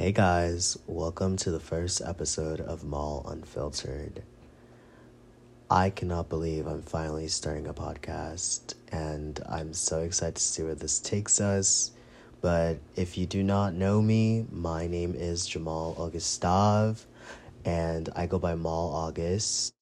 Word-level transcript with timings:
Hey 0.00 0.12
guys, 0.12 0.78
welcome 0.86 1.36
to 1.36 1.50
the 1.50 1.60
first 1.60 2.00
episode 2.00 2.62
of 2.62 2.84
Maal 2.84 3.22
Unfiltered. 3.28 4.22
I 5.70 5.90
cannot 5.90 6.30
believe 6.30 6.66
I'm 6.66 6.80
finally 6.80 7.28
starting 7.28 7.66
a 7.66 7.74
podcast, 7.74 8.76
and 8.90 9.38
I'm 9.46 9.74
so 9.74 10.00
excited 10.00 10.36
to 10.36 10.42
see 10.42 10.62
where 10.62 10.74
this 10.74 11.00
takes 11.00 11.38
us. 11.38 11.90
But 12.40 12.78
if 12.96 13.18
you 13.18 13.26
do 13.26 13.42
not 13.42 13.74
know 13.74 14.00
me, 14.00 14.46
my 14.50 14.86
name 14.86 15.14
is 15.14 15.44
Jamal 15.44 15.94
Augustave, 15.98 17.04
and 17.66 18.08
I 18.16 18.24
go 18.24 18.38
by 18.38 18.54
Maal 18.54 18.94
August. 18.94 19.74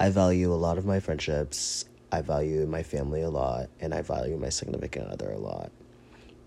I 0.00 0.08
value 0.08 0.54
a 0.54 0.56
lot 0.56 0.78
of 0.78 0.86
my 0.86 1.00
friendships, 1.00 1.84
I 2.10 2.22
value 2.22 2.64
my 2.64 2.82
family 2.82 3.20
a 3.20 3.28
lot, 3.28 3.68
and 3.78 3.92
I 3.92 4.00
value 4.00 4.38
my 4.38 4.48
significant 4.48 5.08
other 5.08 5.30
a 5.30 5.38
lot. 5.38 5.70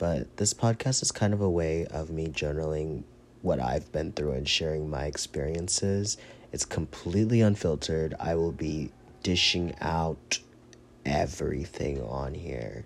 But 0.02 0.38
this 0.38 0.52
podcast 0.56 1.04
is 1.04 1.12
kind 1.12 1.32
of 1.32 1.42
a 1.42 1.50
way 1.50 1.86
of 1.86 2.10
me 2.10 2.26
journaling 2.26 3.04
what 3.44 3.60
I've 3.60 3.92
been 3.92 4.14
through 4.14 4.32
and 4.32 4.50
sharing 4.50 4.90
my 4.90 5.06
experiences. 5.06 6.18
It's 6.52 6.66
completely 6.66 7.42
unfiltered. 7.42 8.16
I 8.20 8.34
will 8.34 8.52
be 8.52 8.92
dishing 9.22 9.76
out 9.80 10.40
everything 11.06 12.02
on 12.02 12.34
here. 12.34 12.84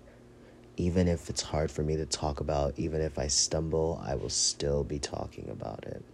Even 0.76 1.08
if 1.08 1.30
it's 1.30 1.40
hard 1.40 1.70
for 1.70 1.82
me 1.82 1.96
to 1.96 2.04
talk 2.04 2.40
about, 2.40 2.78
even 2.78 3.00
if 3.00 3.18
I 3.18 3.28
stumble, 3.28 3.98
I 4.06 4.14
will 4.14 4.28
still 4.28 4.84
be 4.84 4.98
talking 4.98 5.48
about 5.48 5.86
it. 5.86 6.04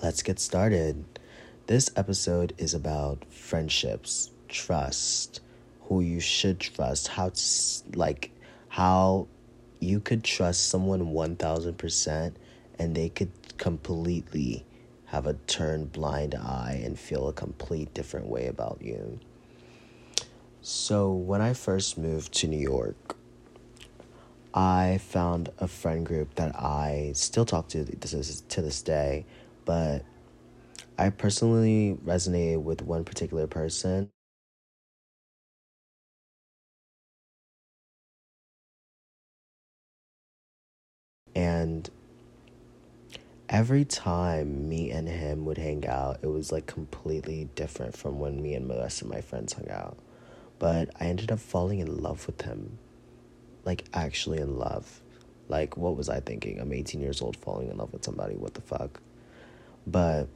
Let's 0.00 0.22
get 0.22 0.38
started. 0.38 1.04
This 1.66 1.90
episode 1.96 2.54
is 2.56 2.72
about 2.72 3.24
friendships, 3.32 4.30
trust, 4.46 5.40
who 5.88 6.02
you 6.02 6.20
should 6.20 6.60
trust, 6.60 7.08
how 7.08 7.30
to, 7.30 7.42
like 7.96 8.30
how 8.68 9.26
you 9.80 9.98
could 9.98 10.22
trust 10.22 10.68
someone 10.68 11.12
1000% 11.12 12.34
and 12.78 12.94
they 12.94 13.08
could 13.08 13.32
completely 13.58 14.64
have 15.06 15.26
a 15.26 15.34
turned 15.34 15.90
blind 15.90 16.34
eye 16.34 16.80
and 16.84 16.98
feel 16.98 17.28
a 17.28 17.32
complete 17.32 17.92
different 17.94 18.26
way 18.26 18.46
about 18.46 18.78
you. 18.80 19.18
So, 20.62 21.12
when 21.12 21.40
I 21.40 21.54
first 21.54 21.96
moved 21.96 22.32
to 22.34 22.46
New 22.46 22.58
York, 22.58 23.16
I 24.52 25.00
found 25.02 25.48
a 25.58 25.66
friend 25.66 26.04
group 26.04 26.34
that 26.34 26.54
I 26.54 27.12
still 27.14 27.44
talk 27.44 27.68
to 27.68 27.84
this 27.84 28.42
to 28.42 28.62
this 28.62 28.82
day, 28.82 29.24
but 29.64 30.04
I 30.98 31.10
personally 31.10 31.96
resonated 32.04 32.62
with 32.62 32.82
one 32.82 33.04
particular 33.04 33.46
person 33.46 34.10
And 41.34 41.88
every 43.48 43.84
time 43.84 44.68
me 44.68 44.90
and 44.90 45.08
him 45.08 45.44
would 45.44 45.58
hang 45.58 45.86
out, 45.86 46.18
it 46.22 46.28
was 46.28 46.52
like 46.52 46.66
completely 46.66 47.48
different 47.54 47.96
from 47.96 48.18
when 48.18 48.42
me 48.42 48.54
and 48.54 48.70
the 48.70 48.76
rest 48.76 49.02
of 49.02 49.08
my 49.08 49.20
friends 49.20 49.52
hung 49.52 49.70
out. 49.70 49.96
But 50.58 50.90
I 51.00 51.06
ended 51.06 51.32
up 51.32 51.40
falling 51.40 51.80
in 51.80 52.02
love 52.02 52.26
with 52.26 52.42
him. 52.42 52.78
Like, 53.64 53.84
actually 53.92 54.38
in 54.38 54.58
love. 54.58 55.00
Like, 55.48 55.76
what 55.76 55.96
was 55.96 56.08
I 56.08 56.20
thinking? 56.20 56.60
I'm 56.60 56.72
18 56.72 57.00
years 57.00 57.20
old 57.20 57.36
falling 57.36 57.70
in 57.70 57.76
love 57.76 57.92
with 57.92 58.04
somebody. 58.04 58.36
What 58.36 58.54
the 58.54 58.60
fuck? 58.60 59.00
But 59.86 60.28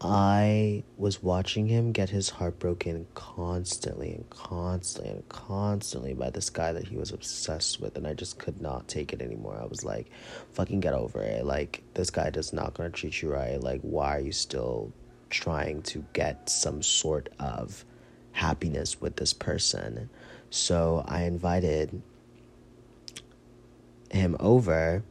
I 0.00 0.84
was 0.96 1.24
watching 1.24 1.66
him 1.66 1.90
get 1.90 2.10
his 2.10 2.30
heart 2.30 2.60
broken 2.60 3.06
constantly 3.14 4.12
and 4.12 4.30
constantly 4.30 5.10
and 5.10 5.28
constantly 5.28 6.14
by 6.14 6.30
this 6.30 6.50
guy 6.50 6.72
that 6.72 6.86
he 6.86 6.96
was 6.96 7.10
obsessed 7.10 7.80
with, 7.80 7.96
and 7.96 8.06
I 8.06 8.14
just 8.14 8.38
could 8.38 8.60
not 8.60 8.86
take 8.86 9.12
it 9.12 9.20
anymore. 9.20 9.58
I 9.60 9.66
was 9.66 9.84
like, 9.84 10.10
fucking 10.52 10.78
get 10.80 10.94
over 10.94 11.20
it. 11.22 11.44
Like, 11.44 11.82
this 11.94 12.10
guy 12.10 12.30
does 12.30 12.52
not 12.52 12.74
gonna 12.74 12.90
treat 12.90 13.22
you 13.22 13.32
right. 13.32 13.60
Like, 13.60 13.80
why 13.80 14.16
are 14.16 14.20
you 14.20 14.30
still 14.30 14.92
trying 15.30 15.82
to 15.82 16.04
get 16.12 16.48
some 16.48 16.80
sort 16.80 17.30
of 17.40 17.84
happiness 18.30 19.00
with 19.00 19.16
this 19.16 19.32
person? 19.32 20.08
So 20.50 21.04
I 21.08 21.24
invited 21.24 22.00
him 24.12 24.36
over 24.38 25.02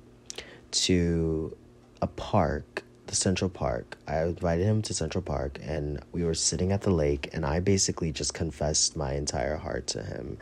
to 0.72 1.58
a 2.02 2.08
park 2.08 2.84
the 3.07 3.16
Central 3.16 3.50
Park. 3.50 3.97
I 4.07 4.23
invited 4.23 4.66
him 4.66 4.81
to 4.84 4.94
Central 4.94 5.22
Park 5.22 5.59
and 5.62 6.01
we 6.12 6.23
were 6.23 6.34
sitting 6.34 6.72
at 6.72 6.81
the 6.81 6.91
lake 6.91 7.29
and 7.34 7.45
I 7.45 7.59
basically 7.59 8.12
just 8.12 8.34
confessed 8.34 8.95
my 8.95 9.13
entire 9.13 9.56
heart 9.56 9.88
to 9.88 10.03
him. 10.03 10.38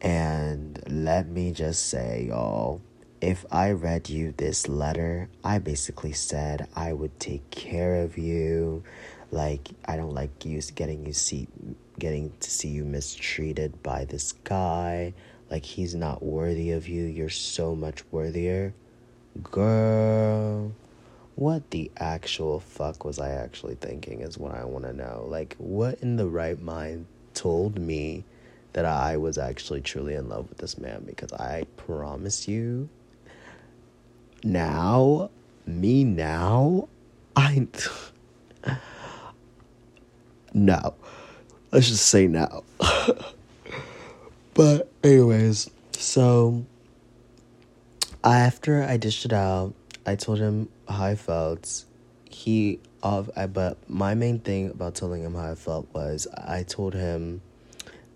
And 0.00 0.82
let 0.88 1.28
me 1.28 1.52
just 1.52 1.86
say, 1.86 2.26
y'all, 2.28 2.80
if 3.20 3.44
I 3.52 3.72
read 3.72 4.08
you 4.08 4.32
this 4.36 4.66
letter, 4.66 5.28
I 5.44 5.58
basically 5.58 6.12
said 6.12 6.68
I 6.74 6.94
would 6.94 7.20
take 7.20 7.50
care 7.50 7.96
of 8.02 8.16
you. 8.16 8.82
Like 9.30 9.68
I 9.84 9.96
don't 9.96 10.14
like 10.14 10.44
you 10.44 10.60
getting 10.74 11.06
you 11.06 11.12
see 11.12 11.46
getting 11.98 12.32
to 12.40 12.50
see 12.50 12.68
you 12.68 12.84
mistreated 12.84 13.82
by 13.82 14.06
this 14.06 14.32
guy. 14.32 15.12
Like 15.50 15.64
he's 15.64 15.94
not 15.94 16.22
worthy 16.22 16.70
of 16.72 16.88
you. 16.88 17.04
You're 17.04 17.28
so 17.28 17.76
much 17.76 18.02
worthier. 18.10 18.72
Girl 19.42 20.72
what 21.40 21.70
the 21.70 21.90
actual 21.96 22.60
fuck 22.60 23.02
was 23.02 23.18
I 23.18 23.30
actually 23.30 23.76
thinking 23.76 24.20
is 24.20 24.36
what 24.36 24.54
I 24.54 24.66
want 24.66 24.84
to 24.84 24.92
know. 24.92 25.24
Like, 25.26 25.56
what 25.56 25.98
in 26.00 26.16
the 26.16 26.28
right 26.28 26.60
mind 26.60 27.06
told 27.32 27.78
me 27.78 28.24
that 28.74 28.84
I 28.84 29.16
was 29.16 29.38
actually 29.38 29.80
truly 29.80 30.12
in 30.14 30.28
love 30.28 30.50
with 30.50 30.58
this 30.58 30.76
man? 30.76 31.02
Because 31.06 31.32
I 31.32 31.64
promise 31.78 32.46
you, 32.46 32.90
now, 34.44 35.30
me 35.64 36.04
now, 36.04 36.88
I. 37.36 37.66
no. 40.52 40.94
Let's 41.72 41.88
just 41.88 42.04
say 42.04 42.26
no. 42.26 42.64
but, 44.52 44.92
anyways, 45.02 45.70
so 45.92 46.66
after 48.22 48.82
I 48.82 48.98
dished 48.98 49.24
it 49.24 49.32
out, 49.32 49.72
I 50.04 50.16
told 50.16 50.38
him 50.38 50.68
how 50.90 51.04
I 51.04 51.14
felt. 51.14 51.84
He 52.28 52.80
of 53.02 53.30
I 53.36 53.46
but 53.46 53.78
my 53.88 54.14
main 54.14 54.38
thing 54.40 54.70
about 54.70 54.94
telling 54.94 55.22
him 55.22 55.34
how 55.34 55.50
I 55.50 55.54
felt 55.54 55.88
was 55.92 56.26
I 56.36 56.62
told 56.62 56.94
him 56.94 57.40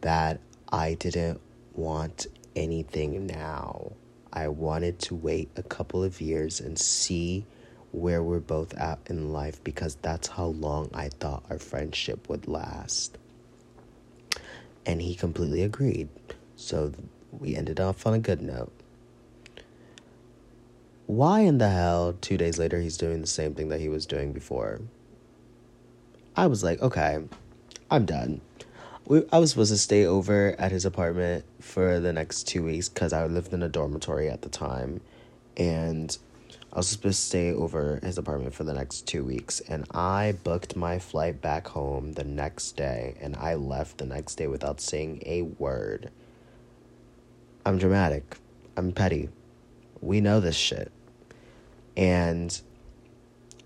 that 0.03 0.41
I 0.71 0.95
didn't 0.95 1.41
want 1.75 2.27
anything 2.55 3.27
now. 3.27 3.93
I 4.33 4.49
wanted 4.49 4.99
to 5.01 5.15
wait 5.15 5.49
a 5.57 5.63
couple 5.63 6.03
of 6.03 6.21
years 6.21 6.61
and 6.61 6.79
see 6.79 7.47
where 7.93 8.23
we're 8.23 8.41
both 8.41 8.75
at 8.75 8.99
in 9.07 9.33
life 9.33 9.63
because 9.63 9.97
that's 10.03 10.27
how 10.29 10.47
long 10.47 10.91
I 10.93 11.09
thought 11.09 11.45
our 11.49 11.59
friendship 11.59 12.29
would 12.29 12.49
last. 12.49 13.17
And 14.85 15.01
he 15.01 15.15
completely 15.15 15.63
agreed. 15.63 16.09
So 16.57 16.93
we 17.31 17.55
ended 17.55 17.81
off 17.81 18.07
on 18.07 18.15
a 18.15 18.19
good 18.19 18.43
note 18.43 18.73
why 21.07 21.41
in 21.41 21.59
the 21.59 21.69
hell 21.69 22.15
two 22.21 22.37
days 22.37 22.59
later 22.59 22.81
he's 22.81 22.97
doing 22.97 23.21
the 23.21 23.27
same 23.27 23.55
thing 23.55 23.69
that 23.69 23.81
he 23.81 23.89
was 23.89 24.07
doing 24.07 24.33
before? 24.33 24.81
I 26.37 26.47
was 26.47 26.65
like, 26.65 26.81
okay, 26.81 27.21
I'm 27.91 28.07
done. 28.07 28.41
We, 29.07 29.23
I 29.31 29.39
was 29.39 29.51
supposed 29.51 29.71
to 29.71 29.79
stay 29.79 30.07
over 30.07 30.57
at 30.59 30.73
his 30.73 30.85
apartment 30.85 31.45
for 31.61 32.01
the 32.01 32.13
next 32.13 32.45
two 32.45 32.65
weeks 32.65 32.89
because 32.89 33.13
I 33.13 33.27
lived 33.27 33.53
in 33.53 33.63
a 33.63 33.69
dormitory 33.69 34.31
at 34.31 34.43
the 34.43 34.49
time. 34.49 35.01
And 35.57 36.17
I 36.73 36.79
was 36.79 36.89
supposed 36.89 37.21
to 37.21 37.27
stay 37.27 37.53
over 37.53 38.01
his 38.03 38.19
apartment 38.19 38.55
for 38.55 38.65
the 38.65 38.73
next 38.73 39.07
two 39.07 39.23
weeks. 39.23 39.61
And 39.61 39.85
I 39.93 40.37
booked 40.43 40.75
my 40.75 40.99
flight 40.99 41.41
back 41.41 41.69
home 41.69 42.15
the 42.15 42.25
next 42.25 42.73
day. 42.73 43.15
And 43.21 43.37
I 43.37 43.55
left 43.55 43.99
the 43.99 44.07
next 44.07 44.37
day 44.37 44.47
without 44.47 44.81
saying 44.81 45.23
a 45.27 45.43
word. 45.43 46.11
I'm 47.67 47.79
dramatic. 47.79 48.39
I'm 48.77 48.93
petty. 48.93 49.29
We 50.05 50.21
know 50.21 50.39
this 50.39 50.55
shit. 50.55 50.93
And 51.97 52.61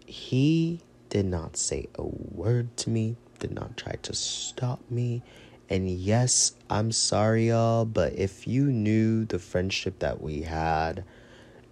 he 0.07 0.81
did 1.09 1.27
not 1.27 1.57
say 1.57 1.89
a 1.97 2.05
word 2.05 2.77
to 2.79 2.91
me, 2.91 3.17
did 3.41 3.51
not 3.51 3.77
try 3.77 3.97
to 4.03 4.15
stop 4.15 4.81
me. 4.89 5.23
And 5.69 5.91
yes, 5.91 6.53
I'm 6.71 6.93
sorry, 6.93 7.49
y'all, 7.49 7.85
but 7.85 8.13
if 8.15 8.47
you 8.47 8.65
knew 8.67 9.25
the 9.25 9.39
friendship 9.39 9.99
that 9.99 10.23
we 10.23 10.43
had, 10.43 11.05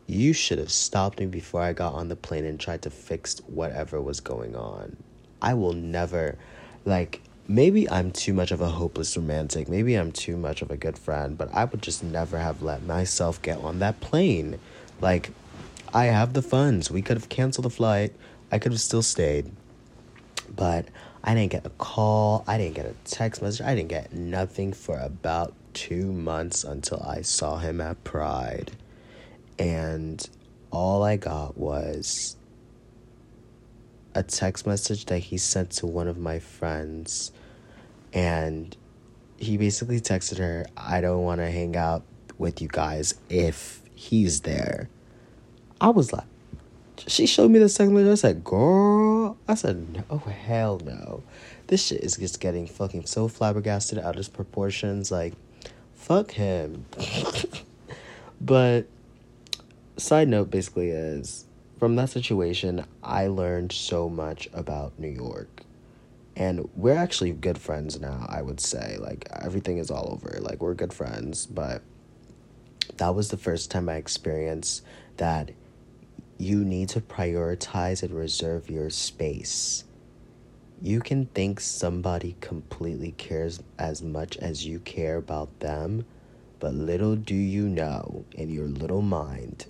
you 0.07 0.33
should 0.33 0.59
have 0.59 0.73
stopped 0.73 1.21
me 1.21 1.27
before 1.27 1.63
I 1.63 1.73
got 1.73 1.95
on 1.95 2.09
the 2.09 2.17
plane 2.17 2.45
and 2.45 2.59
tried 2.59 2.83
to 2.83 2.91
fix 2.91 3.39
whatever 3.47 4.01
was 4.01 4.21
going 4.21 4.57
on. 4.57 4.97
I 5.41 5.55
will 5.55 5.73
never, 5.75 6.37
like, 6.85 7.23
maybe 7.49 7.89
I'm 7.89 8.11
too 8.11 8.33
much 8.33 8.51
of 8.51 8.61
a 8.61 8.69
hopeless 8.69 9.17
romantic. 9.17 9.69
Maybe 9.69 9.95
I'm 9.95 10.13
too 10.13 10.37
much 10.37 10.63
of 10.63 10.71
a 10.71 10.77
good 10.77 10.99
friend, 10.99 11.39
but 11.39 11.53
I 11.55 11.65
would 11.65 11.83
just 11.83 12.03
never 12.03 12.39
have 12.39 12.63
let 12.63 12.83
myself 12.83 13.41
get 13.43 13.59
on 13.59 13.79
that 13.81 14.01
plane. 14.01 14.59
Like, 15.01 15.31
I 15.95 16.07
have 16.07 16.33
the 16.33 16.43
funds. 16.43 16.91
We 16.91 17.03
could 17.03 17.17
have 17.17 17.29
canceled 17.29 17.65
the 17.65 17.71
flight. 17.71 18.13
I 18.51 18.59
could 18.59 18.73
have 18.73 18.81
still 18.81 19.03
stayed. 19.03 19.51
But 20.55 20.87
I 21.23 21.35
didn't 21.35 21.53
get 21.53 21.67
a 21.67 21.71
call. 21.71 22.45
I 22.47 22.59
didn't 22.59 22.75
get 22.75 22.87
a 22.87 22.95
text 23.05 23.43
message. 23.43 23.67
I 23.67 23.75
didn't 23.75 23.89
get 23.89 24.13
nothing 24.13 24.73
for 24.73 24.99
about 24.99 25.55
two 25.75 26.13
months 26.13 26.65
until 26.65 27.03
I 27.03 27.23
saw 27.23 27.59
him 27.59 27.81
at 27.81 28.03
Pride. 28.05 28.73
And 29.59 30.29
all 30.71 31.03
I 31.03 31.17
got 31.17 31.57
was 31.57 32.37
a 34.17 34.23
text 34.23 34.67
message 34.67 35.05
that 35.07 35.19
he 35.19 35.37
sent 35.37 35.71
to 35.71 35.87
one 35.87 36.09
of 36.09 36.17
my 36.17 36.39
friends. 36.39 37.33
And 38.13 38.75
he 39.37 39.59
basically 39.59 40.01
texted 40.01 40.39
her, 40.39 40.67
I 40.77 41.03
don't 41.03 41.23
want 41.23 41.41
to 41.41 41.51
hang 41.51 41.77
out 41.77 42.03
with 42.39 42.63
you 42.63 42.69
guys 42.69 43.15
if 43.29 43.83
he's 43.95 44.41
there. 44.41 44.89
I 45.81 45.91
was 45.91 46.13
like, 46.15 46.25
she 47.07 47.27
showed 47.27 47.51
me 47.51 47.59
the 47.59 47.69
second 47.69 47.95
message. 47.95 48.11
I 48.11 48.15
said, 48.15 48.45
girl. 48.45 49.37
I 49.47 49.55
said, 49.55 50.05
oh, 50.09 50.19
hell 50.19 50.81
no. 50.83 51.23
This 51.67 51.85
shit 51.85 52.03
is 52.03 52.17
just 52.17 52.41
getting 52.41 52.67
fucking 52.67 53.05
so 53.05 53.29
flabbergasted 53.29 53.99
out 53.99 54.17
of 54.17 54.33
proportions. 54.33 55.11
Like, 55.11 55.35
fuck 55.95 56.31
him. 56.31 56.87
but, 58.41 58.87
side 59.99 60.29
note 60.29 60.51
basically 60.51 60.89
is 60.89 61.46
from 61.79 61.97
that 61.97 62.11
situation, 62.11 62.85
I 63.03 63.27
learned 63.27 63.73
so 63.73 64.09
much 64.09 64.49
about 64.53 64.99
New 64.99 65.09
York. 65.09 65.63
And 66.35 66.69
we're 66.75 66.97
actually 66.97 67.33
good 67.33 67.59
friends 67.59 68.01
now, 68.01 68.27
I 68.29 68.43
would 68.43 68.61
say. 68.61 68.97
Like, 68.99 69.29
everything 69.33 69.79
is 69.79 69.91
all 69.91 70.11
over. 70.13 70.39
Like, 70.41 70.61
we're 70.61 70.75
good 70.75 70.93
friends. 70.93 71.47
But 71.47 71.83
that 72.97 73.15
was 73.15 73.29
the 73.29 73.37
first 73.37 73.71
time 73.71 73.89
I 73.89 73.97
experienced 73.97 74.85
that 75.17 75.51
you 76.39 76.65
need 76.65 76.91
to 76.91 77.01
prioritize 77.01 78.03
and 78.03 78.13
reserve 78.13 78.71
your 78.71 78.91
space. 78.91 79.85
You 80.83 81.01
can 81.01 81.27
think 81.27 81.61
somebody 81.61 82.37
completely 82.41 83.13
cares 83.13 83.63
as 83.79 84.03
much 84.03 84.37
as 84.37 84.67
you 84.67 84.79
care 84.81 85.17
about 85.17 85.61
them, 85.61 86.05
but 86.59 86.75
little 86.75 87.17
do 87.17 87.35
you 87.35 87.67
know 87.67 88.27
in 88.33 88.51
your 88.51 88.67
little 88.67 89.01
mind 89.01 89.67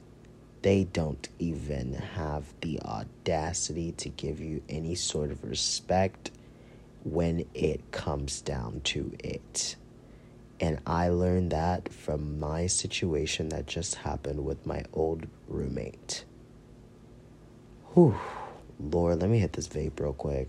they 0.67 0.83
don't 0.83 1.29
even 1.39 1.93
have 1.93 2.43
the 2.61 2.81
audacity 2.81 3.93
to 3.93 4.09
give 4.09 4.41
you 4.41 4.61
any 4.69 4.97
sort 4.97 5.31
of 5.31 5.45
respect 5.45 6.33
when 7.05 7.47
it 7.55 7.93
comes 7.93 8.41
down 8.41 8.81
to 8.83 9.13
it. 9.23 9.77
And 10.59 10.81
I 10.85 11.11
learned 11.11 11.53
that 11.53 11.93
from 11.93 12.41
my 12.41 12.67
situation 12.67 13.51
that 13.51 13.69
just 13.69 13.95
happened 13.95 14.45
with 14.45 14.67
my 14.67 14.83
old 14.93 15.29
roommate. 15.47 16.25
Whew. 17.95 18.17
Lord, 18.81 19.21
let 19.21 19.31
me 19.31 19.39
hit 19.39 19.53
this 19.53 19.69
vape 19.69 20.01
real 20.01 20.15
quick. 20.15 20.49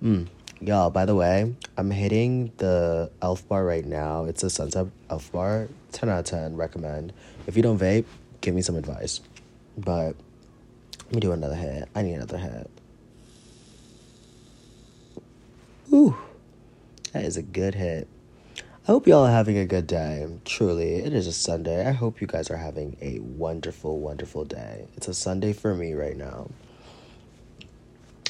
Mm. 0.00 0.28
Y'all, 0.60 0.88
by 0.88 1.04
the 1.04 1.14
way, 1.14 1.54
I'm 1.76 1.90
hitting 1.90 2.50
the 2.56 3.10
Elf 3.20 3.46
Bar 3.46 3.62
right 3.64 3.84
now. 3.84 4.24
It's 4.24 4.42
a 4.42 4.48
Sunset 4.48 4.86
Elf 5.10 5.30
Bar. 5.30 5.68
10 5.92 6.08
out 6.08 6.20
of 6.20 6.24
10. 6.24 6.56
Recommend. 6.56 7.12
If 7.46 7.56
you 7.58 7.62
don't 7.62 7.78
vape, 7.78 8.06
give 8.40 8.54
me 8.54 8.62
some 8.62 8.74
advice. 8.74 9.20
But 9.76 10.14
let 11.06 11.14
me 11.14 11.20
do 11.20 11.32
another 11.32 11.54
hit. 11.54 11.90
I 11.94 12.00
need 12.00 12.14
another 12.14 12.38
hit. 12.38 12.70
Ooh, 15.92 16.16
that 17.12 17.24
is 17.24 17.36
a 17.36 17.42
good 17.42 17.74
hit. 17.74 18.08
I 18.56 18.92
hope 18.92 19.06
y'all 19.06 19.26
are 19.26 19.30
having 19.30 19.58
a 19.58 19.66
good 19.66 19.86
day. 19.86 20.26
Truly, 20.46 20.94
it 20.94 21.12
is 21.12 21.26
a 21.26 21.32
Sunday. 21.32 21.86
I 21.86 21.92
hope 21.92 22.20
you 22.22 22.26
guys 22.26 22.50
are 22.50 22.56
having 22.56 22.96
a 23.02 23.18
wonderful, 23.18 23.98
wonderful 23.98 24.44
day. 24.44 24.86
It's 24.96 25.08
a 25.08 25.14
Sunday 25.14 25.52
for 25.52 25.74
me 25.74 25.92
right 25.92 26.16
now. 26.16 26.48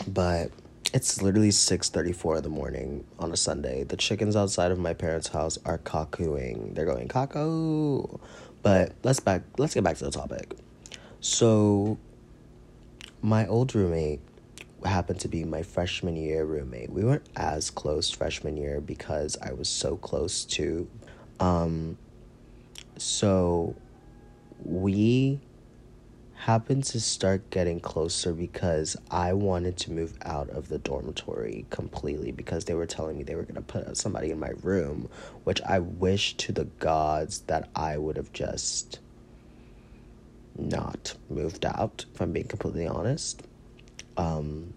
But 0.08 0.50
it's 0.92 1.22
literally 1.22 1.50
6:34 1.50 2.38
in 2.38 2.42
the 2.42 2.48
morning 2.48 3.04
on 3.18 3.32
a 3.32 3.36
Sunday. 3.36 3.84
The 3.84 3.96
chickens 3.96 4.36
outside 4.36 4.70
of 4.70 4.78
my 4.78 4.94
parents' 4.94 5.28
house 5.28 5.58
are 5.64 5.78
cocooing. 5.78 6.74
They're 6.74 6.86
going 6.86 7.08
cuckoo. 7.08 8.02
But 8.62 8.92
let's 9.02 9.20
back 9.20 9.42
let's 9.58 9.74
get 9.74 9.84
back 9.84 9.96
to 9.98 10.04
the 10.04 10.10
topic. 10.10 10.54
So 11.20 11.98
my 13.22 13.46
old 13.46 13.74
roommate 13.74 14.20
happened 14.84 15.20
to 15.20 15.28
be 15.28 15.44
my 15.44 15.62
freshman 15.62 16.16
year 16.16 16.44
roommate. 16.44 16.90
We 16.90 17.04
weren't 17.04 17.28
as 17.36 17.70
close 17.70 18.10
freshman 18.10 18.56
year 18.56 18.80
because 18.80 19.36
I 19.42 19.52
was 19.52 19.68
so 19.68 19.96
close 19.96 20.44
to 20.44 20.88
um 21.40 21.98
so 22.96 23.74
we 24.64 25.40
happened 26.46 26.84
to 26.84 27.00
start 27.00 27.50
getting 27.50 27.80
closer 27.80 28.32
because 28.32 28.96
I 29.10 29.32
wanted 29.32 29.76
to 29.78 29.90
move 29.90 30.16
out 30.22 30.48
of 30.50 30.68
the 30.68 30.78
dormitory 30.78 31.66
completely 31.70 32.30
because 32.30 32.66
they 32.66 32.74
were 32.74 32.86
telling 32.86 33.18
me 33.18 33.24
they 33.24 33.34
were 33.34 33.42
going 33.42 33.56
to 33.56 33.62
put 33.62 33.96
somebody 33.96 34.30
in 34.30 34.38
my 34.38 34.52
room, 34.62 35.08
which 35.42 35.60
I 35.62 35.80
wish 35.80 36.36
to 36.36 36.52
the 36.52 36.66
gods 36.66 37.40
that 37.48 37.68
I 37.74 37.98
would 37.98 38.16
have 38.16 38.32
just 38.32 39.00
not 40.56 41.16
moved 41.28 41.66
out, 41.66 42.04
if 42.14 42.20
I'm 42.20 42.30
being 42.30 42.46
completely 42.46 42.86
honest. 42.86 43.42
Um, 44.16 44.72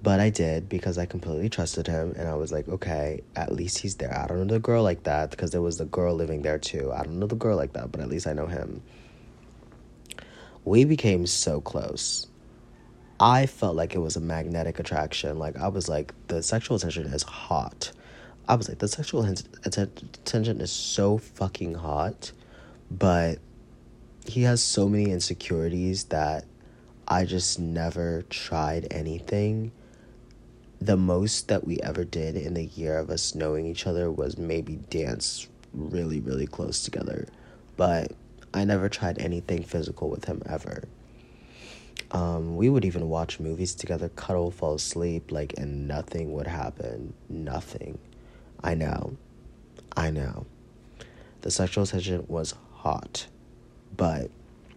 but 0.00 0.20
I 0.20 0.30
did 0.30 0.68
because 0.68 0.96
I 0.96 1.06
completely 1.06 1.48
trusted 1.48 1.88
him 1.88 2.14
and 2.16 2.28
I 2.28 2.36
was 2.36 2.52
like, 2.52 2.68
okay, 2.68 3.22
at 3.34 3.50
least 3.50 3.78
he's 3.78 3.96
there. 3.96 4.16
I 4.16 4.28
don't 4.28 4.38
know 4.38 4.44
the 4.44 4.60
girl 4.60 4.84
like 4.84 5.02
that 5.02 5.32
because 5.32 5.50
there 5.50 5.60
was 5.60 5.78
the 5.78 5.86
girl 5.86 6.14
living 6.14 6.42
there 6.42 6.60
too. 6.60 6.92
I 6.92 7.02
don't 7.02 7.18
know 7.18 7.26
the 7.26 7.34
girl 7.34 7.56
like 7.56 7.72
that, 7.72 7.90
but 7.90 8.00
at 8.00 8.08
least 8.08 8.28
I 8.28 8.32
know 8.32 8.46
him 8.46 8.80
we 10.64 10.84
became 10.84 11.26
so 11.26 11.60
close. 11.60 12.26
I 13.18 13.46
felt 13.46 13.76
like 13.76 13.94
it 13.94 13.98
was 13.98 14.16
a 14.16 14.20
magnetic 14.20 14.78
attraction. 14.78 15.38
Like 15.38 15.56
I 15.56 15.68
was 15.68 15.88
like, 15.88 16.12
the 16.28 16.42
sexual 16.42 16.76
attention 16.76 17.06
is 17.06 17.22
hot. 17.22 17.92
I 18.48 18.56
was 18.56 18.68
like, 18.68 18.78
the 18.78 18.88
sexual 18.88 19.24
attention 19.64 20.60
is 20.60 20.72
so 20.72 21.18
fucking 21.18 21.74
hot, 21.74 22.32
but 22.90 23.38
he 24.26 24.42
has 24.42 24.62
so 24.62 24.88
many 24.88 25.10
insecurities 25.10 26.04
that 26.04 26.44
I 27.06 27.24
just 27.24 27.58
never 27.58 28.22
tried 28.30 28.88
anything. 28.90 29.72
The 30.80 30.96
most 30.96 31.48
that 31.48 31.64
we 31.64 31.78
ever 31.80 32.04
did 32.04 32.36
in 32.36 32.54
the 32.54 32.64
year 32.64 32.98
of 32.98 33.10
us 33.10 33.34
knowing 33.34 33.66
each 33.66 33.86
other 33.86 34.10
was 34.10 34.36
maybe 34.36 34.76
dance 34.90 35.46
really, 35.72 36.20
really 36.20 36.46
close 36.46 36.82
together. 36.82 37.28
But 37.76 38.12
I 38.54 38.64
never 38.64 38.88
tried 38.88 39.18
anything 39.18 39.62
physical 39.62 40.10
with 40.10 40.26
him 40.26 40.42
ever. 40.46 40.84
Um, 42.10 42.56
we 42.56 42.68
would 42.68 42.84
even 42.84 43.08
watch 43.08 43.40
movies 43.40 43.74
together, 43.74 44.10
cuddle, 44.10 44.50
fall 44.50 44.74
asleep, 44.74 45.32
like, 45.32 45.54
and 45.56 45.88
nothing 45.88 46.32
would 46.32 46.46
happen. 46.46 47.14
Nothing. 47.28 47.98
I 48.62 48.74
know. 48.74 49.16
I 49.96 50.10
know. 50.10 50.46
The 51.40 51.50
sexual 51.50 51.86
tension 51.86 52.24
was 52.28 52.54
hot. 52.74 53.26
But 53.96 54.30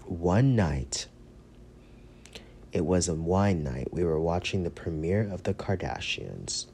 one 0.06 0.56
night, 0.56 1.08
it 2.72 2.86
was 2.86 3.10
a 3.10 3.16
wine 3.16 3.64
night. 3.64 3.94
We 3.94 4.04
were 4.04 4.20
watching 4.20 4.64
the 4.64 4.70
premiere 4.70 5.30
of 5.30 5.44
The 5.44 5.54
Kardashians. 5.54 6.68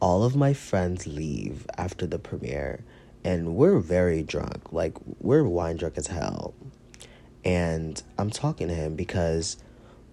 All 0.00 0.24
of 0.24 0.36
my 0.36 0.52
friends 0.52 1.06
leave 1.06 1.66
after 1.78 2.06
the 2.06 2.18
premiere 2.18 2.84
and 3.26 3.56
we're 3.56 3.80
very 3.80 4.22
drunk. 4.22 4.72
Like 4.72 4.96
we're 5.18 5.42
wine 5.42 5.76
drunk 5.76 5.98
as 5.98 6.06
hell. 6.06 6.54
And 7.44 8.00
I'm 8.18 8.30
talking 8.30 8.68
to 8.68 8.74
him 8.74 8.94
because 8.94 9.56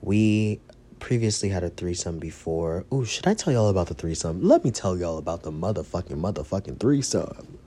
we 0.02 0.60
previously 1.00 1.50
had 1.50 1.64
a 1.64 1.70
threesome 1.70 2.18
before. 2.18 2.86
Ooh, 2.92 3.06
should 3.06 3.28
I 3.28 3.36
tell 3.36 3.54
y'all 3.54 3.70
about 3.70 3.88
the 3.88 3.94
threesome? 3.94 4.42
Let 4.42 4.64
me 4.64 4.72
tell 4.72 4.98
y'all 4.98 5.20
about 5.20 5.44
the 5.44 5.52
motherfucking 5.52 6.20
motherfucking 6.20 6.80
threesome. 6.80 7.60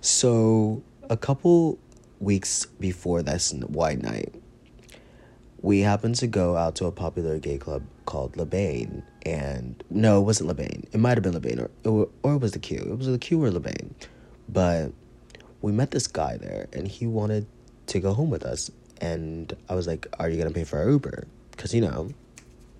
So, 0.00 0.82
a 1.10 1.18
couple 1.18 1.78
weeks 2.18 2.64
before 2.64 3.22
this 3.22 3.52
white 3.52 4.00
night, 4.00 4.34
we 5.60 5.80
happened 5.80 6.14
to 6.16 6.26
go 6.26 6.56
out 6.56 6.76
to 6.76 6.86
a 6.86 6.92
popular 6.92 7.38
gay 7.38 7.58
club 7.58 7.82
called 8.06 8.38
Le 8.38 8.46
Bain. 8.46 9.02
And 9.26 9.84
no, 9.90 10.20
it 10.20 10.24
wasn't 10.24 10.48
Le 10.48 10.54
Bain. 10.54 10.86
It 10.92 10.98
might 10.98 11.18
have 11.18 11.22
been 11.22 11.34
Le 11.34 11.40
Bain 11.40 11.60
or, 11.84 12.08
or 12.22 12.34
it 12.34 12.40
was 12.40 12.52
the 12.52 12.58
Q. 12.58 12.78
It 12.78 12.98
was 12.98 13.06
the 13.06 13.18
Q 13.18 13.44
or 13.44 13.50
Le 13.50 13.60
Bain. 13.60 13.94
But 14.52 14.92
we 15.62 15.72
met 15.72 15.90
this 15.90 16.06
guy 16.06 16.36
there 16.36 16.68
and 16.72 16.86
he 16.86 17.06
wanted 17.06 17.46
to 17.86 18.00
go 18.00 18.12
home 18.12 18.30
with 18.30 18.44
us. 18.44 18.70
And 19.00 19.56
I 19.68 19.74
was 19.74 19.86
like, 19.86 20.06
Are 20.18 20.28
you 20.28 20.36
going 20.36 20.48
to 20.48 20.54
pay 20.54 20.64
for 20.64 20.78
our 20.78 20.90
Uber? 20.90 21.26
Because, 21.50 21.74
you 21.74 21.80
know, 21.80 22.10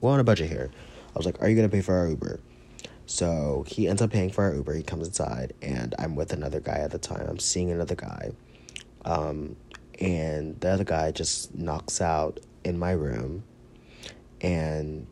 we're 0.01 0.13
on 0.13 0.21
a 0.21 0.25
budget 0.25 0.51
here. 0.51 0.71
I 1.15 1.19
was 1.19 1.27
like, 1.27 1.41
Are 1.41 1.49
you 1.49 1.57
going 1.57 1.69
to 1.69 1.75
pay 1.75 1.83
for 1.83 1.95
our 1.95 2.09
Uber? 2.09 2.41
So 3.07 3.65
he 3.67 3.89
ends 3.89 4.01
up 4.01 4.11
paying 4.11 4.31
for 4.31 4.45
our 4.45 4.55
Uber. 4.55 4.75
He 4.75 4.83
comes 4.83 5.07
inside, 5.07 5.53
and 5.61 5.95
I'm 5.99 6.15
with 6.15 6.33
another 6.33 6.61
guy 6.61 6.79
at 6.79 6.93
the 6.93 6.99
time. 6.99 7.27
I'm 7.29 7.39
seeing 7.39 7.71
another 7.71 7.95
guy. 7.95 8.31
Um, 9.05 9.57
and 10.01 10.59
the 10.61 10.71
other 10.71 10.85
guy 10.85 11.11
just 11.11 11.55
knocks 11.55 12.01
out 12.01 12.41
in 12.65 12.79
my 12.79 12.93
room. 12.93 13.45
And 14.41 15.07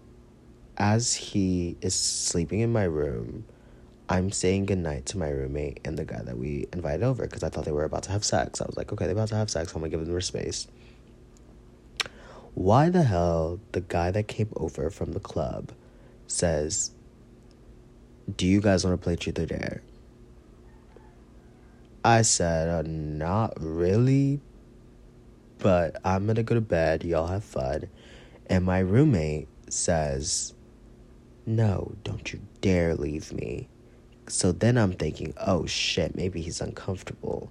as 0.76 1.14
he 1.14 1.76
is 1.80 1.94
sleeping 1.94 2.60
in 2.60 2.72
my 2.72 2.84
room, 2.84 3.44
I'm 4.10 4.32
saying 4.32 4.66
goodnight 4.66 5.06
to 5.06 5.18
my 5.18 5.28
roommate 5.28 5.78
and 5.84 5.96
the 5.96 6.04
guy 6.04 6.20
that 6.20 6.36
we 6.36 6.66
invited 6.72 7.04
over 7.04 7.22
because 7.22 7.44
I 7.44 7.48
thought 7.48 7.64
they 7.64 7.70
were 7.70 7.84
about 7.84 8.02
to 8.02 8.10
have 8.10 8.24
sex. 8.24 8.60
I 8.60 8.66
was 8.66 8.76
like, 8.76 8.92
okay, 8.92 9.04
they're 9.04 9.14
about 9.14 9.28
to 9.28 9.36
have 9.36 9.48
sex. 9.48 9.72
I'm 9.72 9.82
gonna 9.82 9.88
give 9.88 10.00
them 10.00 10.10
their 10.10 10.20
space. 10.20 10.66
Why 12.54 12.90
the 12.90 13.04
hell 13.04 13.60
the 13.70 13.82
guy 13.82 14.10
that 14.10 14.26
came 14.26 14.52
over 14.56 14.90
from 14.90 15.12
the 15.12 15.20
club 15.20 15.70
says, 16.26 16.90
Do 18.36 18.48
you 18.48 18.60
guys 18.60 18.84
want 18.84 19.00
to 19.00 19.04
play 19.04 19.14
truth 19.14 19.38
or 19.38 19.46
dare? 19.46 19.80
I 22.04 22.22
said, 22.22 22.68
uh, 22.68 22.82
Not 22.84 23.52
really, 23.60 24.40
but 25.58 26.00
I'm 26.04 26.26
gonna 26.26 26.42
go 26.42 26.56
to 26.56 26.60
bed. 26.60 27.04
Y'all 27.04 27.28
have 27.28 27.44
fun. 27.44 27.88
And 28.48 28.64
my 28.64 28.80
roommate 28.80 29.46
says, 29.68 30.52
No, 31.46 31.94
don't 32.02 32.32
you 32.32 32.40
dare 32.60 32.96
leave 32.96 33.32
me. 33.32 33.68
So 34.30 34.52
then 34.52 34.78
I'm 34.78 34.92
thinking, 34.92 35.34
Oh 35.38 35.66
shit, 35.66 36.14
maybe 36.14 36.40
he's 36.40 36.60
uncomfortable. 36.60 37.50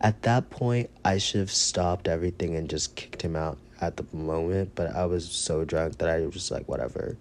At 0.00 0.22
that 0.22 0.50
point, 0.50 0.90
I 1.04 1.18
should 1.18 1.40
have 1.40 1.50
stopped 1.50 2.08
everything 2.08 2.56
and 2.56 2.68
just 2.68 2.96
kicked 2.96 3.22
him 3.22 3.36
out 3.36 3.58
at 3.80 3.96
the 3.96 4.04
moment, 4.12 4.72
but 4.74 4.94
I 4.94 5.06
was 5.06 5.30
so 5.30 5.64
drunk 5.64 5.98
that 5.98 6.08
I 6.08 6.20
was 6.20 6.34
just 6.34 6.50
like, 6.50 6.68
whatever. 6.68 7.16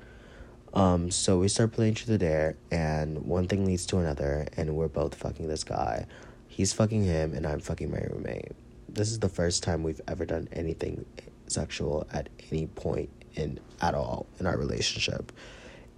Um, 0.73 1.11
so 1.11 1.37
we 1.37 1.47
start 1.47 1.71
playing 1.71 1.93
Truth 1.93 2.15
or 2.15 2.17
Dare, 2.17 2.55
and 2.71 3.25
one 3.25 3.47
thing 3.47 3.65
leads 3.65 3.85
to 3.87 3.99
another, 3.99 4.47
and 4.57 4.75
we're 4.75 4.87
both 4.87 5.15
fucking 5.15 5.47
this 5.47 5.63
guy. 5.63 6.07
He's 6.47 6.73
fucking 6.73 7.03
him, 7.03 7.33
and 7.33 7.45
I'm 7.45 7.59
fucking 7.59 7.91
my 7.91 7.99
roommate. 8.09 8.51
This 8.89 9.11
is 9.11 9.19
the 9.19 9.29
first 9.29 9.63
time 9.63 9.83
we've 9.83 10.01
ever 10.07 10.25
done 10.25 10.47
anything 10.51 11.05
sexual 11.47 12.07
at 12.11 12.29
any 12.51 12.67
point 12.67 13.09
in 13.35 13.59
at 13.81 13.93
all 13.93 14.25
in 14.39 14.47
our 14.47 14.57
relationship. 14.57 15.31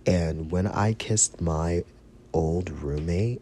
And 0.05 0.51
when 0.51 0.67
I 0.67 0.93
kissed 0.93 1.41
my 1.41 1.83
old 2.35 2.69
roommate, 2.69 3.41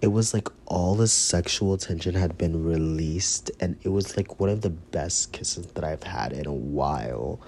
it 0.00 0.08
was 0.08 0.32
like 0.32 0.48
all 0.66 0.94
the 0.94 1.06
sexual 1.06 1.76
tension 1.76 2.14
had 2.14 2.38
been 2.38 2.64
released 2.64 3.50
and 3.60 3.76
it 3.82 3.90
was 3.90 4.16
like 4.16 4.40
one 4.40 4.48
of 4.48 4.62
the 4.62 4.70
best 4.70 5.32
kisses 5.32 5.66
that 5.66 5.84
I've 5.84 6.02
had 6.02 6.32
in 6.32 6.46
a 6.46 6.52
while 6.52 7.38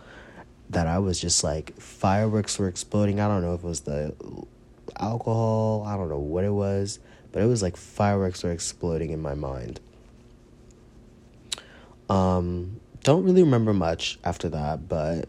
that 0.69 0.87
I 0.87 0.99
was 0.99 1.21
just 1.21 1.43
like 1.43 1.75
fireworks 1.81 2.59
were 2.59 2.69
exploding. 2.69 3.19
I 3.19 3.29
don't 3.29 3.43
know 3.43 3.55
if 3.55 3.65
it 3.65 3.67
was 3.67 3.81
the 3.81 4.15
alcohol, 4.99 5.85
I 5.87 5.97
don't 5.97 6.11
know 6.11 6.19
what 6.19 6.45
it 6.45 6.53
was, 6.53 6.99
but 7.33 7.43
it 7.43 7.47
was 7.47 7.62
like 7.62 7.77
fireworks 7.77 8.43
were 8.43 8.53
exploding 8.53 9.11
in 9.11 9.23
my 9.23 9.35
mind. 9.35 9.81
Um 12.09 12.81
don't 13.03 13.25
really 13.25 13.43
remember 13.43 13.73
much 13.73 14.19
after 14.23 14.50
that, 14.50 14.87
but 14.87 15.27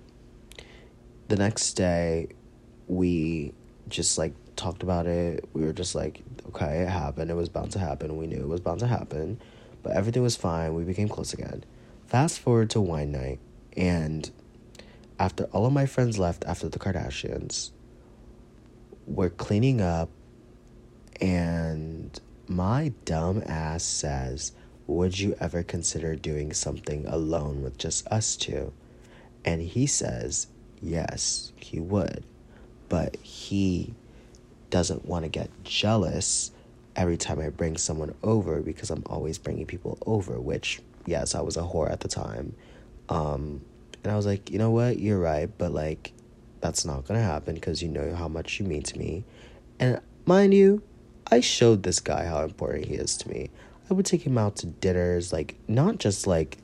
the 1.30 1.38
next 1.38 1.74
day 1.74 2.28
we 2.88 3.54
just 3.88 4.18
like 4.18 4.34
talked 4.62 4.84
about 4.84 5.08
it. 5.08 5.44
We 5.54 5.64
were 5.64 5.74
just 5.74 5.96
like, 5.96 6.22
okay, 6.50 6.82
it 6.82 6.90
happened. 6.90 7.32
It 7.32 7.36
was 7.36 7.50
bound 7.50 7.72
to 7.72 7.80
happen. 7.80 8.16
We 8.18 8.28
knew 8.28 8.42
it 8.42 8.48
was 8.48 8.62
bound 8.62 8.80
to 8.82 8.88
happen, 8.88 9.42
but 9.82 9.94
everything 9.94 10.22
was 10.22 10.36
fine. 10.36 10.76
We 10.76 10.84
became 10.84 11.10
close 11.10 11.34
again. 11.34 11.64
Fast 12.06 12.40
forward 12.40 12.70
to 12.72 12.82
wine 12.82 13.12
night, 13.12 13.40
and 13.76 14.30
after 15.18 15.46
all 15.46 15.66
of 15.66 15.74
my 15.74 15.86
friends 15.86 16.20
left 16.20 16.44
after 16.46 16.70
the 16.70 16.78
Kardashians, 16.78 17.72
we're 19.08 19.30
cleaning 19.30 19.82
up, 19.82 20.10
and 21.20 22.20
my 22.48 22.94
dumb 23.06 23.42
ass 23.48 23.84
says, 23.84 24.52
Would 24.86 25.20
you 25.20 25.36
ever 25.40 25.64
consider 25.64 26.16
doing 26.16 26.54
something 26.54 27.08
alone 27.08 27.64
with 27.64 27.78
just 27.78 28.06
us 28.08 28.36
two? 28.36 28.74
And 29.44 29.62
he 29.62 29.88
says, 29.88 30.48
Yes, 30.82 31.52
he 31.56 31.80
would. 31.80 32.26
But 32.90 33.16
he 33.18 33.94
doesn't 34.72 35.06
want 35.06 35.24
to 35.26 35.30
get 35.30 35.50
jealous 35.64 36.52
every 36.96 37.18
time 37.18 37.40
I 37.40 37.50
bring 37.50 37.78
someone 37.78 38.16
over 38.24 38.62
because 38.62 38.90
I'm 38.90 39.04
always 39.06 39.38
bringing 39.38 39.66
people 39.66 39.98
over, 40.06 40.40
which, 40.40 40.82
yes, 41.06 41.36
I 41.36 41.42
was 41.42 41.58
a 41.58 41.62
whore 41.62 41.92
at 41.92 42.00
the 42.00 42.08
time. 42.08 42.56
Um, 43.10 43.62
and 44.04 44.12
I 44.12 44.16
was 44.16 44.26
like, 44.26 44.50
you 44.50 44.58
know 44.58 44.72
what, 44.72 44.98
you're 44.98 45.20
right, 45.20 45.50
but 45.58 45.72
like, 45.72 46.14
that's 46.60 46.86
not 46.86 47.06
gonna 47.08 47.22
happen 47.22 47.56
because 47.56 47.82
you 47.82 47.90
know 47.90 48.16
how 48.16 48.28
much 48.28 48.60
you 48.60 48.66
mean 48.66 48.84
to 48.84 48.98
me. 48.98 49.24
And 49.80 50.02
mind 50.26 50.54
you, 50.54 50.82
I 51.30 51.40
showed 51.40 51.84
this 51.84 52.00
guy 52.00 52.26
how 52.26 52.44
important 52.44 52.86
he 52.86 52.96
is 52.96 53.16
to 53.18 53.30
me. 53.30 53.50
I 53.90 53.94
would 53.94 54.06
take 54.06 54.26
him 54.26 54.38
out 54.38 54.56
to 54.58 54.68
dinners, 54.68 55.32
like, 55.34 55.58
not 55.68 55.98
just 55.98 56.28
like 56.28 56.58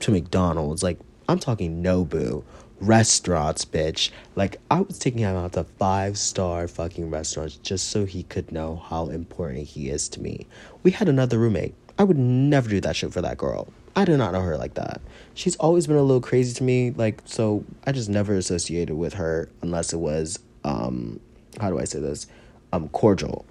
to 0.00 0.10
McDonald's, 0.10 0.82
like, 0.82 0.98
I'm 1.28 1.38
talking 1.38 1.82
Nobu 1.82 2.44
restaurants, 2.86 3.64
bitch. 3.64 4.10
Like 4.36 4.56
I 4.70 4.80
was 4.80 4.98
taking 4.98 5.20
him 5.20 5.36
out 5.36 5.52
to 5.54 5.64
five 5.64 6.18
star 6.18 6.68
fucking 6.68 7.10
restaurants 7.10 7.56
just 7.56 7.88
so 7.88 8.04
he 8.04 8.22
could 8.24 8.52
know 8.52 8.76
how 8.76 9.08
important 9.08 9.66
he 9.68 9.90
is 9.90 10.08
to 10.10 10.20
me. 10.20 10.46
We 10.82 10.90
had 10.90 11.08
another 11.08 11.38
roommate. 11.38 11.74
I 11.98 12.04
would 12.04 12.18
never 12.18 12.68
do 12.68 12.80
that 12.80 12.96
shit 12.96 13.12
for 13.12 13.22
that 13.22 13.38
girl. 13.38 13.68
I 13.96 14.04
do 14.04 14.16
not 14.16 14.32
know 14.32 14.40
her 14.40 14.56
like 14.56 14.74
that. 14.74 15.00
She's 15.34 15.56
always 15.56 15.86
been 15.86 15.96
a 15.96 16.02
little 16.02 16.20
crazy 16.20 16.52
to 16.54 16.64
me, 16.64 16.90
like 16.90 17.22
so 17.24 17.64
I 17.86 17.92
just 17.92 18.08
never 18.08 18.34
associated 18.34 18.96
with 18.96 19.14
her 19.14 19.48
unless 19.62 19.92
it 19.92 19.98
was 19.98 20.38
um 20.64 21.20
how 21.60 21.70
do 21.70 21.78
I 21.78 21.84
say 21.84 22.00
this? 22.00 22.26
Um 22.72 22.88
cordial. 22.88 23.44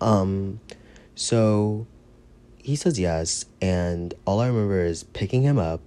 Um 0.00 0.60
so 1.14 1.86
he 2.58 2.76
says 2.76 2.98
yes 2.98 3.46
and 3.62 4.12
all 4.24 4.40
I 4.40 4.48
remember 4.48 4.84
is 4.84 5.04
picking 5.04 5.42
him 5.42 5.58
up 5.58 5.80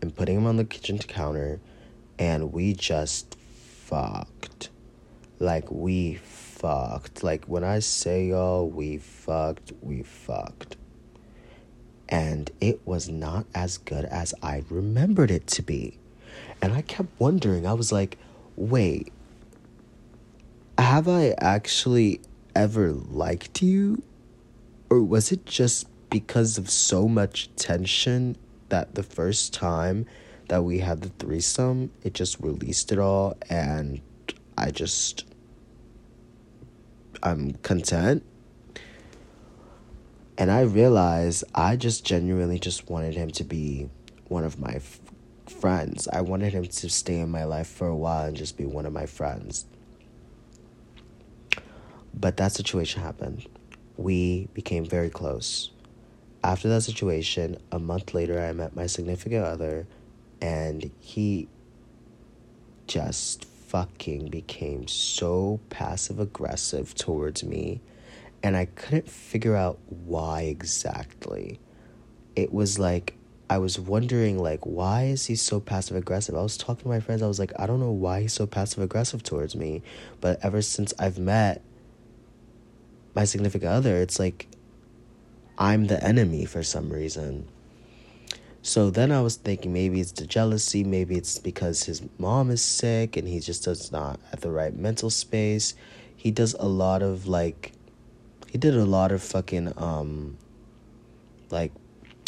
and 0.00 0.14
putting 0.14 0.36
him 0.36 0.46
on 0.46 0.56
the 0.56 0.64
kitchen 0.64 0.98
counter 0.98 1.60
and 2.20 2.52
we 2.52 2.74
just 2.74 3.36
fucked. 3.40 4.68
Like 5.38 5.70
we 5.70 6.16
fucked. 6.16 7.24
Like 7.24 7.46
when 7.46 7.64
I 7.64 7.78
say 7.78 8.26
y'all, 8.26 8.68
we 8.68 8.98
fucked, 8.98 9.72
we 9.80 10.02
fucked. 10.02 10.76
And 12.10 12.50
it 12.60 12.80
was 12.84 13.08
not 13.08 13.46
as 13.54 13.78
good 13.78 14.04
as 14.04 14.34
I 14.42 14.64
remembered 14.68 15.30
it 15.30 15.46
to 15.48 15.62
be. 15.62 15.98
And 16.60 16.74
I 16.74 16.82
kept 16.82 17.08
wondering, 17.18 17.66
I 17.66 17.72
was 17.72 17.90
like, 17.90 18.18
wait, 18.54 19.10
have 20.76 21.08
I 21.08 21.34
actually 21.38 22.20
ever 22.54 22.92
liked 22.92 23.62
you? 23.62 24.02
Or 24.90 25.02
was 25.02 25.32
it 25.32 25.46
just 25.46 25.86
because 26.10 26.58
of 26.58 26.68
so 26.68 27.08
much 27.08 27.48
tension 27.56 28.36
that 28.68 28.94
the 28.94 29.04
first 29.04 29.54
time 29.54 30.04
that 30.50 30.64
we 30.64 30.80
had 30.80 31.00
the 31.00 31.08
threesome, 31.10 31.92
it 32.02 32.12
just 32.12 32.40
released 32.40 32.90
it 32.90 32.98
all, 32.98 33.36
and 33.48 34.00
I 34.58 34.72
just, 34.72 35.24
I'm 37.22 37.52
content. 37.62 38.24
And 40.36 40.50
I 40.50 40.62
realized 40.62 41.44
I 41.54 41.76
just 41.76 42.04
genuinely 42.04 42.58
just 42.58 42.90
wanted 42.90 43.14
him 43.14 43.30
to 43.30 43.44
be 43.44 43.90
one 44.26 44.42
of 44.42 44.58
my 44.58 44.72
f- 44.74 44.98
friends. 45.46 46.08
I 46.12 46.22
wanted 46.22 46.52
him 46.52 46.66
to 46.66 46.90
stay 46.90 47.20
in 47.20 47.30
my 47.30 47.44
life 47.44 47.68
for 47.68 47.86
a 47.86 47.96
while 47.96 48.26
and 48.26 48.36
just 48.36 48.56
be 48.56 48.66
one 48.66 48.86
of 48.86 48.92
my 48.92 49.06
friends. 49.06 49.66
But 52.12 52.38
that 52.38 52.50
situation 52.50 53.02
happened. 53.02 53.46
We 53.96 54.48
became 54.52 54.84
very 54.84 55.10
close. 55.10 55.70
After 56.42 56.68
that 56.70 56.80
situation, 56.80 57.56
a 57.70 57.78
month 57.78 58.14
later, 58.14 58.40
I 58.40 58.52
met 58.52 58.74
my 58.74 58.86
significant 58.86 59.44
other 59.44 59.86
and 60.40 60.90
he 60.98 61.48
just 62.86 63.44
fucking 63.44 64.28
became 64.28 64.88
so 64.88 65.60
passive 65.70 66.18
aggressive 66.18 66.94
towards 66.94 67.44
me 67.44 67.80
and 68.42 68.56
I 68.56 68.64
couldn't 68.64 69.08
figure 69.08 69.54
out 69.54 69.78
why 69.88 70.42
exactly. 70.42 71.60
It 72.36 72.52
was 72.52 72.78
like 72.78 73.16
I 73.48 73.58
was 73.58 73.78
wondering 73.78 74.38
like 74.38 74.64
why 74.64 75.04
is 75.04 75.26
he 75.26 75.34
so 75.34 75.60
passive 75.60 75.96
aggressive? 75.96 76.34
I 76.34 76.42
was 76.42 76.56
talking 76.56 76.82
to 76.82 76.88
my 76.88 77.00
friends, 77.00 77.22
I 77.22 77.26
was 77.26 77.38
like, 77.38 77.52
I 77.58 77.66
don't 77.66 77.80
know 77.80 77.90
why 77.90 78.22
he's 78.22 78.32
so 78.32 78.46
passive 78.46 78.82
aggressive 78.82 79.22
towards 79.22 79.54
me. 79.54 79.82
But 80.20 80.38
ever 80.42 80.62
since 80.62 80.94
I've 80.98 81.18
met 81.18 81.62
my 83.14 83.24
significant 83.24 83.70
other, 83.70 83.96
it's 83.96 84.18
like 84.18 84.48
I'm 85.58 85.86
the 85.86 86.02
enemy 86.02 86.44
for 86.46 86.62
some 86.62 86.90
reason. 86.90 87.48
So 88.62 88.90
then 88.90 89.10
I 89.10 89.22
was 89.22 89.36
thinking 89.36 89.72
maybe 89.72 90.00
it's 90.00 90.12
the 90.12 90.26
jealousy, 90.26 90.84
maybe 90.84 91.16
it's 91.16 91.38
because 91.38 91.84
his 91.84 92.02
mom 92.18 92.50
is 92.50 92.62
sick 92.62 93.16
and 93.16 93.26
he 93.26 93.40
just 93.40 93.64
does 93.64 93.90
not 93.90 94.20
at 94.32 94.42
the 94.42 94.50
right 94.50 94.74
mental 94.76 95.08
space. 95.08 95.74
He 96.14 96.30
does 96.30 96.54
a 96.54 96.68
lot 96.68 97.02
of 97.02 97.26
like 97.26 97.72
he 98.50 98.58
did 98.58 98.74
a 98.74 98.84
lot 98.84 99.12
of 99.12 99.22
fucking 99.22 99.72
um 99.78 100.36
like 101.50 101.72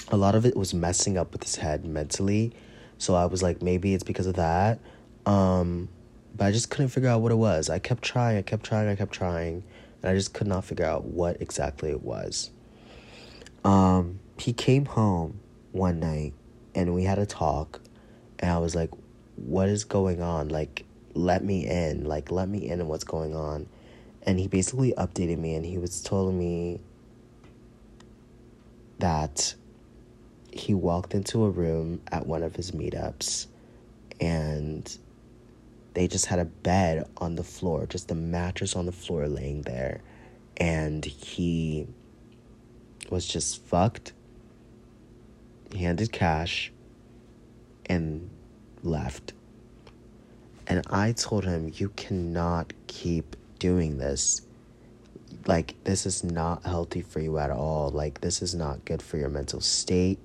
a 0.08 0.16
lot 0.16 0.34
of 0.34 0.46
it 0.46 0.56
was 0.56 0.72
messing 0.72 1.18
up 1.18 1.32
with 1.32 1.42
his 1.42 1.56
head 1.56 1.84
mentally. 1.84 2.52
So 2.96 3.14
I 3.14 3.26
was 3.26 3.42
like 3.42 3.60
maybe 3.60 3.92
it's 3.92 4.04
because 4.04 4.26
of 4.26 4.36
that. 4.36 4.80
Um 5.26 5.90
but 6.34 6.46
I 6.46 6.52
just 6.52 6.70
couldn't 6.70 6.88
figure 6.88 7.10
out 7.10 7.20
what 7.20 7.30
it 7.30 7.36
was. 7.36 7.68
I 7.68 7.78
kept 7.78 8.02
trying, 8.02 8.38
I 8.38 8.42
kept 8.42 8.64
trying, 8.64 8.88
I 8.88 8.96
kept 8.96 9.12
trying, 9.12 9.62
and 10.02 10.10
I 10.10 10.14
just 10.14 10.32
could 10.32 10.46
not 10.46 10.64
figure 10.64 10.86
out 10.86 11.04
what 11.04 11.42
exactly 11.42 11.90
it 11.90 12.02
was. 12.02 12.50
Um 13.64 14.20
he 14.38 14.54
came 14.54 14.86
home 14.86 15.41
one 15.72 16.00
night 16.00 16.34
and 16.74 16.94
we 16.94 17.04
had 17.04 17.18
a 17.18 17.26
talk 17.26 17.80
and 18.38 18.50
I 18.50 18.58
was 18.58 18.74
like, 18.74 18.90
what 19.36 19.68
is 19.68 19.84
going 19.84 20.20
on? 20.20 20.48
Like, 20.48 20.84
let 21.14 21.44
me 21.44 21.66
in. 21.66 22.04
Like, 22.04 22.30
let 22.30 22.48
me 22.48 22.68
in 22.68 22.80
and 22.80 22.88
what's 22.88 23.04
going 23.04 23.34
on. 23.34 23.68
And 24.24 24.38
he 24.38 24.48
basically 24.48 24.92
updated 24.96 25.38
me 25.38 25.54
and 25.54 25.64
he 25.64 25.78
was 25.78 26.02
telling 26.02 26.38
me 26.38 26.80
that 28.98 29.54
he 30.52 30.74
walked 30.74 31.14
into 31.14 31.44
a 31.44 31.50
room 31.50 32.00
at 32.10 32.26
one 32.26 32.42
of 32.42 32.54
his 32.54 32.72
meetups 32.72 33.46
and 34.20 34.96
they 35.94 36.06
just 36.06 36.26
had 36.26 36.38
a 36.38 36.44
bed 36.44 37.08
on 37.16 37.34
the 37.34 37.42
floor, 37.42 37.86
just 37.86 38.10
a 38.10 38.14
mattress 38.14 38.76
on 38.76 38.86
the 38.86 38.92
floor 38.92 39.28
laying 39.28 39.62
there. 39.62 40.00
And 40.56 41.04
he 41.04 41.86
was 43.10 43.26
just 43.26 43.64
fucked, 43.64 44.12
handed 45.74 46.12
cash, 46.12 46.72
and 47.86 48.30
left. 48.82 49.32
And 50.66 50.82
I 50.90 51.12
told 51.12 51.44
him, 51.44 51.70
You 51.74 51.90
cannot 51.90 52.72
keep 52.86 53.36
doing 53.58 53.98
this. 53.98 54.42
Like, 55.46 55.74
this 55.84 56.06
is 56.06 56.22
not 56.22 56.64
healthy 56.64 57.02
for 57.02 57.20
you 57.20 57.38
at 57.38 57.50
all. 57.50 57.90
Like, 57.90 58.20
this 58.20 58.42
is 58.42 58.54
not 58.54 58.84
good 58.84 59.02
for 59.02 59.16
your 59.16 59.28
mental 59.28 59.60
state. 59.60 60.18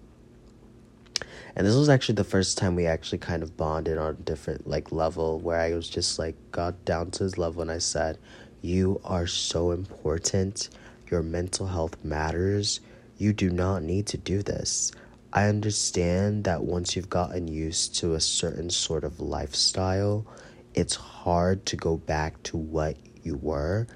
And 1.55 1.65
this 1.65 1.75
was 1.75 1.89
actually 1.89 2.15
the 2.15 2.23
first 2.23 2.57
time 2.57 2.75
we 2.75 2.85
actually 2.85 3.17
kind 3.17 3.41
of 3.41 3.57
bonded 3.57 3.97
on 3.97 4.11
a 4.11 4.13
different, 4.13 4.67
like, 4.67 4.91
level 4.91 5.39
where 5.39 5.59
I 5.59 5.73
was 5.73 5.89
just, 5.89 6.19
like, 6.19 6.35
got 6.51 6.85
down 6.85 7.09
to 7.11 7.23
his 7.23 7.37
level 7.37 7.61
and 7.63 7.71
I 7.71 7.79
said, 7.79 8.19
You 8.61 9.01
are 9.03 9.25
so 9.25 9.71
important. 9.71 10.69
Your 11.09 11.23
mental 11.23 11.67
health 11.67 11.97
matters. 12.03 12.79
You 13.17 13.33
do 13.33 13.49
not 13.49 13.81
need 13.81 14.05
to 14.07 14.17
do 14.17 14.43
this. 14.43 14.91
I 15.33 15.47
understand 15.47 16.45
that 16.45 16.63
once 16.63 16.95
you've 16.95 17.09
gotten 17.09 17.47
used 17.47 17.95
to 17.97 18.13
a 18.13 18.19
certain 18.19 18.69
sort 18.69 19.03
of 19.03 19.19
lifestyle, 19.19 20.25
it's 20.73 20.95
hard 20.95 21.65
to 21.65 21.75
go 21.75 21.97
back 21.97 22.41
to 22.43 22.57
what 22.57 22.95
you 23.23 23.35
were, 23.35 23.87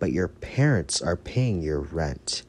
but 0.00 0.10
your 0.10 0.28
parents 0.28 1.00
are 1.00 1.16
paying 1.16 1.62
your 1.62 1.80
rent. 1.80 2.42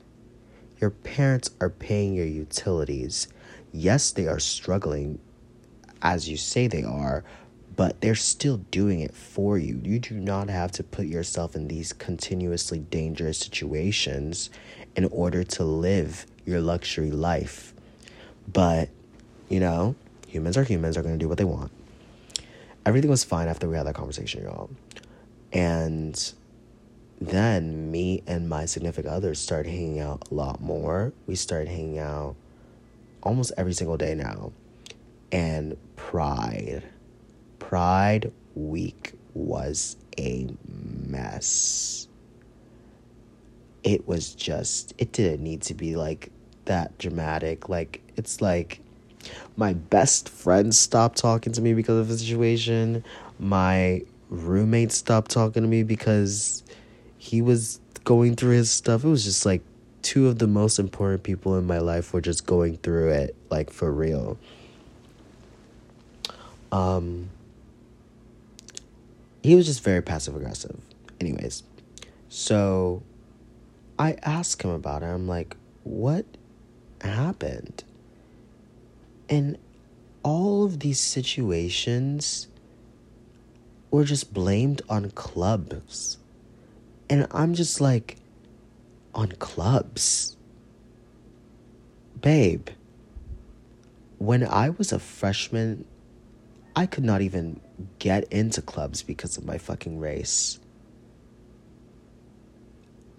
Your 0.80 0.90
parents 0.90 1.52
are 1.62 1.70
paying 1.70 2.16
your 2.16 2.26
utilities. 2.26 3.28
Yes, 3.72 4.12
they 4.12 4.28
are 4.28 4.40
struggling, 4.40 5.20
as 6.02 6.28
you 6.28 6.36
say 6.36 6.66
they 6.66 6.84
are, 6.84 7.24
but 7.76 8.02
they're 8.02 8.16
still 8.16 8.58
doing 8.58 9.02
it 9.02 9.14
for 9.14 9.60
you. 9.60 9.80
You 9.84 10.00
do 10.00 10.16
not 10.20 10.50
have 10.50 10.72
to 10.74 10.84
put 10.84 11.06
yourself 11.06 11.56
in 11.56 11.68
these 11.68 11.94
continuously 11.94 12.80
dangerous 12.80 13.38
situations 13.38 14.50
in 14.96 15.06
order 15.06 15.44
to 15.44 15.64
live 15.64 16.26
your 16.44 16.60
luxury 16.60 17.12
life. 17.12 17.74
But, 18.52 18.90
you 19.50 19.60
know, 19.60 19.96
humans 20.28 20.58
are 20.58 20.64
humans, 20.64 20.98
are 20.98 21.04
to 21.04 21.18
do 21.18 21.30
what 21.30 21.38
they 21.38 21.44
want. 21.44 21.72
Everything 22.86 23.10
was 23.10 23.24
fine 23.24 23.48
after 23.48 23.68
we 23.70 23.76
had 23.76 23.86
that 23.86 23.96
conversation, 23.96 24.44
y'all. 24.44 24.70
And 25.54 26.34
then 27.20 27.92
me 27.92 28.24
and 28.26 28.50
my 28.50 28.66
significant 28.66 29.14
other 29.14 29.36
started 29.36 29.70
hanging 29.70 30.00
out 30.00 30.32
a 30.32 30.34
lot 30.34 30.62
more. 30.62 31.14
We 31.28 31.36
started 31.36 31.68
hanging 31.68 32.00
out 32.00 32.36
almost 33.22 33.52
every 33.58 33.74
single 33.74 33.98
day 33.98 34.16
now. 34.16 34.52
And 35.32 35.78
Pride, 35.96 36.84
Pride 37.60 38.32
week 38.56 39.14
was 39.34 39.96
a 40.18 40.50
mess. 40.68 42.08
It 43.84 44.08
was 44.08 44.34
just, 44.34 44.94
it 44.98 45.12
didn't 45.12 45.44
need 45.44 45.62
to 45.64 45.74
be 45.74 45.96
like 45.96 46.32
that 46.66 46.98
dramatic. 46.98 47.70
Like, 47.70 48.02
it's 48.22 48.40
like 48.40 48.80
my 49.58 49.74
best 49.74 50.30
friend 50.30 50.74
stopped 50.74 51.18
talking 51.18 51.54
to 51.54 51.62
me 51.62 51.74
because 51.74 52.00
of 52.00 52.08
the 52.08 52.18
situation. 52.18 53.04
My 53.40 54.04
roommate 54.30 54.92
stopped 54.92 55.32
talking 55.32 55.64
to 55.64 55.68
me 55.68 55.82
because 55.84 56.64
he 57.18 57.42
was 57.42 57.80
going 58.04 58.36
through 58.36 58.56
his 58.56 58.70
stuff. 58.70 59.04
It 59.04 59.10
was 59.10 59.24
just 59.24 59.46
like 59.46 59.62
two 60.04 60.28
of 60.28 60.38
the 60.38 60.48
most 60.48 60.78
important 60.78 61.24
people 61.24 61.58
in 61.58 61.66
my 61.66 61.80
life 61.80 62.14
were 62.14 62.22
just 62.22 62.46
going 62.46 62.78
through 62.78 63.10
it, 63.10 63.36
like 63.50 63.72
for 63.72 63.92
real. 63.92 64.38
Um, 66.72 67.30
he 69.42 69.56
was 69.56 69.66
just 69.66 69.84
very 69.84 70.02
passive 70.02 70.36
aggressive. 70.36 70.80
Anyways, 71.20 71.64
so 72.30 73.04
I 74.00 74.14
asked 74.24 74.62
him 74.62 74.72
about 74.72 75.04
it. 75.04 75.08
I'm 75.08 75.28
like, 75.28 75.56
what 75.84 76.26
happened? 77.02 77.84
And 79.32 79.58
all 80.24 80.66
of 80.66 80.82
these 80.82 81.00
situations 81.00 82.50
were 83.90 84.04
just 84.04 84.34
blamed 84.34 84.82
on 84.90 85.10
clubs. 85.12 86.18
And 87.10 87.28
I'm 87.32 87.54
just 87.54 87.80
like, 87.80 88.18
on 89.16 89.32
clubs? 89.40 90.36
Babe, 92.20 92.68
when 94.18 94.46
I 94.46 94.70
was 94.70 94.92
a 94.92 95.00
freshman, 95.00 95.86
I 96.76 96.86
could 96.86 97.06
not 97.06 97.22
even 97.22 97.62
get 98.00 98.32
into 98.32 98.62
clubs 98.62 99.02
because 99.02 99.38
of 99.38 99.46
my 99.46 99.58
fucking 99.58 99.98
race. 99.98 100.60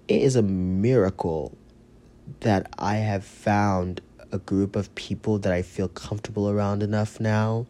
It 0.09 0.21
is 0.21 0.37
a 0.37 0.43
miracle 0.43 1.57
that 2.41 2.73
I 2.79 2.97
have 2.97 3.25
found 3.25 4.03
a 4.33 4.39
group 4.39 4.75
of 4.75 4.93
people 4.95 5.39
that 5.39 5.53
I 5.53 5.63
feel 5.63 5.89
comfortable 5.89 6.49
around 6.49 6.83
enough 6.83 7.21
now 7.21 7.67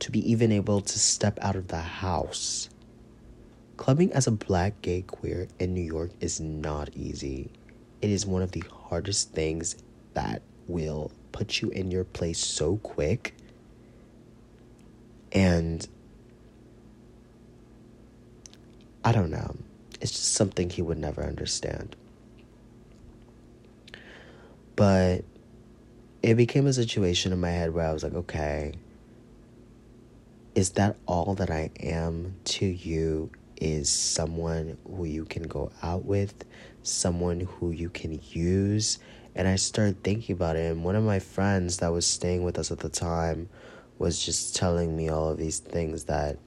to 0.00 0.10
be 0.10 0.30
even 0.30 0.50
able 0.50 0.80
to 0.80 0.98
step 0.98 1.38
out 1.40 1.54
of 1.54 1.68
the 1.68 1.80
house. 1.80 2.68
Clubbing 3.76 4.12
as 4.12 4.26
a 4.26 4.32
black 4.32 4.82
gay 4.82 5.02
queer 5.02 5.48
in 5.58 5.72
New 5.72 5.80
York 5.80 6.10
is 6.20 6.40
not 6.40 6.90
easy. 6.94 7.50
It 8.02 8.10
is 8.10 8.26
one 8.26 8.42
of 8.42 8.52
the 8.52 8.64
hardest 8.88 9.32
things 9.32 9.76
that 10.14 10.42
will 10.66 11.12
put 11.32 11.62
you 11.62 11.70
in 11.70 11.90
your 11.90 12.04
place 12.04 12.38
so 12.38 12.78
quick. 12.78 13.34
And 15.32 15.86
I 19.04 19.12
don't 19.12 19.30
know. 19.30 19.56
It's 20.00 20.10
just 20.10 20.34
something 20.34 20.70
he 20.70 20.82
would 20.82 20.98
never 20.98 21.22
understand. 21.22 21.94
But 24.76 25.24
it 26.22 26.34
became 26.34 26.66
a 26.66 26.72
situation 26.72 27.32
in 27.32 27.40
my 27.40 27.50
head 27.50 27.72
where 27.72 27.88
I 27.88 27.92
was 27.92 28.02
like, 28.02 28.14
okay, 28.14 28.74
is 30.54 30.70
that 30.70 30.96
all 31.06 31.34
that 31.36 31.50
I 31.50 31.70
am 31.80 32.36
to 32.44 32.66
you? 32.66 33.30
Is 33.56 33.90
someone 33.90 34.78
who 34.86 35.04
you 35.04 35.24
can 35.24 35.42
go 35.42 35.70
out 35.82 36.04
with, 36.04 36.44
someone 36.82 37.40
who 37.40 37.70
you 37.70 37.90
can 37.90 38.20
use? 38.30 38.98
And 39.34 39.46
I 39.46 39.56
started 39.56 40.02
thinking 40.02 40.34
about 40.34 40.56
it. 40.56 40.70
And 40.72 40.82
one 40.82 40.96
of 40.96 41.04
my 41.04 41.18
friends 41.18 41.78
that 41.78 41.92
was 41.92 42.06
staying 42.06 42.42
with 42.42 42.58
us 42.58 42.70
at 42.70 42.78
the 42.78 42.88
time 42.88 43.48
was 43.98 44.24
just 44.24 44.56
telling 44.56 44.96
me 44.96 45.08
all 45.10 45.28
of 45.28 45.38
these 45.38 45.58
things 45.58 46.04
that 46.04 46.38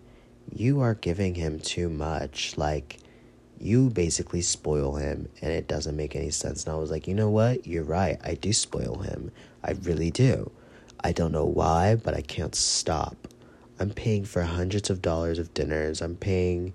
you 0.52 0.82
are 0.82 0.96
giving 0.96 1.36
him 1.36 1.60
too 1.60 1.88
much. 1.88 2.58
Like, 2.58 2.98
you 3.64 3.90
basically 3.90 4.42
spoil 4.42 4.96
him 4.96 5.30
and 5.42 5.52
it 5.52 5.68
doesn't 5.68 5.96
make 5.96 6.16
any 6.16 6.30
sense. 6.30 6.66
And 6.66 6.74
I 6.74 6.78
was 6.78 6.92
like, 6.92 7.08
you 7.08 7.14
know 7.14 7.30
what? 7.30 7.66
You're 7.66 7.84
right. 7.84 8.20
I 8.24 8.36
do 8.36 8.52
spoil 8.54 9.00
him. 9.00 9.32
I 9.64 9.72
really 9.84 10.12
do. 10.12 10.52
I 11.04 11.12
don't 11.12 11.32
know 11.32 11.46
why, 11.46 11.96
but 11.96 12.14
I 12.14 12.22
can't 12.22 12.56
stop. 12.56 13.28
I'm 13.80 13.90
paying 13.90 14.26
for 14.26 14.44
hundreds 14.44 14.90
of 14.90 15.02
dollars 15.02 15.40
of 15.40 15.54
dinners. 15.54 16.02
I'm 16.02 16.16
paying 16.16 16.74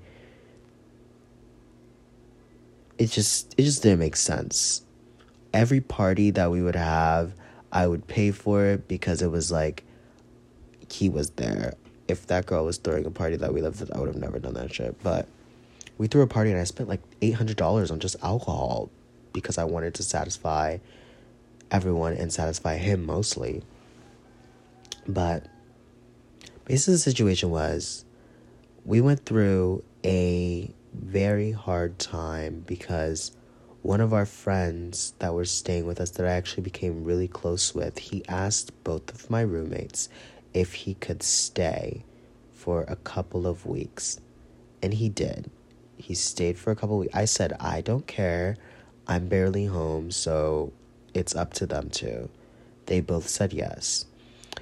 it 2.98 3.10
just 3.10 3.54
it 3.56 3.62
just 3.62 3.82
didn't 3.82 4.00
make 4.00 4.16
sense. 4.16 4.82
Every 5.54 5.80
party 5.80 6.30
that 6.32 6.50
we 6.50 6.62
would 6.62 6.76
have, 6.76 7.32
I 7.72 7.86
would 7.86 8.06
pay 8.06 8.32
for 8.32 8.64
it 8.66 8.88
because 8.88 9.22
it 9.22 9.30
was 9.30 9.50
like 9.50 9.84
he 10.90 11.08
was 11.08 11.30
there. 11.30 11.74
If 12.08 12.26
that 12.26 12.46
girl 12.46 12.64
was 12.64 12.78
throwing 12.78 13.06
a 13.06 13.10
party 13.10 13.36
that 13.36 13.54
we 13.54 13.62
lived 13.62 13.80
with, 13.80 13.94
I 13.94 14.00
would 14.00 14.08
have 14.08 14.16
never 14.16 14.38
done 14.38 14.54
that 14.54 14.74
shit. 14.74 15.00
But 15.02 15.28
we 15.98 16.06
threw 16.06 16.22
a 16.22 16.26
party 16.26 16.50
and 16.50 16.60
I 16.60 16.64
spent 16.64 16.88
like 16.88 17.02
$800 17.20 17.90
on 17.90 17.98
just 17.98 18.16
alcohol 18.22 18.88
because 19.32 19.58
I 19.58 19.64
wanted 19.64 19.94
to 19.94 20.02
satisfy 20.02 20.78
everyone 21.70 22.14
and 22.14 22.32
satisfy 22.32 22.76
him 22.76 23.04
mostly. 23.04 23.62
But 25.06 25.46
basically, 26.64 26.94
the 26.94 26.98
situation 26.98 27.50
was 27.50 28.04
we 28.84 29.00
went 29.00 29.26
through 29.26 29.82
a 30.04 30.72
very 30.94 31.52
hard 31.52 31.98
time 31.98 32.64
because 32.66 33.32
one 33.82 34.00
of 34.00 34.12
our 34.12 34.26
friends 34.26 35.14
that 35.18 35.34
were 35.34 35.44
staying 35.44 35.86
with 35.86 36.00
us 36.00 36.10
that 36.10 36.26
I 36.26 36.30
actually 36.30 36.62
became 36.62 37.04
really 37.04 37.28
close 37.28 37.74
with, 37.74 37.98
he 37.98 38.26
asked 38.28 38.72
both 38.84 39.12
of 39.12 39.30
my 39.30 39.40
roommates 39.40 40.08
if 40.54 40.74
he 40.74 40.94
could 40.94 41.22
stay 41.22 42.04
for 42.52 42.84
a 42.88 42.96
couple 42.96 43.46
of 43.46 43.66
weeks. 43.66 44.20
And 44.82 44.94
he 44.94 45.08
did. 45.08 45.50
He 45.98 46.14
stayed 46.14 46.58
for 46.58 46.70
a 46.70 46.76
couple 46.76 46.98
weeks. 46.98 47.14
I 47.14 47.26
said, 47.26 47.54
I 47.60 47.80
don't 47.80 48.06
care. 48.06 48.56
I'm 49.06 49.28
barely 49.28 49.66
home, 49.66 50.10
so 50.10 50.72
it's 51.12 51.34
up 51.34 51.52
to 51.54 51.66
them 51.66 51.90
too. 51.90 52.30
They 52.86 53.00
both 53.00 53.28
said 53.28 53.52
yes. 53.52 54.06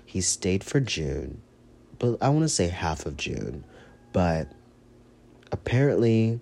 He 0.04 0.20
stayed 0.20 0.64
for 0.64 0.80
June, 0.80 1.42
but 1.98 2.18
I 2.20 2.30
want 2.30 2.42
to 2.42 2.48
say 2.48 2.68
half 2.68 3.06
of 3.06 3.16
June, 3.16 3.64
but 4.12 4.50
apparently 5.52 6.40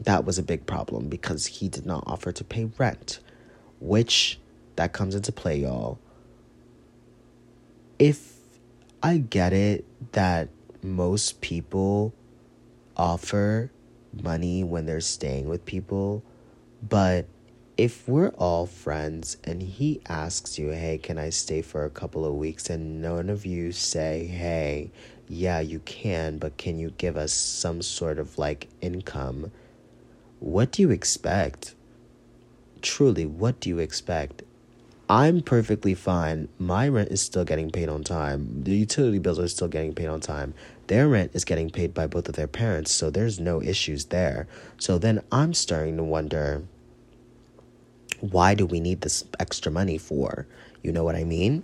that 0.00 0.24
was 0.24 0.38
a 0.38 0.42
big 0.42 0.66
problem 0.66 1.08
because 1.08 1.46
he 1.46 1.68
did 1.68 1.86
not 1.86 2.04
offer 2.06 2.32
to 2.32 2.44
pay 2.44 2.70
rent, 2.78 3.20
which 3.80 4.38
that 4.76 4.92
comes 4.92 5.14
into 5.14 5.32
play, 5.32 5.58
y'all. 5.58 5.98
If 7.98 8.36
I 9.02 9.18
get 9.18 9.52
it 9.52 9.84
that 10.12 10.48
most 10.82 11.40
people 11.40 12.14
offer 13.00 13.72
money 14.12 14.62
when 14.62 14.84
they're 14.84 15.00
staying 15.00 15.48
with 15.48 15.64
people, 15.64 16.22
but 16.86 17.26
if 17.78 18.06
we're 18.06 18.28
all 18.36 18.66
friends 18.66 19.38
and 19.42 19.62
he 19.62 20.02
asks 20.06 20.58
you, 20.58 20.68
hey, 20.68 20.98
can 20.98 21.18
I 21.18 21.30
stay 21.30 21.62
for 21.62 21.86
a 21.86 21.90
couple 21.90 22.26
of 22.26 22.34
weeks? 22.34 22.68
And 22.68 23.00
none 23.00 23.30
of 23.30 23.46
you 23.46 23.72
say, 23.72 24.26
hey, 24.26 24.90
yeah, 25.28 25.60
you 25.60 25.78
can, 25.80 26.36
but 26.36 26.58
can 26.58 26.78
you 26.78 26.90
give 26.98 27.16
us 27.16 27.32
some 27.32 27.80
sort 27.80 28.18
of 28.18 28.36
like 28.36 28.68
income? 28.82 29.50
What 30.40 30.72
do 30.72 30.82
you 30.82 30.90
expect? 30.90 31.74
Truly, 32.82 33.24
what 33.24 33.60
do 33.60 33.70
you 33.70 33.78
expect? 33.78 34.42
I'm 35.08 35.40
perfectly 35.40 35.94
fine. 35.94 36.48
My 36.58 36.86
rent 36.86 37.10
is 37.10 37.22
still 37.22 37.44
getting 37.44 37.70
paid 37.70 37.88
on 37.88 38.04
time. 38.04 38.62
The 38.62 38.76
utility 38.76 39.18
bills 39.18 39.38
are 39.38 39.48
still 39.48 39.68
getting 39.68 39.94
paid 39.94 40.06
on 40.06 40.20
time. 40.20 40.52
Their 40.90 41.06
rent 41.06 41.30
is 41.34 41.44
getting 41.44 41.70
paid 41.70 41.94
by 41.94 42.08
both 42.08 42.28
of 42.28 42.34
their 42.34 42.48
parents, 42.48 42.90
so 42.90 43.10
there's 43.10 43.38
no 43.38 43.62
issues 43.62 44.06
there. 44.06 44.48
So 44.76 44.98
then 44.98 45.22
I'm 45.30 45.54
starting 45.54 45.96
to 45.98 46.02
wonder 46.02 46.64
why 48.18 48.56
do 48.56 48.66
we 48.66 48.80
need 48.80 49.02
this 49.02 49.22
extra 49.38 49.70
money 49.70 49.98
for? 49.98 50.48
You 50.82 50.90
know 50.90 51.04
what 51.04 51.14
I 51.14 51.22
mean? 51.22 51.62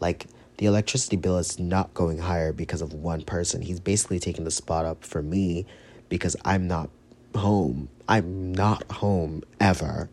Like, 0.00 0.26
the 0.56 0.64
electricity 0.64 1.16
bill 1.16 1.36
is 1.36 1.58
not 1.58 1.92
going 1.92 2.16
higher 2.16 2.50
because 2.50 2.80
of 2.80 2.94
one 2.94 3.20
person. 3.20 3.60
He's 3.60 3.78
basically 3.78 4.18
taking 4.18 4.44
the 4.44 4.50
spot 4.50 4.86
up 4.86 5.04
for 5.04 5.20
me 5.20 5.66
because 6.08 6.34
I'm 6.42 6.66
not 6.66 6.88
home. 7.36 7.90
I'm 8.08 8.54
not 8.54 8.90
home 8.90 9.42
ever. 9.60 10.08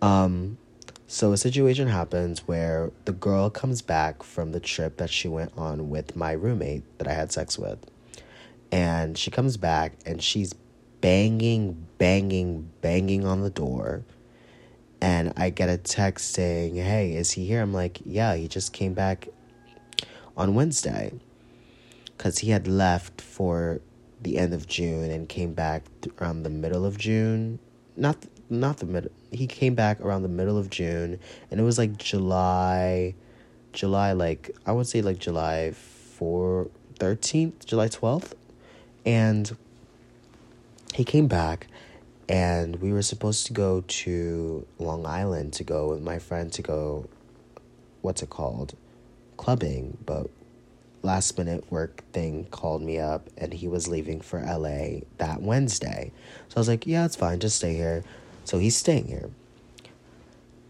Um, 0.00 0.56
so 1.12 1.30
a 1.30 1.36
situation 1.36 1.88
happens 1.88 2.48
where 2.48 2.90
the 3.04 3.12
girl 3.12 3.50
comes 3.50 3.82
back 3.82 4.22
from 4.22 4.52
the 4.52 4.60
trip 4.60 4.96
that 4.96 5.10
she 5.10 5.28
went 5.28 5.52
on 5.58 5.90
with 5.90 6.16
my 6.16 6.32
roommate 6.32 6.84
that 6.96 7.06
I 7.06 7.12
had 7.12 7.30
sex 7.30 7.58
with. 7.58 7.78
And 8.70 9.18
she 9.18 9.30
comes 9.30 9.58
back 9.58 9.92
and 10.06 10.22
she's 10.22 10.54
banging, 11.02 11.86
banging, 11.98 12.70
banging 12.80 13.26
on 13.26 13.42
the 13.42 13.50
door 13.50 14.04
and 15.02 15.34
I 15.36 15.50
get 15.50 15.68
a 15.68 15.76
text 15.76 16.30
saying, 16.32 16.76
Hey, 16.76 17.14
is 17.14 17.32
he 17.32 17.44
here? 17.44 17.60
I'm 17.60 17.74
like, 17.74 18.00
Yeah, 18.06 18.34
he 18.34 18.48
just 18.48 18.72
came 18.72 18.94
back 18.94 19.28
on 20.34 20.54
Wednesday 20.54 21.12
because 22.16 22.38
he 22.38 22.52
had 22.52 22.66
left 22.66 23.20
for 23.20 23.82
the 24.22 24.38
end 24.38 24.54
of 24.54 24.66
June 24.66 25.10
and 25.10 25.28
came 25.28 25.52
back 25.52 25.82
around 26.18 26.44
the 26.44 26.50
middle 26.50 26.86
of 26.86 26.96
June. 26.96 27.58
Not 27.98 28.16
not 28.52 28.78
the 28.78 28.86
middle. 28.86 29.10
He 29.30 29.46
came 29.46 29.74
back 29.74 30.00
around 30.00 30.22
the 30.22 30.28
middle 30.28 30.58
of 30.58 30.70
June, 30.70 31.18
and 31.50 31.60
it 31.60 31.62
was 31.62 31.78
like 31.78 31.96
July, 31.96 33.14
July 33.72 34.12
like 34.12 34.50
I 34.66 34.72
would 34.72 34.86
say 34.86 35.02
like 35.02 35.18
July 35.18 35.72
four 35.72 36.68
thirteenth, 36.98 37.66
July 37.66 37.88
twelfth, 37.88 38.34
and 39.04 39.56
he 40.94 41.04
came 41.04 41.26
back, 41.26 41.66
and 42.28 42.76
we 42.76 42.92
were 42.92 43.02
supposed 43.02 43.46
to 43.46 43.52
go 43.52 43.82
to 43.86 44.66
Long 44.78 45.06
Island 45.06 45.52
to 45.54 45.64
go 45.64 45.88
with 45.88 46.02
my 46.02 46.18
friend 46.18 46.52
to 46.52 46.62
go 46.62 47.08
what's 48.02 48.22
it 48.22 48.30
called 48.30 48.74
clubbing 49.36 49.96
but 50.04 50.28
last 51.02 51.36
minute 51.36 51.70
work 51.70 52.02
thing 52.12 52.44
called 52.50 52.82
me 52.82 52.98
up 52.98 53.28
and 53.36 53.52
he 53.52 53.66
was 53.66 53.88
leaving 53.88 54.20
for 54.20 54.40
LA 54.40 55.00
that 55.18 55.42
Wednesday 55.42 56.12
so 56.48 56.56
I 56.56 56.60
was 56.60 56.68
like 56.68 56.86
yeah 56.86 57.04
it's 57.04 57.16
fine 57.16 57.40
just 57.40 57.56
stay 57.56 57.74
here 57.74 58.04
so 58.44 58.58
he's 58.58 58.76
staying 58.76 59.06
here 59.06 59.30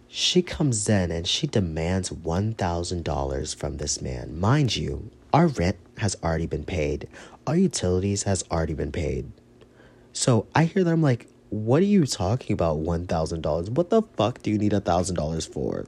she 0.08 0.42
comes 0.42 0.88
in 0.88 1.10
and 1.10 1.26
she 1.26 1.46
demands 1.46 2.10
$1000 2.10 3.56
from 3.56 3.76
this 3.76 4.02
man 4.02 4.38
mind 4.38 4.76
you 4.76 5.10
our 5.32 5.46
rent 5.46 5.76
has 5.98 6.16
already 6.22 6.46
been 6.46 6.64
paid 6.64 7.08
our 7.46 7.56
utilities 7.56 8.24
has 8.24 8.44
already 8.50 8.74
been 8.74 8.92
paid 8.92 9.30
so 10.12 10.46
I 10.54 10.64
hear 10.64 10.84
that 10.84 10.92
I'm 10.92 11.02
like 11.02 11.28
what 11.52 11.82
are 11.82 11.84
you 11.86 12.06
talking 12.06 12.54
about 12.54 12.78
$1,000? 12.78 13.68
What 13.68 13.90
the 13.90 14.00
fuck 14.00 14.40
do 14.40 14.50
you 14.50 14.56
need 14.56 14.72
$1,000 14.72 15.52
for? 15.52 15.84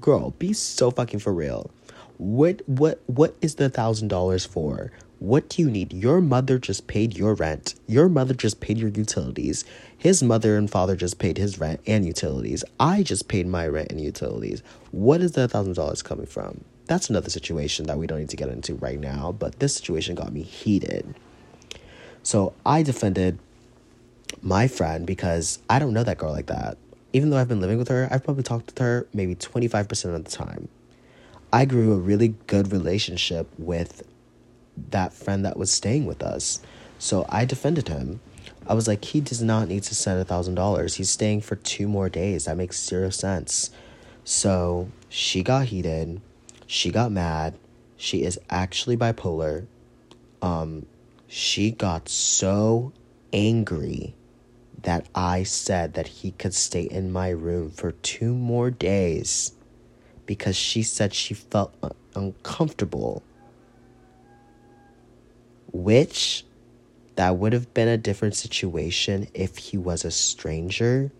Girl, 0.00 0.30
be 0.38 0.52
so 0.52 0.92
fucking 0.92 1.18
for 1.18 1.34
real. 1.34 1.72
What 2.18 2.62
what 2.66 3.00
what 3.06 3.34
is 3.40 3.56
the 3.56 3.68
$1,000 3.68 4.46
for? 4.46 4.92
What 5.18 5.48
do 5.48 5.62
you 5.62 5.70
need? 5.70 5.92
Your 5.92 6.20
mother 6.20 6.60
just 6.60 6.86
paid 6.86 7.16
your 7.16 7.34
rent. 7.34 7.74
Your 7.88 8.08
mother 8.08 8.32
just 8.32 8.60
paid 8.60 8.78
your 8.78 8.90
utilities. 8.90 9.64
His 9.98 10.22
mother 10.22 10.56
and 10.56 10.70
father 10.70 10.94
just 10.94 11.18
paid 11.18 11.38
his 11.38 11.58
rent 11.58 11.80
and 11.84 12.06
utilities. 12.06 12.62
I 12.78 13.02
just 13.02 13.26
paid 13.26 13.48
my 13.48 13.66
rent 13.66 13.90
and 13.90 14.00
utilities. 14.00 14.62
What 14.92 15.20
is 15.20 15.32
the 15.32 15.48
$1,000 15.48 16.04
coming 16.04 16.26
from? 16.26 16.64
That's 16.86 17.10
another 17.10 17.30
situation 17.30 17.86
that 17.86 17.98
we 17.98 18.06
don't 18.06 18.20
need 18.20 18.30
to 18.30 18.36
get 18.36 18.48
into 18.48 18.76
right 18.76 18.98
now, 18.98 19.32
but 19.32 19.58
this 19.58 19.74
situation 19.74 20.14
got 20.14 20.32
me 20.32 20.42
heated. 20.42 21.14
So 22.22 22.54
I 22.64 22.82
defended 22.82 23.40
my 24.40 24.68
friend 24.68 25.04
because 25.04 25.58
I 25.68 25.80
don't 25.80 25.92
know 25.92 26.04
that 26.04 26.18
girl 26.18 26.32
like 26.32 26.46
that. 26.46 26.78
Even 27.12 27.30
though 27.30 27.36
I've 27.38 27.48
been 27.48 27.60
living 27.60 27.78
with 27.78 27.88
her, 27.88 28.06
I've 28.10 28.22
probably 28.22 28.44
talked 28.44 28.66
with 28.66 28.78
her 28.78 29.06
maybe 29.12 29.34
25% 29.34 30.14
of 30.14 30.24
the 30.24 30.30
time. 30.30 30.68
I 31.52 31.64
grew 31.64 31.92
a 31.92 31.96
really 31.98 32.34
good 32.46 32.70
relationship 32.70 33.48
with 33.58 34.02
that 34.90 35.12
friend 35.12 35.44
that 35.44 35.56
was 35.56 35.72
staying 35.72 36.06
with 36.06 36.22
us. 36.22 36.60
So 36.98 37.26
I 37.28 37.44
defended 37.44 37.88
him. 37.88 38.20
I 38.68 38.74
was 38.74 38.86
like, 38.86 39.04
he 39.04 39.20
does 39.20 39.42
not 39.42 39.68
need 39.68 39.82
to 39.84 39.94
send 39.94 40.20
a 40.20 40.24
thousand 40.24 40.54
dollars. 40.54 40.96
He's 40.96 41.08
staying 41.08 41.40
for 41.40 41.56
two 41.56 41.88
more 41.88 42.10
days. 42.10 42.44
That 42.44 42.58
makes 42.58 42.82
zero 42.82 43.08
sense. 43.08 43.70
So 44.24 44.90
she 45.08 45.42
got 45.42 45.66
heated. 45.66 46.20
She 46.66 46.90
got 46.90 47.10
mad. 47.10 47.58
She 47.96 48.22
is 48.24 48.38
actually 48.50 48.96
bipolar. 48.96 49.66
Um, 50.42 50.84
she 51.26 51.70
got 51.70 52.10
so 52.10 52.92
angry 53.32 54.14
that 54.82 55.06
I 55.14 55.44
said 55.44 55.94
that 55.94 56.06
he 56.06 56.32
could 56.32 56.54
stay 56.54 56.82
in 56.82 57.10
my 57.10 57.30
room 57.30 57.70
for 57.70 57.92
two 57.92 58.34
more 58.34 58.70
days 58.70 59.52
because 60.26 60.56
she 60.56 60.82
said 60.82 61.14
she 61.14 61.32
felt 61.32 61.74
un- 61.82 61.92
uncomfortable. 62.14 63.22
Which 65.72 66.44
that 67.18 67.36
would 67.36 67.52
have 67.52 67.74
been 67.74 67.88
a 67.88 67.96
different 67.96 68.36
situation 68.36 69.26
if 69.34 69.56
he 69.58 69.76
was 69.76 70.04
a 70.04 70.10
stranger, 70.12 71.10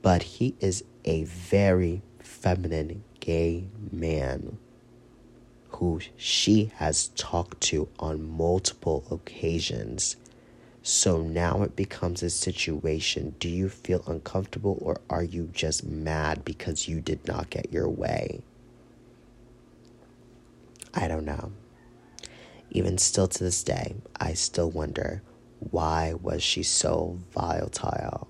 but 0.00 0.22
he 0.22 0.54
is 0.58 0.82
a 1.04 1.24
very 1.24 2.00
feminine 2.18 3.04
gay 3.20 3.68
man 3.92 4.56
who 5.68 6.00
she 6.16 6.72
has 6.76 7.08
talked 7.08 7.60
to 7.60 7.86
on 7.98 8.26
multiple 8.26 9.04
occasions 9.10 10.16
so 10.82 11.20
now 11.20 11.62
it 11.62 11.76
becomes 11.76 12.22
a 12.22 12.30
situation. 12.30 13.34
Do 13.38 13.50
you 13.50 13.68
feel 13.68 14.02
uncomfortable 14.06 14.78
or 14.80 15.00
are 15.10 15.24
you 15.24 15.50
just 15.52 15.84
mad 15.84 16.42
because 16.42 16.88
you 16.88 17.02
did 17.02 17.26
not 17.28 17.50
get 17.50 17.70
your 17.70 17.88
way? 17.88 18.40
I 20.94 21.06
don't 21.06 21.26
know. 21.26 21.52
Even 22.76 22.98
still 22.98 23.26
to 23.26 23.42
this 23.42 23.62
day, 23.62 23.96
I 24.20 24.34
still 24.34 24.70
wonder 24.70 25.22
why 25.70 26.12
was 26.12 26.42
she 26.42 26.62
so 26.62 27.18
volatile? 27.32 28.28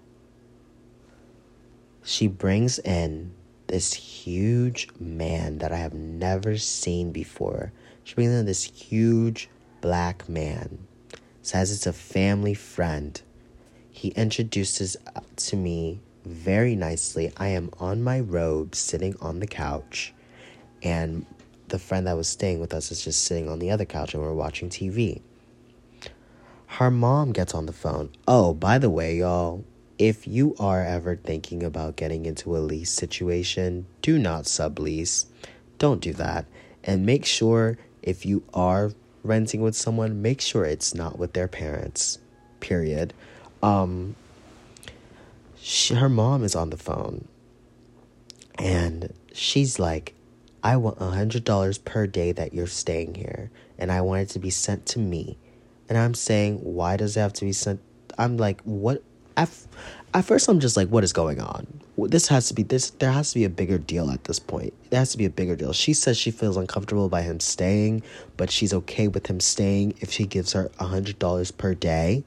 She 2.05 2.29
brings 2.29 2.79
in 2.79 3.35
this 3.67 3.93
huge 3.93 4.89
man 5.01 5.59
that 5.59 5.73
I 5.73 5.79
have 5.79 5.95
never 5.95 6.57
seen 6.57 7.11
before. 7.11 7.73
She 8.05 8.15
brings 8.15 8.31
in 8.31 8.47
this 8.47 8.63
huge 8.63 9.49
black 9.81 10.29
man 10.29 10.87
says 11.47 11.71
it's 11.73 11.87
a 11.87 11.93
family 11.93 12.55
friend. 12.55 13.21
He 13.91 14.09
introduces 14.11 14.97
uh, 15.15 15.21
to 15.37 15.57
me 15.57 16.01
very 16.25 16.75
nicely. 16.75 17.33
I 17.37 17.49
am 17.49 17.71
on 17.79 18.03
my 18.03 18.21
robe 18.21 18.75
sitting 18.75 19.17
on 19.21 19.39
the 19.39 19.47
couch, 19.47 20.13
and 20.83 21.25
the 21.77 21.83
friend 21.85 22.07
that 22.07 22.17
was 22.17 22.27
staying 22.27 22.59
with 22.59 22.73
us 22.73 22.91
is 22.91 23.05
just 23.05 23.23
sitting 23.23 23.51
on 23.51 23.59
the 23.59 23.71
other 23.71 23.85
couch 23.85 24.15
and 24.15 24.23
we're 24.23 24.33
watching 24.33 24.71
TV. 24.71 25.21
Her 26.69 26.91
mom 26.91 27.33
gets 27.33 27.55
on 27.55 27.67
the 27.67 27.73
phone. 27.75 28.09
Oh, 28.27 28.55
by 28.55 28.79
the 28.79 28.89
way, 28.89 29.17
y'all, 29.17 29.62
if 29.99 30.27
you 30.27 30.57
are 30.59 30.83
ever 30.83 31.17
thinking 31.17 31.62
about 31.62 31.97
getting 31.97 32.25
into 32.25 32.57
a 32.57 32.61
lease 32.61 32.91
situation, 32.91 33.85
do 34.01 34.19
not 34.19 34.45
sublease. 34.45 35.27
Don't 35.77 36.01
do 36.01 36.15
that. 36.15 36.47
And 36.83 37.05
make 37.05 37.27
sure 37.27 37.77
if 38.03 38.25
you 38.25 38.43
are 38.55 38.93
renting 39.23 39.61
with 39.61 39.77
someone, 39.77 40.23
make 40.23 40.41
sure 40.41 40.65
it's 40.65 40.95
not 40.95 41.19
with 41.19 41.35
their 41.35 41.49
parents. 41.49 42.19
Period. 42.61 43.12
Um, 43.62 44.17
she, 45.59 45.93
her 45.95 46.09
mom 46.09 46.43
is 46.43 46.57
on 46.57 46.71
the 46.71 46.79
phone, 46.79 47.29
and 48.59 49.12
she's 49.35 49.79
like, 49.79 50.15
"I 50.62 50.77
want 50.77 50.99
a 51.01 51.11
hundred 51.11 51.45
dollars 51.45 51.79
per 51.79 52.07
day 52.07 52.33
that 52.33 52.55
you're 52.55 52.66
staying 52.66 53.14
here, 53.14 53.51
and 53.79 53.90
I 53.90 54.01
want 54.01 54.23
it 54.23 54.29
to 54.31 54.38
be 54.38 54.51
sent 54.51 54.87
to 54.87 54.99
me." 54.99 55.38
And 55.88 55.97
I'm 55.97 56.14
saying, 56.14 56.59
"Why 56.59 56.97
does 56.97 57.16
it 57.16 57.21
have 57.21 57.33
to 57.35 57.45
be 57.45 57.53
sent?" 57.53 57.81
I'm 58.19 58.37
like, 58.37 58.61
"What?" 58.62 59.03
At, 59.37 59.51
at 60.14 60.25
first, 60.25 60.49
I'm 60.49 60.61
just 60.61 60.77
like, 60.77 60.88
"What 60.88 61.05
is 61.05 61.12
going 61.12 61.40
on?" 61.40 61.66
this 61.99 62.29
has 62.29 62.49
to 62.49 62.55
be 62.55 62.62
this 62.62 62.90
there 62.90 63.11
has 63.11 63.33
to 63.33 63.38
be 63.38 63.45
a 63.45 63.49
bigger 63.49 63.79
deal 63.79 64.11
at 64.11 64.25
this 64.25 64.38
point 64.38 64.75
there 64.90 64.99
has 64.99 65.12
to 65.12 65.16
be 65.16 65.25
a 65.25 65.31
bigger 65.31 65.57
deal 65.57 65.73
she 65.73 65.95
says 65.95 66.19
she 66.19 66.31
feels 66.31 66.59
uncomfortable 66.59 67.09
by 67.09 67.23
him 67.23 67.40
staying 67.40 68.03
but 68.37 68.51
she's 68.51 68.75
okay 68.75 69.09
with 69.09 69.29
him 69.29 69.40
staying 69.40 69.95
if 70.01 70.11
she 70.12 70.27
gives 70.27 70.53
her 70.53 70.71
hundred 70.79 71.19
dollars 71.19 71.51
per 71.51 71.73
day 71.73 72.23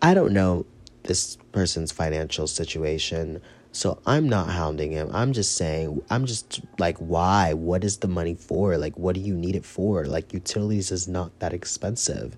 i 0.00 0.14
don't 0.14 0.32
know 0.32 0.64
this 1.08 1.36
person's 1.52 1.90
financial 1.90 2.46
situation. 2.46 3.42
So 3.72 4.00
I'm 4.06 4.28
not 4.28 4.48
hounding 4.48 4.92
him. 4.92 5.10
I'm 5.12 5.32
just 5.32 5.56
saying, 5.56 6.02
I'm 6.10 6.26
just 6.26 6.60
like, 6.78 6.96
why? 6.98 7.52
What 7.52 7.84
is 7.84 7.98
the 7.98 8.08
money 8.08 8.34
for? 8.34 8.76
Like, 8.78 8.98
what 8.98 9.14
do 9.14 9.20
you 9.20 9.34
need 9.34 9.54
it 9.54 9.64
for? 9.64 10.06
Like, 10.06 10.32
utilities 10.32 10.90
is 10.90 11.06
not 11.06 11.38
that 11.38 11.52
expensive. 11.52 12.36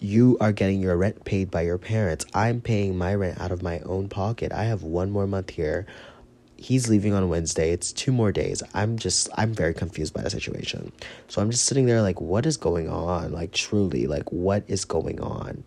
You 0.00 0.38
are 0.40 0.52
getting 0.52 0.80
your 0.80 0.96
rent 0.96 1.24
paid 1.24 1.50
by 1.50 1.62
your 1.62 1.76
parents. 1.76 2.24
I'm 2.34 2.60
paying 2.60 2.96
my 2.96 3.14
rent 3.14 3.40
out 3.40 3.52
of 3.52 3.62
my 3.62 3.80
own 3.80 4.08
pocket. 4.08 4.50
I 4.50 4.64
have 4.64 4.82
one 4.82 5.10
more 5.10 5.26
month 5.26 5.50
here. 5.50 5.86
He's 6.56 6.88
leaving 6.88 7.12
on 7.12 7.28
Wednesday. 7.28 7.70
It's 7.70 7.92
two 7.92 8.10
more 8.10 8.32
days. 8.32 8.62
I'm 8.74 8.98
just, 8.98 9.28
I'm 9.36 9.52
very 9.54 9.74
confused 9.74 10.14
by 10.14 10.22
the 10.22 10.30
situation. 10.30 10.92
So 11.28 11.40
I'm 11.42 11.50
just 11.50 11.64
sitting 11.64 11.86
there 11.86 12.02
like, 12.02 12.20
what 12.20 12.46
is 12.46 12.56
going 12.56 12.88
on? 12.88 13.32
Like, 13.32 13.52
truly, 13.52 14.06
like, 14.06 14.32
what 14.32 14.64
is 14.66 14.84
going 14.84 15.20
on? 15.20 15.64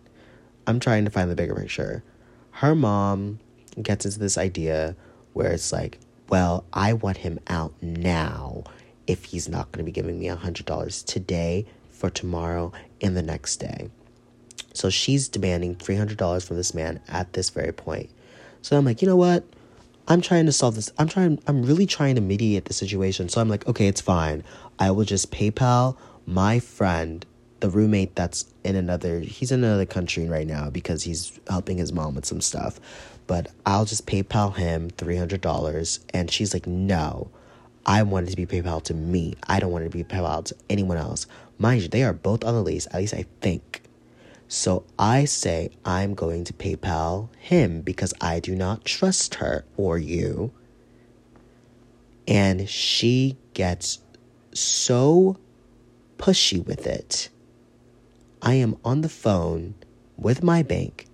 I'm 0.66 0.80
trying 0.80 1.04
to 1.04 1.10
find 1.10 1.30
the 1.30 1.36
bigger 1.36 1.54
picture. 1.54 2.02
Her 2.50 2.74
mom 2.74 3.38
gets 3.82 4.04
into 4.04 4.18
this 4.18 4.38
idea 4.38 4.96
where 5.32 5.52
it's 5.52 5.72
like, 5.72 5.98
well, 6.28 6.64
I 6.72 6.92
want 6.92 7.18
him 7.18 7.38
out 7.48 7.74
now 7.82 8.64
if 9.06 9.24
he's 9.24 9.48
not 9.48 9.70
going 9.72 9.84
to 9.84 9.84
be 9.84 9.92
giving 9.92 10.18
me 10.18 10.28
a 10.28 10.36
$100 10.36 11.04
today, 11.04 11.66
for 11.90 12.10
tomorrow, 12.10 12.72
and 13.00 13.16
the 13.16 13.22
next 13.22 13.56
day. 13.56 13.90
So 14.72 14.90
she's 14.90 15.28
demanding 15.28 15.76
$300 15.76 16.46
from 16.46 16.56
this 16.56 16.74
man 16.74 17.00
at 17.08 17.32
this 17.32 17.50
very 17.50 17.72
point. 17.72 18.10
So 18.62 18.76
I'm 18.76 18.84
like, 18.84 19.02
you 19.02 19.08
know 19.08 19.16
what? 19.16 19.44
I'm 20.08 20.20
trying 20.20 20.46
to 20.46 20.52
solve 20.52 20.74
this. 20.74 20.90
I'm 20.98 21.08
trying, 21.08 21.40
I'm 21.46 21.62
really 21.62 21.86
trying 21.86 22.14
to 22.16 22.20
mediate 22.20 22.64
the 22.64 22.74
situation. 22.74 23.28
So 23.28 23.40
I'm 23.40 23.48
like, 23.48 23.66
okay, 23.66 23.86
it's 23.86 24.00
fine. 24.00 24.42
I 24.78 24.90
will 24.90 25.04
just 25.04 25.30
PayPal 25.30 25.96
my 26.26 26.58
friend 26.58 27.24
the 27.60 27.70
roommate 27.70 28.14
that's 28.14 28.44
in 28.62 28.76
another 28.76 29.20
he's 29.20 29.50
in 29.50 29.64
another 29.64 29.86
country 29.86 30.28
right 30.28 30.46
now 30.46 30.68
because 30.68 31.02
he's 31.02 31.40
helping 31.48 31.78
his 31.78 31.94
mom 31.94 32.14
with 32.14 32.26
some 32.26 32.42
stuff 32.42 32.78
but 33.26 33.50
i'll 33.64 33.84
just 33.84 34.06
paypal 34.06 34.56
him 34.56 34.90
$300 34.90 36.00
and 36.12 36.30
she's 36.30 36.52
like 36.54 36.66
no 36.66 37.30
i 37.86 38.02
want 38.02 38.26
it 38.26 38.30
to 38.30 38.36
be 38.36 38.46
paypal 38.46 38.82
to 38.82 38.94
me. 38.94 39.34
I 39.46 39.60
don't 39.60 39.72
want 39.72 39.84
to 39.84 39.90
be 39.90 40.04
paypal 40.04 40.44
to 40.46 40.56
anyone 40.70 40.96
else. 40.96 41.26
Mind 41.58 41.82
you 41.82 41.88
they 41.88 42.02
are 42.02 42.12
both 42.12 42.44
on 42.44 42.54
the 42.54 42.62
lease 42.62 42.86
at 42.86 42.96
least 42.96 43.14
i 43.14 43.24
think. 43.40 43.82
So 44.48 44.84
i 44.98 45.24
say 45.24 45.70
i'm 45.84 46.14
going 46.14 46.44
to 46.44 46.52
paypal 46.52 47.28
him 47.38 47.80
because 47.82 48.14
i 48.20 48.40
do 48.40 48.54
not 48.54 48.84
trust 48.84 49.36
her 49.36 49.64
or 49.76 49.98
you. 49.98 50.52
And 52.26 52.68
she 52.68 53.36
gets 53.52 53.98
so 54.54 55.36
pushy 56.16 56.64
with 56.64 56.86
it. 56.86 57.28
I 58.40 58.54
am 58.54 58.76
on 58.84 59.02
the 59.02 59.08
phone 59.08 59.74
with 60.16 60.42
my 60.42 60.62
bank 60.62 61.06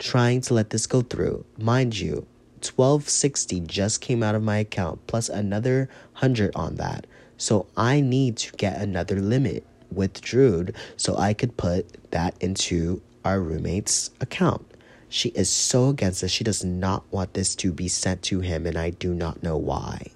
trying 0.00 0.40
to 0.40 0.54
let 0.54 0.70
this 0.70 0.86
go 0.86 1.02
through. 1.02 1.44
Mind 1.58 1.98
you, 1.98 2.26
1260 2.62 3.60
just 3.60 4.00
came 4.00 4.22
out 4.22 4.34
of 4.34 4.42
my 4.42 4.56
account 4.58 5.06
plus 5.06 5.28
another 5.28 5.88
100 6.14 6.50
on 6.56 6.74
that. 6.76 7.06
So 7.36 7.66
I 7.76 8.00
need 8.00 8.36
to 8.38 8.52
get 8.56 8.80
another 8.80 9.20
limit 9.20 9.64
with 9.92 10.20
Drude 10.20 10.74
so 10.96 11.16
I 11.16 11.34
could 11.34 11.56
put 11.56 12.10
that 12.10 12.34
into 12.42 13.00
our 13.24 13.40
roommate's 13.40 14.10
account. 14.20 14.66
She 15.08 15.30
is 15.30 15.50
so 15.50 15.88
against 15.88 16.20
this. 16.20 16.30
She 16.30 16.44
does 16.44 16.64
not 16.64 17.04
want 17.12 17.34
this 17.34 17.54
to 17.56 17.72
be 17.72 17.88
sent 17.88 18.22
to 18.24 18.40
him, 18.40 18.66
and 18.66 18.76
I 18.76 18.90
do 18.90 19.12
not 19.12 19.42
know 19.42 19.56
why. 19.56 20.06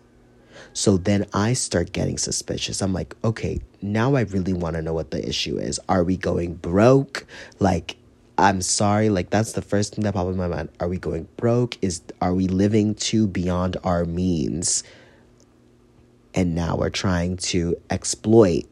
So 0.72 0.96
then 0.96 1.26
I 1.32 1.52
start 1.52 1.92
getting 1.92 2.18
suspicious. 2.18 2.80
I'm 2.80 2.92
like, 2.92 3.16
okay, 3.24 3.60
now 3.82 4.14
I 4.14 4.20
really 4.22 4.52
want 4.52 4.76
to 4.76 4.82
know 4.82 4.92
what 4.92 5.10
the 5.10 5.26
issue 5.26 5.58
is. 5.58 5.80
Are 5.88 6.04
we 6.04 6.16
going 6.16 6.54
broke? 6.54 7.26
Like, 7.58 7.96
I'm 8.36 8.62
sorry, 8.62 9.10
like 9.10 9.30
that's 9.30 9.52
the 9.52 9.62
first 9.62 9.94
thing 9.94 10.04
that 10.04 10.14
popped 10.14 10.30
in 10.30 10.36
my 10.36 10.48
mind. 10.48 10.70
Are 10.80 10.88
we 10.88 10.98
going 10.98 11.28
broke? 11.36 11.78
Is 11.82 12.02
are 12.20 12.34
we 12.34 12.48
living 12.48 12.94
too 12.94 13.28
beyond 13.28 13.76
our 13.84 14.04
means? 14.04 14.82
And 16.34 16.54
now 16.54 16.76
we're 16.76 16.90
trying 16.90 17.36
to 17.36 17.76
exploit 17.90 18.64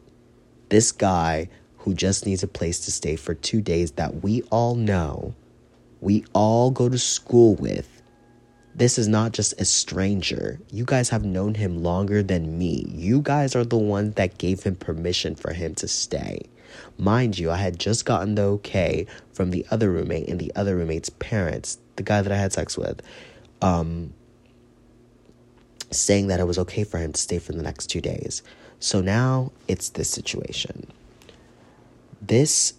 this 0.69 0.91
guy 0.91 1.49
who 1.79 1.95
just 1.95 2.27
needs 2.27 2.43
a 2.43 2.49
place 2.49 2.81
to 2.87 2.91
stay 2.91 3.15
for 3.15 3.35
two 3.35 3.61
days 3.61 3.93
that 3.93 4.23
we 4.23 4.43
all 4.51 4.75
know, 4.75 5.35
we 6.01 6.25
all 6.33 6.71
go 6.71 6.89
to 6.89 6.99
school 6.99 7.55
with, 7.57 8.03
this 8.75 8.99
is 8.99 9.07
not 9.07 9.33
just 9.33 9.61
a 9.61 9.65
stranger. 9.65 10.59
You 10.71 10.85
guys 10.85 11.09
have 11.11 11.25
known 11.25 11.55
him 11.55 11.83
longer 11.83 12.23
than 12.23 12.59
me. 12.59 12.87
You 12.89 13.21
guys 13.21 13.55
are 13.55 13.65
the 13.65 13.77
ones 13.77 14.15
that 14.15 14.39
gave 14.39 14.63
him 14.63 14.77
permission 14.77 15.35
for 15.35 15.53
him 15.53 15.75
to 15.77 15.89
stay. 15.89 16.41
Mind 16.99 17.39
you, 17.39 17.51
I 17.51 17.57
had 17.57 17.79
just 17.79 18.05
gotten 18.05 18.35
the 18.35 18.43
okay 18.43 19.07
from 19.33 19.51
the 19.51 19.67
other 19.71 19.91
roommate 19.91 20.29
and 20.29 20.39
the 20.39 20.53
other 20.55 20.77
roommate's 20.77 21.11
parents, 21.11 21.79
the 21.97 22.03
guy 22.03 22.23
that 22.23 22.33
I 22.33 22.37
had 22.37 22.53
sex 22.53 22.77
with, 22.77 23.03
um, 23.61 24.13
saying 25.91 26.29
that 26.29 26.41
it 26.41 26.47
was 26.47 26.59
okay 26.59 26.85
for 26.85 26.99
him 26.99 27.13
to 27.13 27.21
stay 27.21 27.39
for 27.39 27.53
the 27.53 27.63
next 27.63 27.87
two 27.89 28.01
days. 28.01 28.43
So 28.81 29.01
now 29.01 29.53
it's 29.69 29.91
this 29.91 30.11
situation. 30.11 30.87
This 32.21 32.75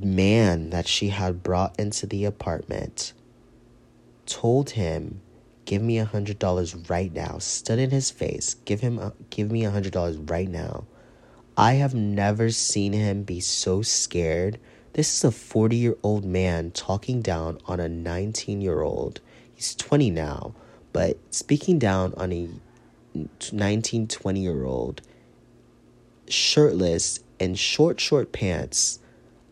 man 0.00 0.70
that 0.70 0.86
she 0.86 1.08
had 1.08 1.42
brought 1.42 1.78
into 1.78 2.06
the 2.06 2.24
apartment 2.24 3.12
told 4.26 4.70
him, 4.70 5.20
"Give 5.64 5.82
me 5.82 5.98
a 5.98 6.04
hundred 6.04 6.38
dollars 6.38 6.74
right 6.74 7.12
now." 7.12 7.38
Stood 7.38 7.78
in 7.78 7.90
his 7.90 8.10
face, 8.10 8.54
"Give 8.64 8.80
him, 8.80 8.98
a, 8.98 9.12
give 9.30 9.50
me 9.50 9.64
a 9.64 9.70
hundred 9.70 9.92
dollars 9.92 10.16
right 10.16 10.48
now." 10.48 10.84
I 11.58 11.72
have 11.72 11.92
never 11.92 12.50
seen 12.50 12.92
him 12.92 13.24
be 13.24 13.40
so 13.40 13.82
scared. 13.82 14.60
This 14.92 15.12
is 15.12 15.24
a 15.24 15.32
40 15.32 15.74
year 15.74 15.96
old 16.04 16.24
man 16.24 16.70
talking 16.70 17.20
down 17.20 17.58
on 17.66 17.80
a 17.80 17.88
19 17.88 18.60
year 18.60 18.82
old. 18.82 19.20
He's 19.56 19.74
20 19.74 20.08
now, 20.12 20.54
but 20.92 21.18
speaking 21.34 21.80
down 21.80 22.14
on 22.16 22.32
a 22.32 22.48
19, 23.50 24.06
20 24.06 24.40
year 24.40 24.64
old, 24.64 25.02
shirtless 26.28 27.18
and 27.40 27.58
short, 27.58 27.98
short 27.98 28.30
pants. 28.30 29.00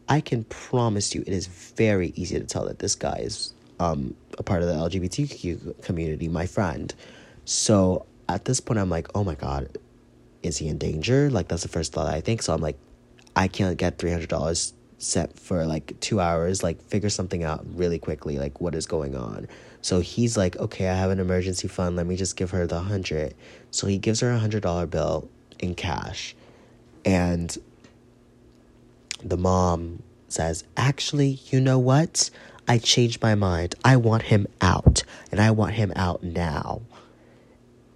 I 0.09 0.21
can 0.21 0.45
promise 0.45 1.13
you 1.13 1.23
it 1.23 1.33
is 1.33 1.49
very 1.49 2.13
easy 2.15 2.39
to 2.39 2.47
tell 2.47 2.67
that 2.67 2.79
this 2.79 2.95
guy 2.95 3.17
is 3.17 3.53
um, 3.81 4.15
a 4.39 4.45
part 4.45 4.63
of 4.63 4.69
the 4.69 4.75
LGBTQ 4.75 5.83
community, 5.83 6.29
my 6.29 6.47
friend. 6.47 6.95
So 7.45 8.07
at 8.29 8.45
this 8.45 8.61
point, 8.61 8.79
I'm 8.79 8.91
like, 8.91 9.09
oh 9.17 9.25
my 9.25 9.35
God, 9.35 9.77
is 10.47 10.59
he 10.59 10.69
in 10.69 10.79
danger? 10.79 11.31
Like, 11.31 11.49
that's 11.49 11.63
the 11.63 11.69
first 11.69 11.93
thought 11.93 12.13
I 12.13 12.21
think. 12.21 12.43
So 12.43 12.55
I'm 12.55 12.61
like, 12.61 12.79
I 13.35 13.49
can't 13.49 13.77
get 13.77 13.99
$300 13.99 14.73
set 14.99 15.39
for 15.39 15.67
like 15.67 15.99
two 16.01 16.21
hours, 16.21 16.63
like, 16.63 16.81
figure 16.81 17.11
something 17.11 17.45
out 17.45 17.67
really 17.75 17.99
quickly, 17.99 18.39
like, 18.39 18.61
what 18.61 18.75
is 18.75 18.87
going 18.87 19.15
on? 19.15 19.47
So 19.83 20.01
he's 20.01 20.37
like, 20.37 20.57
okay, 20.57 20.89
I 20.89 20.95
have 20.95 21.11
an 21.11 21.21
emergency 21.21 21.69
fund. 21.69 21.97
Let 21.97 22.07
me 22.07 22.17
just 22.17 22.37
give 22.37 22.51
her 22.51 22.67
the 22.67 22.77
100. 22.77 23.35
So 23.71 23.87
he 23.87 23.99
gives 23.99 24.21
her 24.21 24.33
a 24.33 24.39
$100 24.39 24.91
bill 24.91 25.29
in 25.59 25.75
cash. 25.75 26.35
And 27.05 27.57
the 29.23 29.37
mom 29.37 30.03
says, 30.29 30.65
actually, 30.77 31.39
you 31.51 31.61
know 31.61 31.79
what? 31.79 32.31
I 32.67 32.79
changed 32.79 33.23
my 33.23 33.37
mind. 33.37 33.77
I 33.85 33.97
want 33.97 34.25
him 34.25 34.49
out, 34.61 35.05
and 35.31 35.41
I 35.41 35.53
want 35.53 35.75
him 35.75 35.93
out 35.95 36.25
now. 36.25 36.83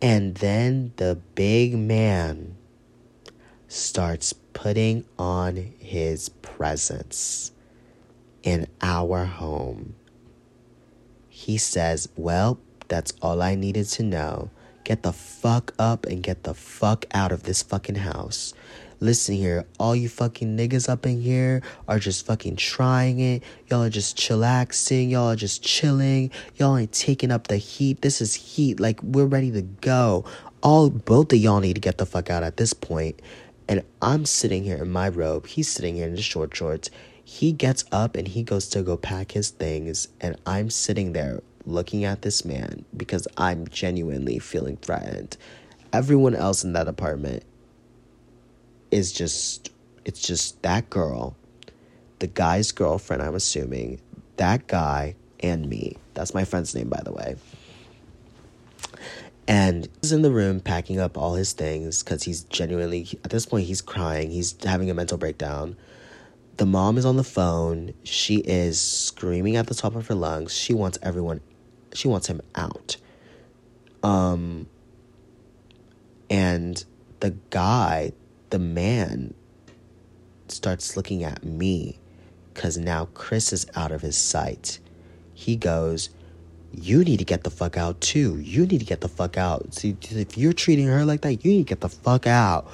And 0.03 0.35
then 0.37 0.93
the 0.97 1.19
big 1.35 1.77
man 1.77 2.57
starts 3.69 4.33
putting 4.33 5.05
on 5.19 5.75
his 5.79 6.29
presence 6.29 7.53
in 8.43 8.67
our 8.81 9.27
home. 9.27 9.95
He 11.29 11.59
says, 11.59 12.09
Well, 12.17 12.59
that's 12.89 13.13
all 13.21 13.43
I 13.43 13.55
needed 13.55 13.87
to 13.89 14.03
know. 14.03 14.51
Get 14.85 15.03
the 15.03 15.13
fuck 15.13 15.75
up 15.79 16.07
and 16.07 16.23
get 16.23 16.45
the 16.45 16.55
fuck 16.55 17.05
out 17.13 17.31
of 17.31 17.43
this 17.43 17.63
fucking 17.63 17.97
house. 17.97 18.55
Listen 19.03 19.35
here, 19.35 19.65
all 19.79 19.97
you 19.97 20.11
fucking 20.11 20.59
niggas 20.59 20.87
up 20.87 21.07
in 21.07 21.23
here 21.23 21.63
are 21.89 21.99
just 21.99 22.27
fucking 22.27 22.57
trying 22.57 23.19
it. 23.19 23.43
Y'all 23.69 23.83
are 23.83 23.89
just 23.89 24.19
chillaxing. 24.19 25.11
Y'all 25.11 25.31
are 25.31 25.37
just 25.37 25.63
chilling. 25.63 26.31
Y'all 26.57 26.77
ain't 26.77 26.93
taking 26.93 27.31
up 27.31 27.47
the 27.47 27.57
heat. 27.57 28.03
This 28.03 28.21
is 28.21 28.35
heat. 28.35 28.79
Like, 28.79 29.03
we're 29.03 29.25
ready 29.25 29.51
to 29.53 29.63
go. 29.63 30.27
All 30.63 30.91
both 30.91 31.33
of 31.33 31.39
y'all 31.39 31.61
need 31.61 31.75
to 31.75 31.81
get 31.81 31.97
the 31.97 32.05
fuck 32.05 32.29
out 32.29 32.43
at 32.43 32.59
this 32.59 32.75
point. 32.75 33.23
And 33.69 33.83
I'm 34.03 34.27
sitting 34.27 34.65
here 34.65 34.77
in 34.77 34.91
my 34.91 35.09
robe. 35.09 35.47
He's 35.47 35.71
sitting 35.71 35.95
here 35.95 36.07
in 36.07 36.17
his 36.17 36.25
short 36.25 36.55
shorts. 36.55 36.91
He 37.25 37.53
gets 37.53 37.87
up 37.91 38.17
and 38.17 38.29
he 38.29 38.43
goes 38.43 38.69
to 38.69 38.83
go 38.83 38.99
pack 38.99 39.33
his 39.33 39.49
things. 39.49 40.09
And 40.21 40.37
I'm 40.45 40.69
sitting 40.69 41.15
there 41.15 41.41
looking 41.65 42.05
at 42.05 42.21
this 42.21 42.45
man 42.45 42.85
because 42.95 43.27
I'm 43.39 43.67
genuinely 43.69 44.39
feeling 44.41 44.77
threatened. 44.77 45.39
Everyone 45.91 46.35
else 46.35 46.65
in 46.65 46.75
that 46.75 46.87
apartment 46.87 47.45
is 48.91 49.13
just 49.13 49.71
it's 50.05 50.21
just 50.21 50.63
that 50.63 50.91
girl, 50.91 51.37
the 52.19 52.27
guy's 52.27 52.73
girlfriend, 52.73 53.23
I'm 53.23 53.35
assuming, 53.35 54.01
that 54.37 54.67
guy 54.67 55.15
and 55.41 55.69
me. 55.69 55.97
That's 56.15 56.35
my 56.35 56.45
friend's 56.45 56.75
name 56.75 56.89
by 56.89 57.03
the 57.05 57.13
way. 57.13 57.37
And 59.49 59.89
he's 60.01 60.13
in 60.13 60.23
the 60.23 60.31
room 60.31 60.61
packing 60.61 61.01
up 61.01 61.19
all 61.19 61.35
his 61.35 61.53
things 61.53 62.03
because 62.05 62.23
he's 62.23 62.45
genuinely, 62.45 63.09
at 63.25 63.31
this 63.31 63.47
point, 63.47 63.67
he's 63.67 63.83
crying. 63.83 64.31
He's 64.31 64.55
having 64.63 64.91
a 64.91 64.95
mental 64.95 65.19
breakdown. 65.19 65.77
the 66.61 66.67
mom 66.67 66.99
is 66.99 67.07
on 67.07 67.17
the 67.17 67.25
phone. 67.25 67.95
She 68.05 68.37
is 68.37 68.79
screaming 68.79 69.57
at 69.57 69.67
the 69.67 69.75
top 69.75 69.97
of 69.97 70.07
her 70.09 70.15
lungs. 70.15 70.55
She 70.55 70.75
wants 70.75 70.99
everyone, 71.03 71.41
she 71.95 72.07
wants 72.07 72.27
him 72.27 72.43
out. 72.55 72.99
Um, 74.03 74.67
and 76.29 76.85
the 77.21 77.31
guy, 77.49 78.13
the 78.51 78.59
man, 78.59 79.35
starts 80.49 80.97
looking 80.97 81.25
at 81.25 81.45
me 81.45 81.99
because 82.53 82.77
now 82.77 83.07
Chris 83.15 83.53
is 83.53 83.67
out 83.75 83.93
of 83.93 84.03
his 84.03 84.17
sight. 84.17 84.79
He 85.33 85.57
goes, 85.57 86.11
You 86.73 87.05
need 87.05 87.19
to 87.19 87.25
get 87.25 87.45
the 87.45 87.51
fuck 87.51 87.77
out 87.77 88.01
too. 88.01 88.39
You 88.41 88.67
need 88.67 88.79
to 88.79 88.85
get 88.85 89.01
the 89.01 89.09
fuck 89.09 89.37
out. 89.37 89.75
See, 89.75 89.97
if 90.11 90.37
you're 90.37 90.53
treating 90.53 90.87
her 90.87 91.05
like 91.05 91.23
that, 91.23 91.45
you 91.45 91.53
need 91.53 91.67
to 91.67 91.69
get 91.69 91.81
the 91.81 91.89
fuck 91.89 92.27
out 92.27 92.71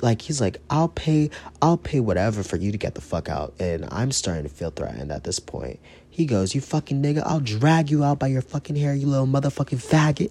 like 0.00 0.22
he's 0.22 0.40
like 0.40 0.58
i'll 0.68 0.88
pay 0.88 1.30
i'll 1.62 1.76
pay 1.76 2.00
whatever 2.00 2.42
for 2.42 2.56
you 2.56 2.72
to 2.72 2.78
get 2.78 2.94
the 2.94 3.00
fuck 3.00 3.28
out 3.28 3.54
and 3.58 3.86
i'm 3.90 4.12
starting 4.12 4.42
to 4.42 4.48
feel 4.48 4.70
threatened 4.70 5.10
at 5.10 5.24
this 5.24 5.38
point 5.38 5.80
he 6.08 6.26
goes 6.26 6.54
you 6.54 6.60
fucking 6.60 7.02
nigga 7.02 7.22
i'll 7.24 7.40
drag 7.40 7.90
you 7.90 8.04
out 8.04 8.18
by 8.18 8.26
your 8.26 8.42
fucking 8.42 8.76
hair 8.76 8.94
you 8.94 9.06
little 9.06 9.26
motherfucking 9.26 9.78
faggot 9.78 10.30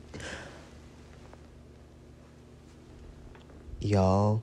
y'all 3.80 4.42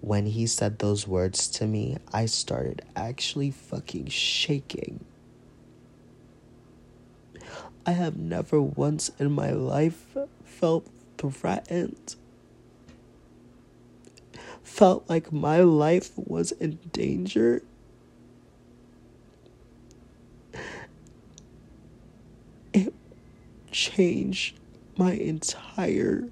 when 0.00 0.26
he 0.26 0.46
said 0.46 0.78
those 0.78 1.06
words 1.06 1.48
to 1.48 1.66
me 1.66 1.96
i 2.12 2.26
started 2.26 2.82
actually 2.94 3.50
fucking 3.50 4.06
shaking. 4.06 5.04
I 7.86 7.92
have 7.92 8.16
never 8.16 8.60
once 8.60 9.12
in 9.20 9.30
my 9.30 9.52
life 9.52 10.16
felt 10.44 10.88
threatened. 11.18 12.16
Felt 14.64 15.08
like 15.08 15.32
my 15.32 15.60
life 15.60 16.10
was 16.16 16.50
in 16.50 16.80
danger. 16.92 17.62
It 22.72 22.92
changed 23.70 24.58
my 24.96 25.12
entire 25.12 26.28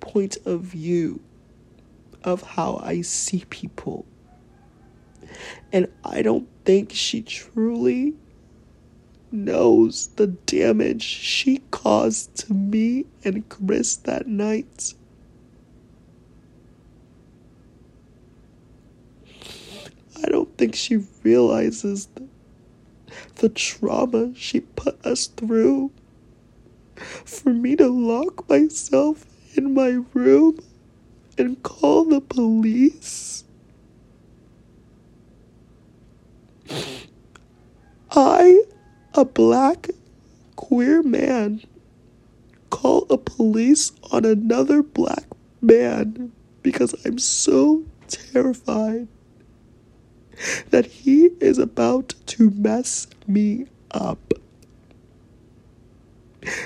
point 0.00 0.36
of 0.44 0.62
view 0.62 1.20
of 2.24 2.42
how 2.42 2.80
I 2.82 3.02
see 3.02 3.44
people. 3.50 4.06
And 5.72 5.88
I 6.04 6.22
don't 6.22 6.48
think 6.64 6.92
she 6.92 7.22
truly 7.22 8.14
knows 9.30 10.08
the 10.16 10.28
damage 10.28 11.02
she 11.02 11.58
caused 11.70 12.34
to 12.36 12.54
me 12.54 13.04
and 13.24 13.48
Chris 13.48 13.96
that 13.96 14.26
night. 14.26 14.94
I 20.24 20.28
don't 20.28 20.56
think 20.56 20.74
she 20.74 21.04
realizes 21.22 22.08
the, 22.14 22.26
the 23.36 23.48
trauma 23.48 24.32
she 24.34 24.60
put 24.60 25.04
us 25.04 25.26
through. 25.26 25.90
For 27.24 27.52
me 27.52 27.74
to 27.76 27.88
lock 27.88 28.48
myself 28.48 29.26
in 29.56 29.74
my 29.74 30.00
room 30.14 30.60
and 31.38 31.62
call 31.62 32.04
the 32.04 32.20
police. 32.20 33.44
I, 38.10 38.62
a 39.14 39.24
black 39.24 39.88
queer 40.56 41.02
man, 41.02 41.62
call 42.70 43.06
a 43.10 43.18
police 43.18 43.92
on 44.12 44.24
another 44.24 44.82
black 44.82 45.26
man 45.60 46.32
because 46.62 46.94
I'm 47.04 47.18
so 47.18 47.84
terrified 48.08 49.08
that 50.70 50.86
he 50.86 51.30
is 51.40 51.58
about 51.58 52.14
to 52.26 52.50
mess 52.50 53.06
me 53.26 53.66
up. 53.90 54.23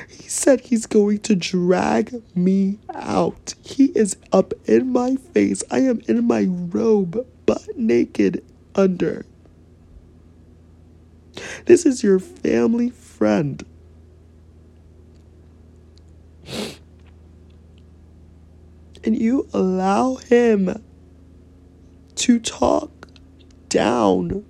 He 0.08 0.28
said 0.28 0.60
he's 0.60 0.86
going 0.86 1.20
to 1.20 1.36
drag 1.36 2.22
me 2.36 2.78
out. 2.92 3.54
He 3.62 3.86
is 3.94 4.16
up 4.32 4.52
in 4.66 4.92
my 4.92 5.16
face. 5.16 5.62
I 5.70 5.80
am 5.80 6.00
in 6.08 6.26
my 6.26 6.46
robe, 6.48 7.26
butt 7.46 7.76
naked 7.76 8.44
under. 8.74 9.24
This 11.66 11.86
is 11.86 12.02
your 12.02 12.18
family 12.18 12.90
friend. 12.90 13.64
And 19.04 19.16
you 19.16 19.48
allow 19.52 20.16
him 20.16 20.82
to 22.16 22.40
talk 22.40 23.08
down 23.68 24.44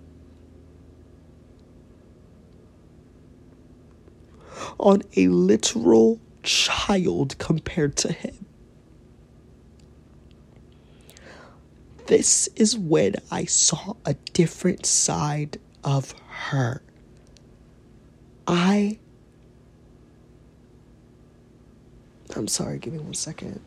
on 4.78 5.02
a 5.16 5.28
literal 5.28 6.20
child 6.42 7.36
compared 7.38 7.96
to 7.96 8.12
him. 8.12 8.46
This 12.06 12.48
is 12.56 12.76
when 12.76 13.16
I 13.30 13.44
saw 13.44 13.94
a 14.06 14.14
different 14.32 14.86
side 14.86 15.58
of 15.84 16.14
her. 16.28 16.82
I. 18.46 18.98
I'm 22.34 22.48
sorry, 22.48 22.78
give 22.78 22.94
me 22.94 22.98
one 22.98 23.14
second. 23.14 23.60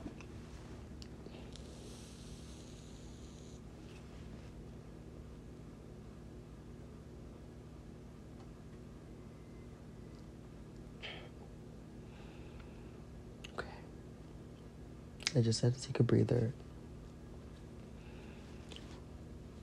I 15.36 15.42
just 15.42 15.62
had 15.62 15.76
to 15.76 15.82
take 15.82 16.00
a 16.00 16.04
breather. 16.04 16.54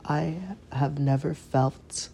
I 0.04 0.38
have 0.72 0.98
never 0.98 1.34
felt 1.34 2.08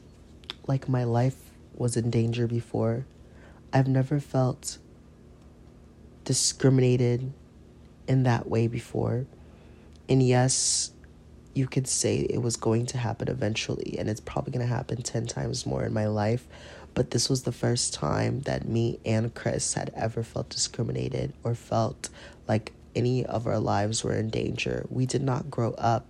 like 0.67 0.89
my 0.89 1.05
life 1.05 1.37
was 1.75 1.97
in 1.97 2.11
danger 2.11 2.47
before. 2.47 3.07
I've 3.73 3.89
never 3.89 4.19
felt 4.19 4.79
discriminated 6.25 7.33
in 8.09 8.25
that 8.25 8.49
way 8.49 8.67
before. 8.67 9.27
And 10.09 10.23
yes, 10.23 10.91
you 11.55 11.67
could 11.67 11.87
say 11.87 12.17
it 12.17 12.43
was 12.43 12.57
going 12.57 12.87
to 12.87 12.99
happen 12.99 13.29
eventually, 13.29 13.97
and 13.99 14.09
it's 14.09 14.21
probably 14.21 14.53
going 14.53 14.67
to 14.67 14.75
happen 14.75 15.03
10 15.03 15.27
times 15.27 15.65
more 15.65 15.85
in 15.85 15.93
my 15.93 16.07
life. 16.07 16.47
But 16.95 17.11
this 17.11 17.29
was 17.29 17.43
the 17.43 17.53
first 17.53 17.95
time 17.95 18.41
that 18.43 18.69
me 18.69 18.99
and 19.05 19.35
Chris 19.35 19.75
had 19.75 19.93
ever 19.95 20.23
felt 20.23 20.49
discriminated 20.49 21.33
or 21.43 21.55
felt 21.55 22.09
like 22.49 22.73
any 22.95 23.25
of 23.25 23.47
our 23.47 23.59
lives 23.59 24.05
were 24.05 24.15
in 24.15 24.31
danger. 24.31 24.87
We 24.89 25.07
did 25.07 25.23
not 25.23 25.51
grow 25.51 25.73
up 25.73 26.07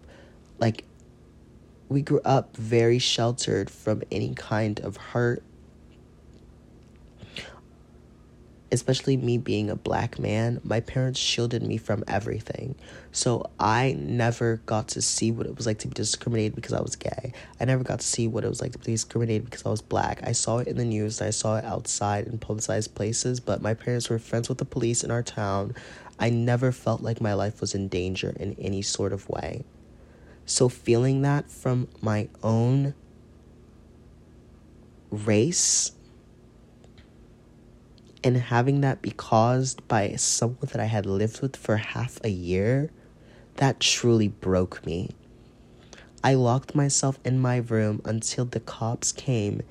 like 0.59 0.85
we 1.89 2.03
grew 2.03 2.21
up 2.25 2.57
very 2.57 2.99
sheltered 2.99 3.71
from 3.71 4.03
any 4.11 4.35
kind 4.35 4.81
of 4.81 4.97
hurt. 4.97 5.43
Especially 8.73 9.17
me 9.17 9.39
being 9.39 9.71
a 9.71 9.77
black 9.77 10.19
man, 10.19 10.61
my 10.65 10.81
parents 10.81 11.21
shielded 11.21 11.63
me 11.63 11.77
from 11.77 12.03
everything. 12.09 12.75
So 13.13 13.49
I 13.61 13.95
never 13.97 14.57
got 14.67 14.89
to 14.89 15.03
see 15.03 15.31
what 15.31 15.47
it 15.47 15.57
was 15.57 15.65
like 15.65 15.79
to 15.81 15.89
be 15.89 15.95
discriminated 15.95 16.57
because 16.57 16.73
I 16.73 16.81
was 16.81 16.97
gay. 16.97 17.33
I 17.61 17.67
never 17.67 17.85
got 17.85 18.01
to 18.01 18.07
see 18.07 18.27
what 18.27 18.43
it 18.43 18.49
was 18.49 18.61
like 18.61 18.73
to 18.73 18.79
be 18.79 18.87
discriminated 18.87 19.45
because 19.45 19.65
I 19.65 19.69
was 19.69 19.81
black. 19.81 20.27
I 20.27 20.33
saw 20.33 20.59
it 20.59 20.67
in 20.67 20.77
the 20.77 20.85
news, 20.85 21.23
I 21.23 21.31
saw 21.31 21.57
it 21.57 21.65
outside 21.65 22.27
in 22.27 22.39
publicized 22.39 22.97
places, 22.97 23.39
but 23.39 23.63
my 23.63 23.75
parents 23.75 24.11
were 24.11 24.19
friends 24.19 24.49
with 24.49 24.59
the 24.59 24.65
police 24.65 25.05
in 25.05 25.13
our 25.13 25.23
town. 25.23 25.77
I 26.19 26.31
never 26.31 26.73
felt 26.73 27.01
like 27.01 27.21
my 27.21 27.35
life 27.35 27.61
was 27.61 27.75
in 27.75 27.89
danger 27.89 28.35
in 28.39 28.55
any 28.59 28.83
sort 28.83 29.13
of 29.13 29.29
way. 29.29 29.65
So, 30.47 30.69
feeling 30.69 31.23
that 31.23 31.51
from 31.51 31.89
my 32.01 32.29
own 32.43 32.95
race 35.11 35.93
and 38.23 38.37
having 38.37 38.81
that 38.81 39.03
be 39.03 39.11
caused 39.11 39.87
by 39.87 40.17
someone 40.17 40.69
that 40.73 40.81
I 40.81 40.87
had 40.87 41.07
lived 41.07 41.41
with 41.41 41.57
for 41.57 41.77
half 41.77 42.19
a 42.25 42.31
year, 42.31 42.91
that 43.57 43.81
truly 43.81 44.29
broke 44.29 44.85
me. 44.87 45.11
I 46.23 46.35
locked 46.35 46.75
myself 46.75 47.19
in 47.25 47.39
my 47.39 47.59
room 47.59 48.01
until 48.05 48.47
the 48.47 48.61
cops 48.61 49.13
came, 49.13 49.63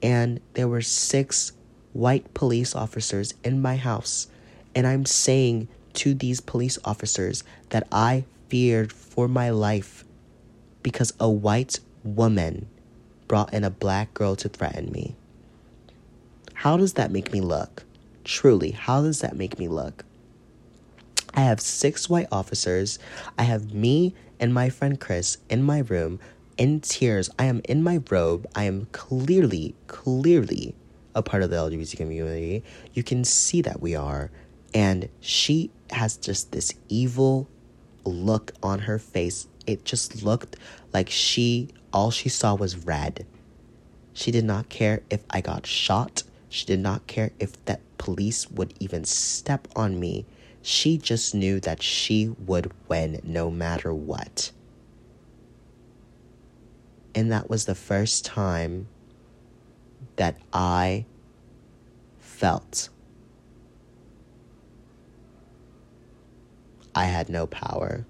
and 0.00 0.40
there 0.54 0.68
were 0.68 0.80
six 0.80 1.52
white 1.92 2.32
police 2.34 2.76
officers 2.76 3.34
in 3.42 3.60
my 3.60 3.76
house. 3.76 4.28
And 4.74 4.86
I'm 4.86 5.04
saying 5.04 5.66
to 5.98 6.14
these 6.14 6.40
police 6.40 6.78
officers 6.84 7.42
that 7.70 7.86
I 7.90 8.24
feared 8.48 8.92
for 8.92 9.28
my 9.28 9.50
life 9.50 10.04
because 10.82 11.12
a 11.18 11.28
white 11.28 11.80
woman 12.04 12.68
brought 13.26 13.52
in 13.52 13.64
a 13.64 13.70
black 13.70 14.14
girl 14.14 14.36
to 14.36 14.48
threaten 14.48 14.92
me. 14.92 15.16
How 16.54 16.76
does 16.76 16.94
that 16.94 17.10
make 17.10 17.32
me 17.32 17.40
look? 17.40 17.84
Truly, 18.24 18.70
how 18.70 19.02
does 19.02 19.20
that 19.20 19.36
make 19.36 19.58
me 19.58 19.68
look? 19.68 20.04
I 21.34 21.40
have 21.40 21.60
six 21.60 22.08
white 22.08 22.28
officers. 22.32 22.98
I 23.36 23.42
have 23.42 23.74
me 23.74 24.14
and 24.40 24.54
my 24.54 24.70
friend 24.70 24.98
Chris 24.98 25.38
in 25.48 25.62
my 25.62 25.80
room 25.80 26.20
in 26.56 26.80
tears. 26.80 27.28
I 27.38 27.44
am 27.44 27.60
in 27.64 27.82
my 27.82 28.00
robe. 28.08 28.46
I 28.54 28.64
am 28.64 28.86
clearly, 28.92 29.74
clearly 29.88 30.74
a 31.14 31.22
part 31.22 31.42
of 31.42 31.50
the 31.50 31.56
LGBT 31.56 31.96
community. 31.96 32.62
You 32.92 33.02
can 33.02 33.24
see 33.24 33.62
that 33.62 33.80
we 33.80 33.94
are. 33.94 34.30
And 34.74 35.08
she 35.20 35.70
has 35.90 36.16
just 36.16 36.52
this 36.52 36.72
evil 36.88 37.48
look 38.04 38.52
on 38.62 38.80
her 38.80 38.98
face. 38.98 39.46
It 39.66 39.84
just 39.84 40.22
looked 40.22 40.56
like 40.92 41.10
she, 41.10 41.68
all 41.92 42.10
she 42.10 42.28
saw 42.28 42.54
was 42.54 42.84
red. 42.84 43.26
She 44.12 44.30
did 44.30 44.44
not 44.44 44.68
care 44.68 45.02
if 45.10 45.22
I 45.30 45.40
got 45.40 45.66
shot. 45.66 46.22
She 46.48 46.66
did 46.66 46.80
not 46.80 47.06
care 47.06 47.30
if 47.38 47.62
that 47.66 47.80
police 47.98 48.50
would 48.50 48.74
even 48.80 49.04
step 49.04 49.68
on 49.76 50.00
me. 50.00 50.26
She 50.62 50.98
just 50.98 51.34
knew 51.34 51.60
that 51.60 51.82
she 51.82 52.34
would 52.46 52.72
win 52.88 53.20
no 53.22 53.50
matter 53.50 53.92
what. 53.92 54.50
And 57.14 57.30
that 57.32 57.48
was 57.48 57.66
the 57.66 57.74
first 57.74 58.24
time 58.24 58.88
that 60.16 60.36
I 60.52 61.04
felt 62.18 62.88
I 66.98 67.04
had 67.04 67.28
no 67.28 67.46
power. 67.46 68.04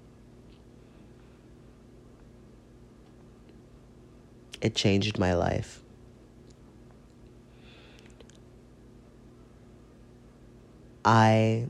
It 4.61 4.73
changed 4.73 5.19
my 5.19 5.35
life. 5.35 5.81
I 11.05 11.67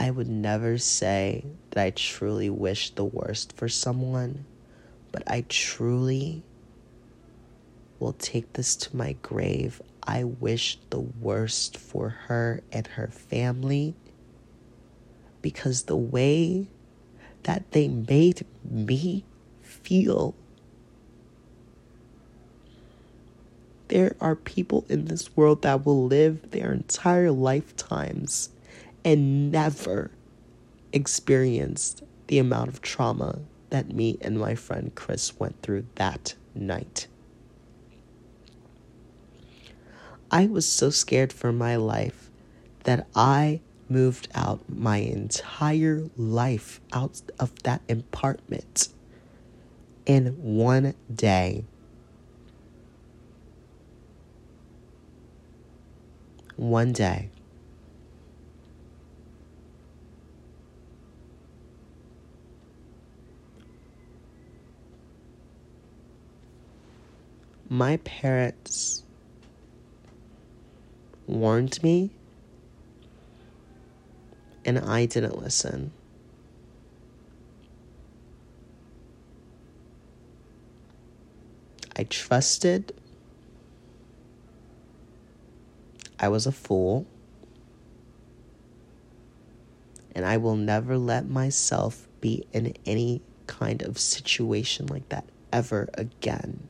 I 0.00 0.10
would 0.10 0.30
never 0.30 0.78
say 0.78 1.44
that 1.72 1.84
I 1.84 1.90
truly 1.90 2.48
wish 2.48 2.88
the 2.88 3.04
worst 3.04 3.52
for 3.54 3.68
someone, 3.68 4.46
but 5.12 5.22
I 5.26 5.44
truly 5.46 6.42
will 7.98 8.14
take 8.14 8.54
this 8.54 8.76
to 8.76 8.96
my 8.96 9.12
grave. 9.20 9.82
I 10.02 10.24
wish 10.24 10.78
the 10.88 11.00
worst 11.00 11.76
for 11.76 12.08
her 12.08 12.62
and 12.72 12.86
her 12.86 13.08
family 13.08 13.94
because 15.42 15.82
the 15.82 15.98
way 15.98 16.68
that 17.42 17.70
they 17.72 17.86
made 17.86 18.46
me 18.64 19.24
feel. 19.60 20.34
There 23.88 24.16
are 24.18 24.34
people 24.34 24.86
in 24.88 25.04
this 25.04 25.36
world 25.36 25.60
that 25.60 25.84
will 25.84 26.06
live 26.06 26.52
their 26.52 26.72
entire 26.72 27.30
lifetimes 27.30 28.48
and 29.04 29.50
never 29.50 30.10
experienced 30.92 32.02
the 32.26 32.38
amount 32.38 32.68
of 32.68 32.82
trauma 32.82 33.40
that 33.70 33.92
me 33.92 34.18
and 34.20 34.38
my 34.38 34.54
friend 34.54 34.92
Chris 34.94 35.38
went 35.38 35.60
through 35.62 35.86
that 35.96 36.34
night. 36.54 37.06
I 40.30 40.46
was 40.46 40.66
so 40.66 40.90
scared 40.90 41.32
for 41.32 41.52
my 41.52 41.76
life 41.76 42.30
that 42.84 43.06
I 43.14 43.60
moved 43.88 44.28
out 44.34 44.60
my 44.68 44.98
entire 44.98 46.04
life 46.16 46.80
out 46.92 47.20
of 47.40 47.60
that 47.64 47.82
apartment 47.88 48.88
in 50.06 50.26
one 50.40 50.94
day. 51.12 51.64
One 56.56 56.92
day. 56.92 57.30
My 67.72 67.98
parents 67.98 69.04
warned 71.28 71.80
me 71.84 72.10
and 74.64 74.76
I 74.76 75.06
didn't 75.06 75.40
listen. 75.40 75.92
I 81.96 82.02
trusted. 82.02 82.92
I 86.18 86.28
was 86.28 86.46
a 86.46 86.52
fool. 86.52 87.06
And 90.12 90.26
I 90.26 90.38
will 90.38 90.56
never 90.56 90.98
let 90.98 91.28
myself 91.28 92.08
be 92.20 92.44
in 92.52 92.74
any 92.84 93.22
kind 93.46 93.80
of 93.82 93.96
situation 93.96 94.86
like 94.86 95.08
that 95.10 95.24
ever 95.52 95.88
again. 95.94 96.69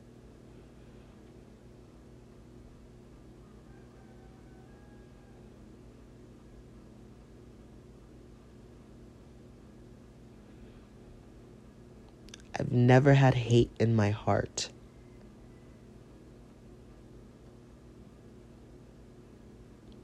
I've 12.71 12.77
never 12.77 13.15
had 13.15 13.33
hate 13.33 13.69
in 13.81 13.97
my 13.97 14.11
heart. 14.11 14.69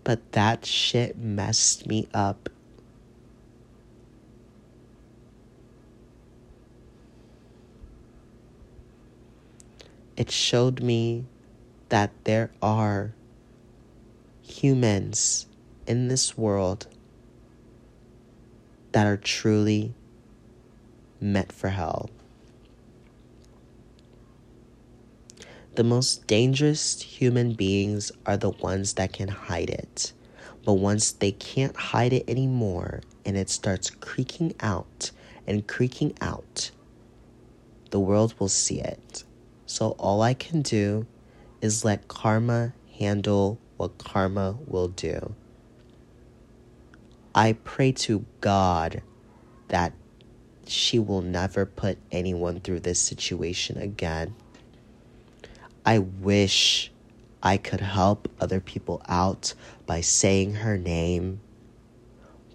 But 0.04 0.34
that 0.34 0.66
shit 0.66 1.18
messed 1.18 1.88
me 1.88 2.10
up. 2.14 2.50
It 10.18 10.30
showed 10.30 10.84
me 10.84 11.24
that 11.88 12.12
there 12.26 12.52
are 12.62 13.14
humans 14.42 15.48
in 15.86 16.10
this 16.10 16.38
world 16.38 16.88
that 18.92 19.08
are 19.08 19.16
truly 19.16 19.94
meant 21.22 21.54
for 21.54 21.70
hell. 21.70 22.10
The 25.78 25.84
most 25.84 26.26
dangerous 26.26 27.00
human 27.04 27.54
beings 27.54 28.12
are 28.26 28.36
the 28.36 28.50
ones 28.50 28.94
that 28.94 29.14
can 29.14 29.28
hide 29.28 29.70
it. 29.70 30.12
But 30.66 30.74
once 30.74 31.12
they 31.12 31.32
can't 31.32 31.76
hide 31.76 32.14
it 32.14 32.28
anymore 32.28 33.02
and 33.24 33.38
it 33.38 33.48
starts 33.48 33.92
creaking 33.92 34.56
out 34.60 35.12
and 35.46 35.68
creaking 35.68 36.18
out, 36.20 36.72
the 37.92 38.00
world 38.00 38.34
will 38.40 38.50
see 38.50 38.80
it. 38.80 39.24
So 39.68 39.90
all 40.00 40.24
I 40.24 40.34
can 40.34 40.64
do 40.64 41.06
is 41.62 41.86
let 41.86 42.08
karma 42.08 42.74
handle 42.98 43.60
what 43.78 44.00
karma 44.00 44.58
will 44.66 44.88
do. 44.88 45.36
I 47.36 47.54
pray 47.54 47.92
to 47.92 48.26
God 48.42 49.04
that 49.68 49.94
she 50.66 50.98
will 50.98 51.22
never 51.22 51.68
put 51.68 52.00
anyone 52.12 52.62
through 52.62 52.80
this 52.80 53.00
situation 53.00 53.78
again. 53.78 54.34
I 55.88 56.00
wish 56.00 56.92
I 57.42 57.56
could 57.56 57.80
help 57.80 58.28
other 58.42 58.60
people 58.60 59.02
out 59.08 59.54
by 59.86 60.02
saying 60.02 60.56
her 60.56 60.78
name, 60.78 61.40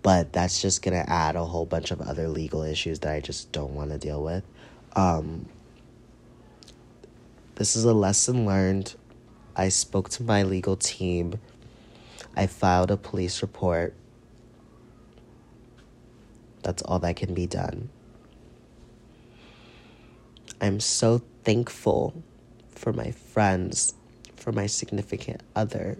but 0.02 0.34
that's 0.34 0.60
just 0.60 0.82
gonna 0.82 1.06
add 1.08 1.34
a 1.34 1.44
whole 1.46 1.64
bunch 1.64 1.92
of 1.92 2.02
other 2.02 2.28
legal 2.28 2.62
issues 2.62 2.98
that 2.98 3.14
I 3.14 3.20
just 3.20 3.50
don't 3.50 3.74
want 3.74 3.90
to 3.90 3.96
deal 3.96 4.22
with. 4.22 4.44
Um, 4.94 5.46
this 7.54 7.74
is 7.74 7.86
a 7.86 7.94
lesson 7.94 8.44
learned. 8.44 8.96
I 9.56 9.70
spoke 9.70 10.10
to 10.10 10.22
my 10.22 10.42
legal 10.42 10.76
team. 10.76 11.40
I 12.36 12.46
filed 12.46 12.90
a 12.90 12.98
police 12.98 13.40
report. 13.40 13.94
That's 16.62 16.82
all 16.82 16.98
that 16.98 17.16
can 17.16 17.32
be 17.32 17.46
done. 17.46 17.88
I'm 20.60 20.80
so 20.80 21.22
thankful 21.44 22.22
for 22.82 22.92
my 22.92 23.12
friends, 23.12 23.94
for 24.34 24.50
my 24.50 24.66
significant 24.66 25.40
other, 25.54 25.96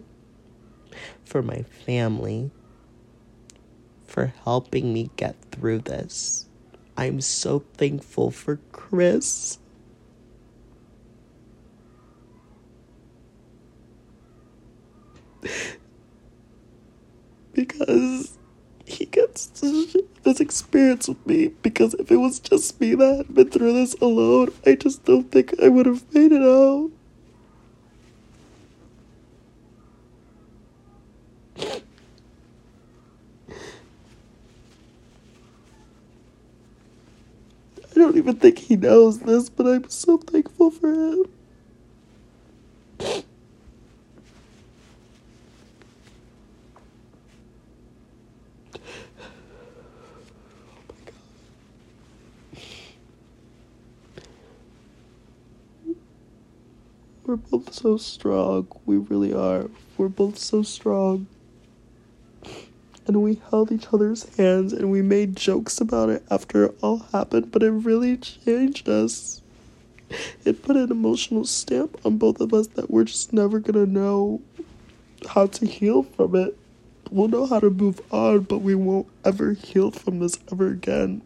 for 1.24 1.40
my 1.40 1.62
family, 1.62 2.50
for 4.04 4.34
helping 4.42 4.92
me 4.92 5.08
get 5.14 5.36
through 5.52 5.78
this. 5.78 6.46
I'm 6.96 7.20
so 7.20 7.60
thankful 7.74 8.32
for 8.32 8.58
Chris. 8.72 9.60
because 17.52 18.36
he 18.92 19.06
gets 19.06 19.46
this 20.22 20.40
experience 20.40 21.08
with 21.08 21.26
me 21.26 21.48
because 21.62 21.94
if 21.94 22.10
it 22.10 22.16
was 22.16 22.38
just 22.38 22.80
me 22.80 22.94
that 22.94 23.16
had 23.18 23.34
been 23.34 23.50
through 23.50 23.72
this 23.72 23.94
alone, 23.94 24.52
I 24.66 24.74
just 24.74 25.04
don't 25.04 25.30
think 25.30 25.54
I 25.62 25.68
would 25.68 25.86
have 25.86 26.04
made 26.14 26.32
it 26.32 26.42
out. 26.42 26.90
I 37.90 37.94
don't 37.94 38.16
even 38.16 38.36
think 38.36 38.58
he 38.58 38.76
knows 38.76 39.20
this, 39.20 39.48
but 39.50 39.66
I'm 39.66 39.88
so 39.88 40.18
thankful 40.18 40.70
for 40.70 40.92
him. 40.92 41.24
We're 57.32 57.36
both 57.38 57.72
so 57.72 57.96
strong. 57.96 58.66
We 58.84 58.98
really 58.98 59.32
are. 59.32 59.70
We're 59.96 60.08
both 60.08 60.36
so 60.36 60.62
strong. 60.62 61.28
And 63.06 63.22
we 63.22 63.40
held 63.48 63.72
each 63.72 63.86
other's 63.90 64.36
hands 64.36 64.74
and 64.74 64.90
we 64.90 65.00
made 65.00 65.34
jokes 65.34 65.80
about 65.80 66.10
it 66.10 66.22
after 66.30 66.66
it 66.66 66.76
all 66.82 66.98
happened, 67.10 67.50
but 67.50 67.62
it 67.62 67.70
really 67.70 68.18
changed 68.18 68.86
us. 68.86 69.40
It 70.44 70.62
put 70.62 70.76
an 70.76 70.90
emotional 70.90 71.46
stamp 71.46 71.98
on 72.04 72.18
both 72.18 72.38
of 72.38 72.52
us 72.52 72.66
that 72.66 72.90
we're 72.90 73.04
just 73.04 73.32
never 73.32 73.60
gonna 73.60 73.86
know 73.86 74.42
how 75.30 75.46
to 75.46 75.64
heal 75.64 76.02
from 76.02 76.36
it. 76.36 76.54
We'll 77.10 77.28
know 77.28 77.46
how 77.46 77.60
to 77.60 77.70
move 77.70 78.02
on, 78.12 78.40
but 78.40 78.58
we 78.58 78.74
won't 78.74 79.06
ever 79.24 79.54
heal 79.54 79.90
from 79.90 80.18
this 80.18 80.38
ever 80.52 80.68
again. 80.68 81.22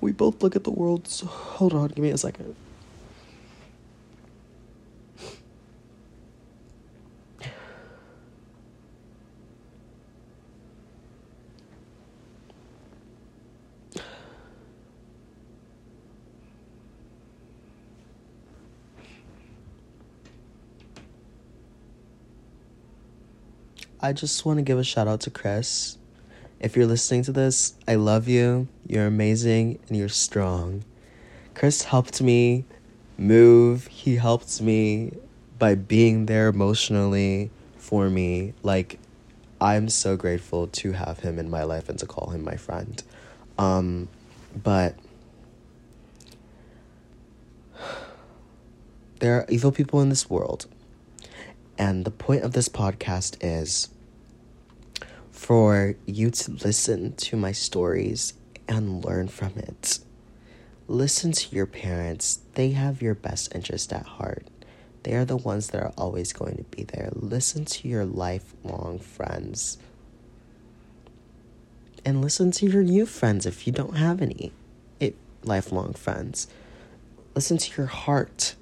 We 0.00 0.12
both 0.12 0.42
look 0.42 0.56
at 0.56 0.64
the 0.64 0.70
world 0.70 1.06
so. 1.06 1.26
Hold 1.26 1.74
on, 1.74 1.88
give 1.88 1.98
me 1.98 2.08
a 2.08 2.16
second. 2.16 2.56
I 24.04 24.12
just 24.12 24.44
want 24.44 24.58
to 24.58 24.62
give 24.62 24.78
a 24.78 24.84
shout 24.84 25.08
out 25.08 25.22
to 25.22 25.30
Chris. 25.30 25.96
If 26.60 26.76
you're 26.76 26.84
listening 26.84 27.22
to 27.22 27.32
this, 27.32 27.72
I 27.88 27.94
love 27.94 28.28
you. 28.28 28.68
You're 28.86 29.06
amazing 29.06 29.78
and 29.88 29.96
you're 29.96 30.10
strong. 30.10 30.84
Chris 31.54 31.84
helped 31.84 32.20
me 32.20 32.66
move. 33.16 33.86
He 33.86 34.16
helped 34.16 34.60
me 34.60 35.14
by 35.58 35.74
being 35.74 36.26
there 36.26 36.48
emotionally 36.48 37.50
for 37.78 38.10
me. 38.10 38.52
Like, 38.62 38.98
I'm 39.58 39.88
so 39.88 40.18
grateful 40.18 40.66
to 40.66 40.92
have 40.92 41.20
him 41.20 41.38
in 41.38 41.48
my 41.48 41.62
life 41.62 41.88
and 41.88 41.98
to 42.00 42.04
call 42.04 42.28
him 42.28 42.44
my 42.44 42.56
friend. 42.56 43.02
Um, 43.56 44.10
but 44.54 44.96
there 49.20 49.36
are 49.36 49.46
evil 49.48 49.72
people 49.72 50.02
in 50.02 50.10
this 50.10 50.28
world. 50.28 50.66
And 51.78 52.04
the 52.04 52.10
point 52.10 52.42
of 52.42 52.52
this 52.52 52.68
podcast 52.68 53.38
is 53.40 53.88
for 55.44 55.94
you 56.06 56.30
to 56.30 56.50
listen 56.52 57.14
to 57.16 57.36
my 57.36 57.52
stories 57.52 58.32
and 58.66 59.04
learn 59.04 59.28
from 59.28 59.52
it. 59.58 59.98
Listen 60.88 61.32
to 61.32 61.54
your 61.54 61.66
parents, 61.66 62.40
they 62.54 62.70
have 62.70 63.02
your 63.02 63.14
best 63.14 63.54
interest 63.54 63.92
at 63.92 64.06
heart. 64.06 64.46
They 65.02 65.12
are 65.12 65.26
the 65.26 65.36
ones 65.36 65.68
that 65.68 65.82
are 65.82 65.92
always 65.98 66.32
going 66.32 66.56
to 66.56 66.62
be 66.62 66.84
there. 66.84 67.10
Listen 67.12 67.66
to 67.66 67.86
your 67.86 68.06
lifelong 68.06 68.98
friends. 68.98 69.76
And 72.06 72.22
listen 72.22 72.50
to 72.52 72.66
your 72.66 72.82
new 72.82 73.04
friends 73.04 73.44
if 73.44 73.66
you 73.66 73.72
don't 73.74 73.98
have 73.98 74.22
any 74.22 74.50
it, 74.98 75.14
lifelong 75.42 75.92
friends. 75.92 76.46
Listen 77.34 77.58
to 77.58 77.76
your 77.76 77.88
heart. 77.88 78.54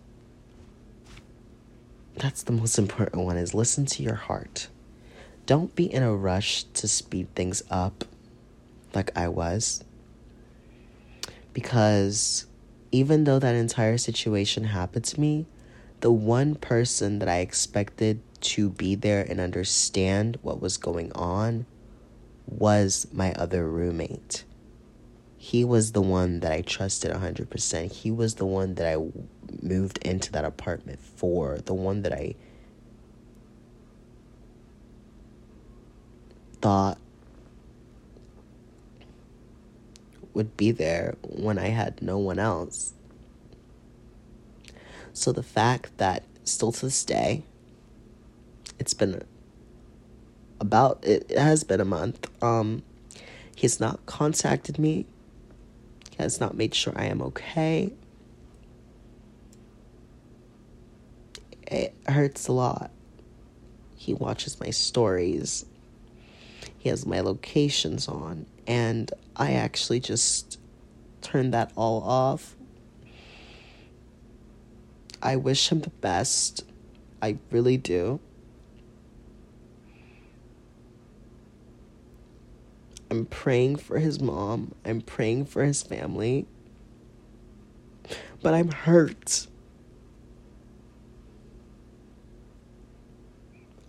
That's 2.17 2.43
the 2.43 2.51
most 2.51 2.77
important 2.77 3.25
one 3.25 3.37
is 3.37 3.55
listen 3.55 3.87
to 3.87 4.03
your 4.03 4.17
heart. 4.17 4.67
Don't 5.47 5.75
be 5.75 5.93
in 5.93 6.03
a 6.03 6.15
rush 6.15 6.65
to 6.65 6.87
speed 6.87 7.35
things 7.35 7.63
up 7.71 8.05
like 8.95 9.11
I 9.17 9.29
was. 9.29 9.83
Because 11.53 12.47
even 12.93 13.25
though 13.25 13.39
that 13.39 13.55
entire 13.55 13.99
situation 13.99 14.65
happened 14.65 15.05
to 15.07 15.21
me, 15.21 15.47
the 16.01 16.13
one 16.13 16.55
person 16.55 17.19
that 17.19 17.29
I 17.29 17.39
expected 17.39 18.21
to 18.41 18.71
be 18.71 18.95
there 18.95 19.25
and 19.29 19.41
understand 19.41 20.39
what 20.43 20.61
was 20.61 20.77
going 20.77 21.13
on 21.13 21.67
was 22.47 23.07
my 23.13 23.33
other 23.35 23.69
roommate. 23.69 24.45
He 25.37 25.65
was 25.65 25.93
the 25.93 26.03
one 26.03 26.41
that 26.41 26.53
I 26.53 26.61
trusted 26.61 27.11
100%. 27.11 27.91
He 27.91 28.11
was 28.11 28.35
the 28.35 28.47
one 28.47 28.75
that 28.77 28.87
I 28.87 28.97
moved 29.61 29.99
into 29.99 30.31
that 30.33 30.45
apartment 30.45 31.01
for, 31.01 31.59
the 31.59 31.75
one 31.75 32.03
that 32.03 32.13
I 32.13 32.37
thought 36.63 36.97
would 40.33 40.57
be 40.57 40.71
there 40.71 41.17
when 41.23 41.59
I 41.59 41.69
had 41.69 42.01
no 42.01 42.19
one 42.19 42.39
else. 42.39 42.95
So 45.13 45.33
the 45.33 45.43
fact 45.43 45.99
that 45.99 46.23
still 46.45 46.73
to 46.73 46.87
this 46.87 47.05
day, 47.05 47.43
it's 48.79 48.95
been 48.95 49.23
about 50.59 51.05
it, 51.05 51.27
it 51.29 51.39
has 51.39 51.65
been 51.65 51.81
a 51.81 51.85
month. 51.85 52.31
Um, 52.43 52.83
he's 53.55 53.79
not 53.79 54.07
contacted 54.07 54.79
me. 54.79 55.05
He 56.11 56.23
has 56.23 56.41
not 56.41 56.57
made 56.57 56.75
sure 56.75 56.95
I 56.97 57.07
am 57.07 57.21
okay. 57.23 57.93
It 61.67 61.95
hurts 62.07 62.49
a 62.49 62.53
lot. 62.53 62.91
He 63.97 64.15
watches 64.15 64.59
my 64.61 64.71
stories 64.71 65.65
he 66.83 66.89
has 66.89 67.07
my 67.07 67.21
locations 67.21 68.09
on, 68.09 68.45
and 68.67 69.13
I 69.37 69.53
actually 69.53 70.01
just 70.01 70.59
turned 71.21 71.55
that 71.55 71.71
all 71.77 72.03
off. 72.03 72.57
I 75.23 75.37
wish 75.37 75.69
him 75.69 75.83
the 75.83 75.91
best. 75.91 76.65
I 77.23 77.39
really 77.53 77.77
do. 77.77 78.19
I'm 83.13 83.27
praying 83.27 83.77
for 83.77 84.01
his 84.01 84.19
mom. 84.21 84.75
I'm 84.85 85.03
praying 85.03 85.45
for 85.45 85.65
his 85.65 85.85
family. 85.85 86.49
But 88.43 88.55
I'm 88.55 88.73
hurt. 88.73 89.47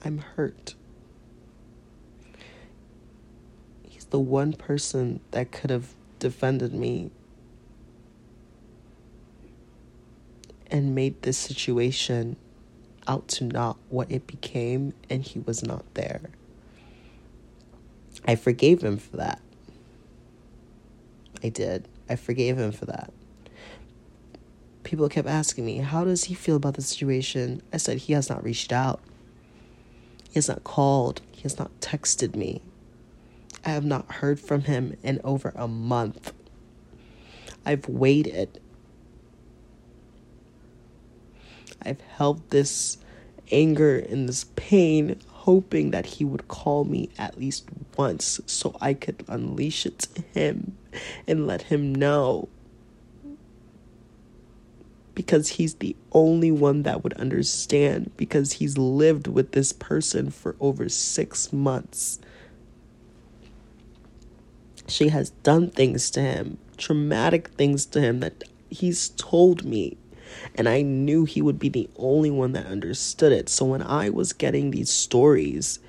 I'm 0.06 0.20
hurt. 0.20 0.76
The 4.14 4.20
one 4.20 4.54
person 4.54 5.20
that 5.32 5.52
could 5.52 5.72
have 5.72 5.96
defended 6.20 6.72
me 6.72 7.10
and 10.68 10.94
made 10.94 11.20
this 11.24 11.36
situation 11.36 12.36
out 13.08 13.28
to 13.28 13.44
not 13.44 13.76
what 13.90 14.12
it 14.12 14.28
became, 14.28 14.94
and 15.10 15.24
he 15.24 15.40
was 15.40 15.64
not 15.64 15.84
there. 15.96 16.22
I 18.24 18.36
forgave 18.36 18.84
him 18.84 18.98
for 18.98 19.18
that. 19.18 19.42
I 21.44 21.50
did. 21.50 21.88
I 22.08 22.16
forgave 22.16 22.60
him 22.60 22.72
for 22.72 22.86
that. 22.86 23.12
People 24.84 25.10
kept 25.10 25.28
asking 25.28 25.66
me, 25.66 25.78
How 25.78 26.04
does 26.04 26.26
he 26.26 26.36
feel 26.36 26.58
about 26.58 26.76
the 26.76 26.84
situation? 26.84 27.64
I 27.74 27.78
said, 27.78 27.98
He 27.98 28.14
has 28.14 28.30
not 28.30 28.44
reached 28.44 28.72
out. 28.72 29.02
He 30.26 30.36
has 30.36 30.48
not 30.48 30.64
called. 30.64 31.22
He 31.32 31.42
has 31.42 31.58
not 31.58 31.72
texted 31.80 32.36
me. 32.36 32.62
I 33.66 33.70
have 33.70 33.86
not 33.86 34.12
heard 34.12 34.40
from 34.40 34.62
him 34.62 34.98
in 35.04 35.22
over 35.24 35.54
a 35.56 35.68
month. 35.68 36.34
I've 37.66 37.88
waited. 37.88 38.60
I've 41.82 42.02
held 42.02 42.50
this 42.50 42.98
anger 43.52 43.98
and 44.00 44.28
this 44.28 44.46
pain, 44.56 45.20
hoping 45.28 45.92
that 45.92 46.06
he 46.06 46.26
would 46.26 46.48
call 46.48 46.86
me 46.86 47.10
at 47.18 47.38
least 47.38 47.66
once 47.98 48.40
so 48.46 48.76
I 48.82 48.94
could 48.94 49.24
unleash 49.28 49.86
it 49.86 50.00
to 50.00 50.22
him 50.34 50.78
and 51.28 51.48
let 51.48 51.64
him 51.64 51.94
know. 51.94 52.50
Because 55.16 55.50
he's 55.50 55.76
the 55.76 55.96
only 56.12 56.52
one 56.52 56.84
that 56.84 57.04
would 57.04 57.14
understand, 57.14 58.12
because 58.18 58.54
he's 58.54 58.78
lived 58.78 59.28
with 59.28 59.52
this 59.52 59.72
person 59.72 60.32
for 60.32 60.56
over 60.60 60.90
six 60.90 61.54
months. 61.54 62.20
She 64.94 65.08
has 65.08 65.32
done 65.42 65.72
things 65.72 66.12
to 66.12 66.22
him, 66.22 66.60
traumatic 66.78 67.48
things 67.48 67.84
to 67.88 68.00
him 68.00 68.20
that 68.20 68.44
he's 68.70 69.10
told 69.10 69.66
me. 69.66 69.98
And 70.54 70.70
I 70.70 70.84
knew 70.84 71.26
he 71.26 71.42
would 71.42 71.58
be 71.58 71.70
the 71.70 71.90
only 71.96 72.30
one 72.30 72.52
that 72.52 72.68
understood 72.68 73.32
it. 73.32 73.50
So 73.50 73.66
when 73.66 73.82
I 73.82 74.12
was 74.12 74.34
getting 74.34 74.70
these 74.70 74.92
stories 74.92 75.80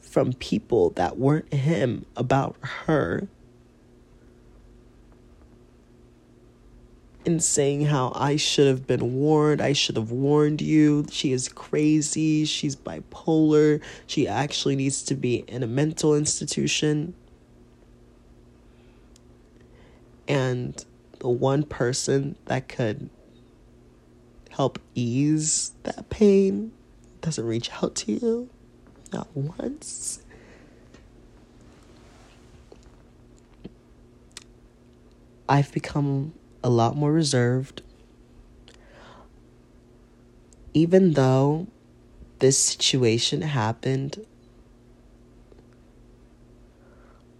from 0.00 0.34
people 0.34 0.90
that 0.90 1.16
weren't 1.16 1.50
him 1.50 2.04
about 2.14 2.56
her, 2.60 3.26
and 7.24 7.42
saying 7.42 7.86
how 7.86 8.12
I 8.14 8.36
should 8.36 8.66
have 8.66 8.86
been 8.86 9.14
warned. 9.14 9.62
I 9.62 9.72
should 9.72 9.96
have 9.96 10.10
warned 10.10 10.60
you. 10.60 11.06
She 11.10 11.32
is 11.32 11.48
crazy. 11.48 12.44
She's 12.44 12.76
bipolar. 12.76 13.80
She 14.06 14.28
actually 14.28 14.76
needs 14.76 15.02
to 15.04 15.14
be 15.14 15.36
in 15.48 15.62
a 15.62 15.66
mental 15.66 16.14
institution. 16.14 17.14
And 20.28 20.84
the 21.18 21.28
one 21.28 21.62
person 21.64 22.36
that 22.46 22.68
could 22.68 23.10
help 24.50 24.78
ease 24.94 25.72
that 25.84 26.10
pain 26.10 26.72
doesn't 27.20 27.46
reach 27.46 27.70
out 27.82 27.94
to 27.94 28.12
you, 28.12 28.50
not 29.12 29.28
once. 29.34 30.22
I've 35.48 35.72
become 35.72 36.34
a 36.62 36.70
lot 36.70 36.96
more 36.96 37.12
reserved. 37.12 37.82
Even 40.74 41.12
though 41.12 41.66
this 42.38 42.58
situation 42.58 43.42
happened, 43.42 44.24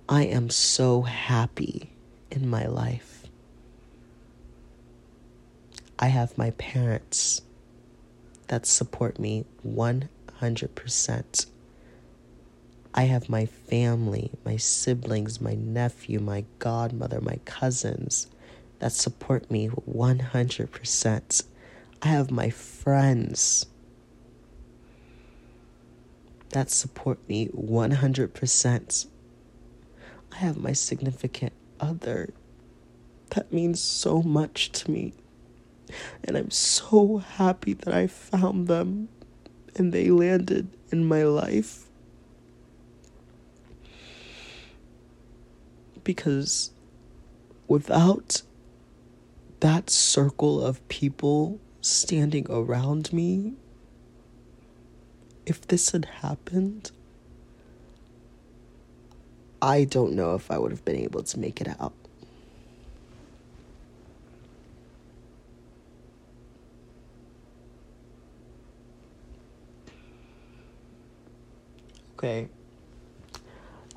I 0.08 0.24
am 0.24 0.50
so 0.50 1.02
happy 1.02 1.91
in 2.32 2.48
my 2.48 2.66
life. 2.66 3.26
I 5.98 6.08
have 6.08 6.36
my 6.36 6.50
parents 6.52 7.42
that 8.48 8.66
support 8.66 9.18
me 9.18 9.44
100%. 9.66 11.46
I 12.94 13.02
have 13.04 13.28
my 13.28 13.46
family, 13.46 14.32
my 14.44 14.56
siblings, 14.56 15.40
my 15.40 15.54
nephew, 15.54 16.18
my 16.20 16.44
godmother, 16.58 17.20
my 17.20 17.38
cousins 17.44 18.26
that 18.80 18.92
support 18.92 19.50
me 19.50 19.68
100%. 19.68 21.44
I 22.02 22.06
have 22.08 22.30
my 22.30 22.50
friends 22.50 23.66
that 26.50 26.70
support 26.70 27.18
me 27.28 27.48
100%. 27.48 29.06
I 30.32 30.36
have 30.36 30.56
my 30.58 30.72
significant 30.72 31.52
other 31.82 32.32
that 33.32 33.50
means 33.50 33.80
so 33.80 34.22
much 34.22 34.70
to 34.72 34.90
me. 34.90 35.14
And 36.22 36.36
I'm 36.36 36.50
so 36.50 37.18
happy 37.18 37.72
that 37.72 37.92
I 37.92 38.06
found 38.06 38.68
them 38.68 39.08
and 39.74 39.92
they 39.92 40.10
landed 40.10 40.68
in 40.90 41.06
my 41.06 41.24
life. 41.24 41.86
Because 46.04 46.72
without 47.68 48.42
that 49.60 49.88
circle 49.88 50.62
of 50.62 50.86
people 50.88 51.58
standing 51.80 52.46
around 52.50 53.14
me, 53.14 53.54
if 55.46 55.66
this 55.66 55.92
had 55.92 56.04
happened, 56.20 56.90
I 59.62 59.84
don't 59.84 60.12
know 60.12 60.34
if 60.34 60.50
I 60.50 60.58
would 60.58 60.72
have 60.72 60.84
been 60.84 60.96
able 60.96 61.22
to 61.22 61.38
make 61.38 61.60
it 61.60 61.68
out. 61.80 61.94
Okay. 72.18 72.48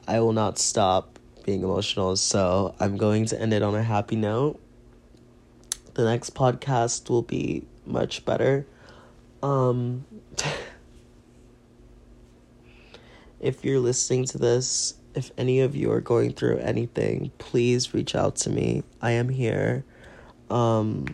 I 0.07 0.19
will 0.19 0.33
not 0.33 0.57
stop 0.57 1.19
being 1.43 1.63
emotional, 1.63 2.15
so 2.15 2.75
I'm 2.79 2.95
going 2.95 3.25
to 3.25 3.41
end 3.41 3.51
it 3.53 3.61
on 3.61 3.75
a 3.75 3.83
happy 3.83 4.15
note 4.15 4.61
the 5.95 6.03
next 6.03 6.35
podcast 6.35 7.09
will 7.09 7.21
be 7.21 7.63
much 7.85 8.25
better. 8.25 8.67
Um, 9.41 10.05
if 13.39 13.63
you're 13.63 13.79
listening 13.79 14.25
to 14.25 14.37
this, 14.37 14.95
if 15.15 15.31
any 15.37 15.61
of 15.61 15.75
you 15.75 15.91
are 15.91 16.01
going 16.01 16.33
through 16.33 16.57
anything, 16.57 17.31
please 17.37 17.93
reach 17.93 18.15
out 18.15 18.35
to 18.37 18.49
me. 18.49 18.83
I 19.01 19.11
am 19.11 19.29
here. 19.29 19.85
Um, 20.49 21.05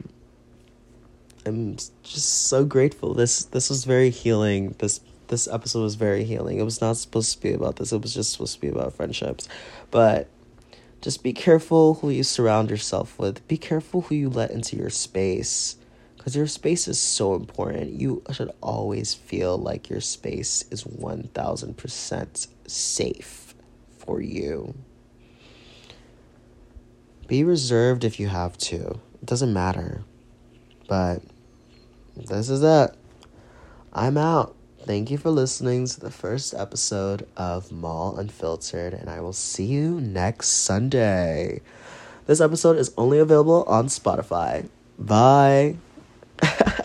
I'm 1.46 1.76
just 1.76 2.48
so 2.48 2.66
grateful. 2.66 3.14
This 3.14 3.46
this 3.46 3.70
was 3.70 3.86
very 3.86 4.10
healing. 4.10 4.76
This 4.80 5.00
this 5.28 5.48
episode 5.48 5.84
was 5.84 5.96
very 5.96 6.24
healing. 6.24 6.60
It 6.60 6.64
was 6.64 6.82
not 6.82 6.98
supposed 6.98 7.34
to 7.34 7.42
be 7.42 7.54
about 7.54 7.78
this. 7.78 7.92
It 7.92 8.02
was 8.02 8.14
just 8.14 8.34
supposed 8.34 8.56
to 8.56 8.62
be 8.62 8.68
about 8.68 8.94
friendships. 8.94 9.48
But 9.92 10.28
just 11.00 11.24
be 11.24 11.34
careful 11.34 11.96
who 11.96 12.10
you 12.10 12.24
surround 12.24 12.70
yourself 12.70 13.18
with. 13.18 13.48
Be 13.48 13.58
careful 13.58 14.02
who 14.02 14.16
you 14.16 14.30
let 14.30 14.52
into 14.52 14.76
your 14.76 14.90
space. 14.90 15.78
Because 16.18 16.36
your 16.36 16.46
space 16.46 16.88
is 16.88 17.00
so 17.00 17.34
important. 17.34 18.00
You 18.00 18.22
should 18.32 18.52
always 18.62 19.16
feel 19.16 19.58
like 19.58 19.90
your 19.90 20.02
space 20.02 20.64
is 20.70 20.84
1000% 20.84 22.48
safe 22.68 23.41
for 24.06 24.22
you. 24.22 24.74
Be 27.28 27.44
reserved 27.44 28.04
if 28.04 28.20
you 28.20 28.28
have 28.28 28.58
to, 28.58 29.00
it 29.22 29.26
doesn't 29.26 29.54
matter. 29.54 30.04
But 30.88 31.22
this 32.16 32.50
is 32.50 32.62
it. 32.64 32.96
I'm 33.94 34.18
out. 34.18 34.56
Thank 34.84 35.12
you 35.12 35.18
for 35.18 35.30
listening 35.30 35.86
to 35.88 36.00
the 36.00 36.10
first 36.10 36.54
episode 36.54 37.28
of 37.38 37.72
Maal 37.72 38.18
Unfiltered, 38.18 38.94
and 38.94 39.10
I 39.10 39.22
will 39.22 39.34
see 39.34 39.66
you 39.66 40.02
next 40.02 40.50
Sunday. 40.50 41.62
This 42.26 42.42
episode 42.42 42.78
is 42.78 42.92
only 42.98 43.20
available 43.20 43.64
on 43.68 43.88
Spotify. 43.88 44.68
Bye. 44.98 45.78